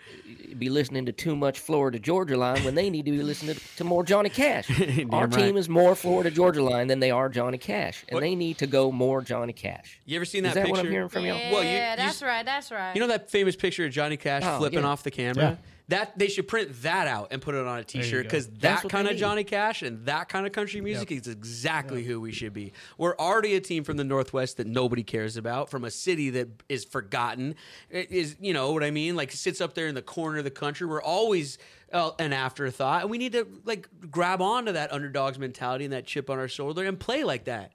be 0.59 0.69
listening 0.69 1.05
to 1.07 1.11
too 1.11 1.35
much 1.35 1.59
Florida 1.59 1.97
Georgia 1.97 2.37
line 2.37 2.63
when 2.63 2.75
they 2.75 2.91
need 2.91 3.05
to 3.05 3.11
be 3.11 3.23
listening 3.23 3.55
to, 3.55 3.61
to 3.77 3.83
more 3.83 4.03
Johnny 4.03 4.29
Cash. 4.29 4.69
our 5.11 5.25
Damn 5.25 5.29
team 5.31 5.57
is 5.57 5.67
more 5.67 5.95
Florida 5.95 6.29
Georgia 6.29 6.61
line 6.61 6.85
than 6.87 6.99
they 6.99 7.09
are 7.09 7.27
Johnny 7.27 7.57
Cash, 7.57 8.05
and 8.07 8.15
What- 8.15 8.21
they 8.21 8.35
need 8.35 8.59
to 8.59 8.67
go 8.67 8.91
more 8.91 9.21
Johnny 9.23 9.51
Cash. 9.53 9.99
You 10.05 10.17
ever 10.17 10.25
seen 10.25 10.45
Is 10.45 10.53
that 10.53 10.59
that 10.59 10.65
picture? 10.67 10.77
what 10.81 10.85
I'm 10.85 10.91
hearing 10.91 11.09
from 11.09 11.25
y'all? 11.25 11.37
Yeah, 11.37 11.51
Well, 11.51 11.63
you- 11.63 11.69
you 11.71 11.75
that's 11.75 12.01
s- 12.17 12.21
right. 12.21 12.45
That's 12.45 12.69
right. 12.71 12.93
You 12.93 13.01
know 13.01 13.07
that 13.07 13.31
famous 13.31 13.55
picture 13.55 13.83
of 13.85 13.91
Johnny 13.91 14.15
Cash 14.15 14.43
Oh, 14.45 14.59
flipping 14.59 14.79
yeah. 14.79 14.85
off 14.85 15.01
the 15.01 15.11
camera? 15.11 15.43
Yeah. 15.43 15.55
That 15.89 16.19
they 16.19 16.27
should 16.27 16.49
print 16.49 16.81
that 16.81 17.07
out 17.07 17.29
and 17.31 17.41
put 17.41 17.55
it 17.55 17.65
on 17.65 17.79
a 17.79 17.83
T-shirt 17.83 18.23
because 18.23 18.49
that 18.59 18.89
kind 18.89 19.07
of. 19.07 19.15
Johnny 19.15 19.45
Cash 19.45 19.83
and 19.83 20.05
that 20.05 20.27
kind 20.27 20.45
of 20.45 20.51
country 20.51 20.81
music 20.81 21.11
is 21.13 21.27
exactly 21.27 22.03
who 22.03 22.19
we 22.19 22.33
should 22.33 22.53
be. 22.53 22.73
We're 22.97 23.15
already 23.17 23.55
a 23.55 23.61
team 23.61 23.85
from 23.85 23.95
the 23.95 24.03
Northwest 24.03 24.57
that 24.57 24.67
nobody 24.67 25.03
cares 25.03 25.37
about, 25.37 25.69
from 25.69 25.85
a 25.85 25.91
city 25.91 26.29
that 26.31 26.49
is 26.67 26.83
forgotten. 26.83 27.55
It 27.89 28.11
is 28.11 28.35
you 28.41 28.53
know 28.53 28.73
what 28.73 28.83
I 28.83 28.91
mean? 28.91 29.15
Like 29.15 29.31
sits 29.31 29.61
up 29.61 29.75
there 29.75 29.87
in 29.87 29.95
the 29.95 30.01
corner 30.01 30.39
of 30.39 30.43
the 30.43 30.51
country. 30.51 30.85
We're 30.85 31.01
always 31.01 31.57
uh, 31.93 32.11
an 32.19 32.33
afterthought, 32.33 33.03
and 33.03 33.09
we 33.09 33.17
need 33.17 33.31
to 33.31 33.47
like 33.63 33.87
grab 34.11 34.41
onto 34.41 34.73
that 34.73 34.91
underdogs 34.91 35.39
mentality 35.39 35.85
and 35.85 35.93
that 35.93 36.05
chip 36.05 36.29
on 36.29 36.37
our 36.37 36.49
shoulder 36.49 36.83
and 36.83 36.99
play 36.99 37.23
like 37.23 37.45
that 37.45 37.71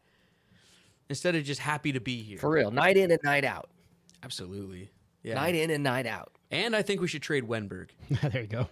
instead 1.09 1.35
of 1.35 1.45
just 1.45 1.61
happy 1.61 1.93
to 1.93 2.01
be 2.01 2.23
here. 2.23 2.39
For 2.39 2.51
real, 2.51 2.71
night 2.71 2.99
in 2.99 3.11
and 3.11 3.21
night 3.25 3.45
out, 3.45 3.71
Absolutely. 4.23 4.91
Yeah. 5.23 5.35
night 5.35 5.55
in 5.55 5.71
and 5.71 5.83
night 5.83 6.07
out. 6.07 6.33
And 6.53 6.77
I 6.77 6.83
think 6.83 7.01
we 7.01 7.09
should 7.09 7.23
trade 7.23 7.45
Wennberg. 7.49 7.89
there 8.31 8.43
you 8.43 8.47
go. 8.47 8.69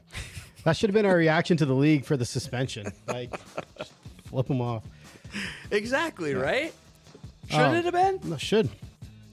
That 0.65 0.77
should 0.77 0.91
have 0.91 0.95
been 0.95 1.07
our 1.07 1.17
reaction 1.17 1.57
to 1.57 1.67
the 1.67 1.75
league 1.75 2.05
for 2.05 2.17
the 2.17 2.27
suspension. 2.27 2.93
Like, 3.09 3.35
flip 4.27 4.47
them 4.47 4.61
off. 4.61 4.85
Exactly, 5.71 6.35
right? 6.35 6.73
Oh. 7.15 7.49
Shouldn't 7.49 7.75
Oh. 7.75 7.79
it 7.79 7.85
have 7.87 7.95
been? 8.21 8.31
No, 8.31 8.37
should. 8.37 8.69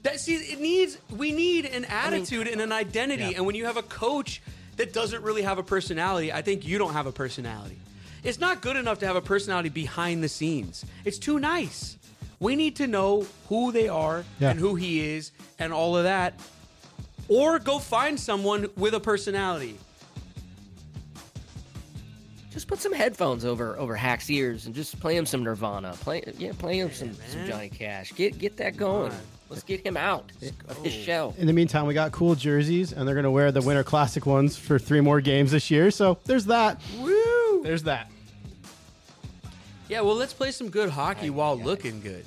That 0.02 0.18
see, 0.20 0.36
it 0.36 0.60
needs 0.60 0.96
we 1.14 1.32
need 1.32 1.66
an 1.66 1.84
attitude 1.84 2.48
and 2.48 2.60
an 2.60 2.72
identity. 2.72 3.34
And 3.34 3.44
when 3.44 3.54
you 3.54 3.66
have 3.66 3.76
a 3.76 3.82
coach 3.82 4.40
that 4.76 4.92
doesn't 4.92 5.22
really 5.22 5.42
have 5.42 5.58
a 5.58 5.62
personality, 5.62 6.32
I 6.32 6.40
think 6.40 6.66
you 6.66 6.78
don't 6.78 6.92
have 6.94 7.06
a 7.06 7.12
personality. 7.12 7.76
It's 8.24 8.38
not 8.40 8.62
good 8.62 8.76
enough 8.76 9.00
to 9.00 9.06
have 9.06 9.16
a 9.16 9.20
personality 9.20 9.68
behind 9.68 10.24
the 10.24 10.28
scenes. 10.28 10.84
It's 11.04 11.18
too 11.18 11.38
nice. 11.38 11.96
We 12.40 12.56
need 12.56 12.76
to 12.76 12.86
know 12.86 13.26
who 13.48 13.72
they 13.72 13.88
are 13.88 14.24
Yeah. 14.40 14.50
and 14.50 14.58
who 14.60 14.76
he 14.76 15.00
is 15.14 15.32
and 15.58 15.72
all 15.72 15.96
of 15.96 16.04
that. 16.04 16.40
Or 17.28 17.58
go 17.58 17.78
find 17.78 18.18
someone 18.18 18.68
with 18.76 18.94
a 18.94 19.00
personality. 19.00 19.78
Just 22.50 22.66
put 22.66 22.80
some 22.80 22.92
headphones 22.92 23.44
over 23.44 23.78
over 23.78 23.94
Hack's 23.94 24.28
ears 24.30 24.66
and 24.66 24.74
just 24.74 24.98
play 24.98 25.16
him 25.16 25.26
some 25.26 25.44
Nirvana. 25.44 25.92
Play 26.00 26.22
yeah, 26.38 26.52
play 26.58 26.78
him 26.80 26.90
some, 26.90 27.14
some. 27.28 27.46
Johnny 27.46 27.68
Cash. 27.68 28.12
Get 28.14 28.38
get 28.38 28.56
that 28.56 28.76
going. 28.76 29.12
Let's 29.48 29.62
get 29.62 29.86
him 29.86 29.96
out 29.96 30.30
of 30.68 30.76
his 30.78 30.92
shell. 30.92 31.34
In 31.38 31.46
the 31.46 31.52
meantime, 31.52 31.86
we 31.86 31.94
got 31.94 32.12
cool 32.12 32.34
jerseys, 32.34 32.92
and 32.92 33.06
they're 33.06 33.14
going 33.14 33.24
to 33.24 33.30
wear 33.30 33.50
the 33.50 33.62
Winter 33.62 33.84
Classic 33.84 34.26
ones 34.26 34.56
for 34.56 34.78
three 34.78 35.00
more 35.00 35.20
games 35.20 35.52
this 35.52 35.70
year. 35.70 35.90
So 35.90 36.18
there's 36.24 36.46
that. 36.46 36.80
Woo! 36.98 37.62
There's 37.62 37.84
that. 37.84 38.10
Yeah, 39.88 40.02
well, 40.02 40.16
let's 40.16 40.34
play 40.34 40.50
some 40.50 40.68
good 40.68 40.90
hockey 40.90 41.30
while 41.30 41.56
looking 41.56 42.00
good. 42.02 42.24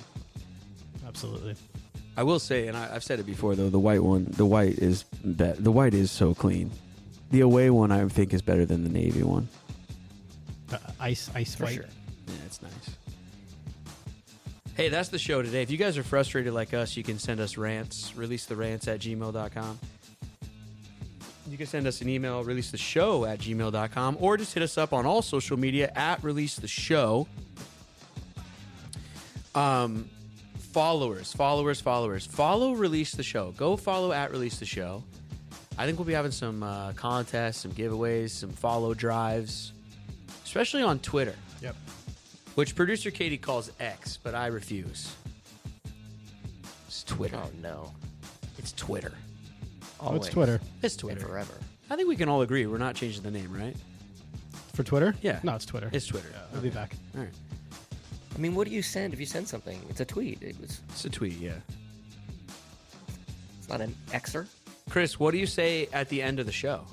Absolutely. 1.07 1.55
I 2.17 2.23
will 2.23 2.39
say, 2.39 2.67
and 2.67 2.77
I, 2.77 2.95
I've 2.95 3.03
said 3.03 3.19
it 3.19 3.25
before 3.25 3.55
though, 3.55 3.69
the 3.69 3.79
white 3.79 4.03
one, 4.03 4.25
the 4.29 4.45
white 4.45 4.77
is 4.79 5.03
be- 5.03 5.53
the 5.57 5.71
white 5.71 5.93
is 5.93 6.11
so 6.11 6.33
clean. 6.33 6.71
The 7.31 7.41
away 7.41 7.69
one, 7.69 7.91
I 7.91 8.05
think, 8.09 8.33
is 8.33 8.41
better 8.41 8.65
than 8.65 8.83
the 8.83 8.89
navy 8.89 9.23
one. 9.23 9.47
Uh, 10.71 10.77
ice, 10.99 11.29
ice 11.33 11.57
white. 11.59 11.77
Yeah, 11.77 12.33
it's 12.45 12.61
nice. 12.61 12.71
Hey, 14.75 14.89
that's 14.89 15.09
the 15.09 15.19
show 15.19 15.41
today. 15.41 15.61
If 15.61 15.71
you 15.71 15.77
guys 15.77 15.97
are 15.97 16.03
frustrated 16.03 16.53
like 16.53 16.73
us, 16.73 16.97
you 16.97 17.03
can 17.03 17.19
send 17.19 17.39
us 17.39 17.57
rants, 17.57 18.13
release 18.15 18.45
the 18.45 18.55
rants 18.55 18.87
at 18.87 18.99
gmail.com. 18.99 19.79
You 21.49 21.57
can 21.57 21.67
send 21.67 21.87
us 21.87 22.01
an 22.01 22.09
email, 22.09 22.43
release 22.43 22.71
the 22.71 22.77
show 22.77 23.25
at 23.25 23.39
gmail.com, 23.39 24.17
or 24.19 24.37
just 24.37 24.53
hit 24.53 24.63
us 24.63 24.77
up 24.77 24.93
on 24.93 25.05
all 25.05 25.21
social 25.21 25.57
media 25.57 25.91
at 25.95 26.23
release 26.23 26.55
the 26.55 26.67
show. 26.67 27.27
Um, 29.53 30.09
followers, 30.73 31.33
followers, 31.33 31.81
followers. 31.81 32.25
Follow 32.25 32.73
release 32.73 33.11
the 33.13 33.23
show. 33.23 33.51
Go 33.57 33.75
follow 33.75 34.11
at 34.11 34.31
release 34.31 34.59
the 34.59 34.65
show. 34.65 35.03
I 35.77 35.85
think 35.85 35.97
we'll 35.97 36.05
be 36.05 36.13
having 36.13 36.31
some 36.31 36.63
uh, 36.63 36.93
contests, 36.93 37.57
some 37.61 37.71
giveaways, 37.71 38.29
some 38.31 38.51
follow 38.51 38.93
drives, 38.93 39.73
especially 40.43 40.83
on 40.83 40.99
Twitter 40.99 41.35
Yep. 41.61 41.75
which 42.55 42.75
producer 42.75 43.09
Katie 43.11 43.37
calls 43.37 43.71
X, 43.79 44.17
but 44.21 44.35
I 44.35 44.47
refuse. 44.47 45.15
It's 46.87 47.03
Twitter. 47.03 47.37
Oh 47.37 47.49
no. 47.61 47.91
It's 48.57 48.73
Twitter. 48.73 49.13
What's 49.99 49.99
Always 49.99 50.27
Twitter? 50.29 50.59
It's 50.83 50.95
and 50.95 50.99
Twitter. 51.01 51.21
forever. 51.21 51.53
I 51.89 51.95
think 51.95 52.07
we 52.07 52.15
can 52.15 52.29
all 52.29 52.41
agree 52.41 52.65
we're 52.65 52.77
not 52.77 52.95
changing 52.95 53.23
the 53.23 53.31
name, 53.31 53.51
right? 53.53 53.75
For 54.73 54.83
Twitter? 54.83 55.15
Yeah. 55.21 55.39
No, 55.43 55.55
it's 55.55 55.65
Twitter. 55.65 55.89
It's 55.93 56.05
Twitter. 56.07 56.27
We'll 56.53 56.61
be 56.61 56.69
back. 56.69 56.95
All 57.15 57.21
right. 57.21 57.29
I 58.33 58.37
mean, 58.37 58.55
what 58.55 58.67
do 58.67 58.73
you 58.73 58.81
send 58.81 59.13
if 59.13 59.19
you 59.19 59.25
send 59.25 59.47
something? 59.47 59.79
It's 59.89 59.99
a 59.99 60.05
tweet. 60.05 60.41
It 60.41 60.59
was. 60.59 60.81
It's 60.89 61.05
a 61.05 61.09
tweet, 61.09 61.37
yeah. 61.37 61.55
It's 63.59 63.69
not 63.69 63.81
an 63.81 63.95
Xer. 64.07 64.47
Chris, 64.89 65.19
what 65.19 65.31
do 65.31 65.37
you 65.37 65.45
say 65.45 65.87
at 65.93 66.09
the 66.09 66.21
end 66.21 66.39
of 66.39 66.45
the 66.45 66.51
show? 66.51 66.85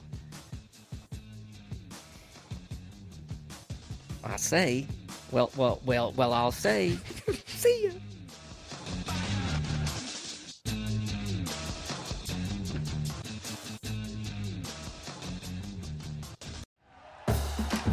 I 4.24 4.36
say. 4.36 4.86
Well, 5.30 5.50
well, 5.56 5.80
well, 5.84 6.12
well. 6.16 6.32
I'll 6.32 6.52
say. 6.52 6.96
See 7.46 7.84
ya. 7.84 7.92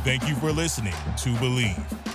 Thank 0.04 0.30
you 0.30 0.36
for 0.36 0.52
listening 0.52 0.94
to 0.94 1.30
Bleav. 1.40 2.15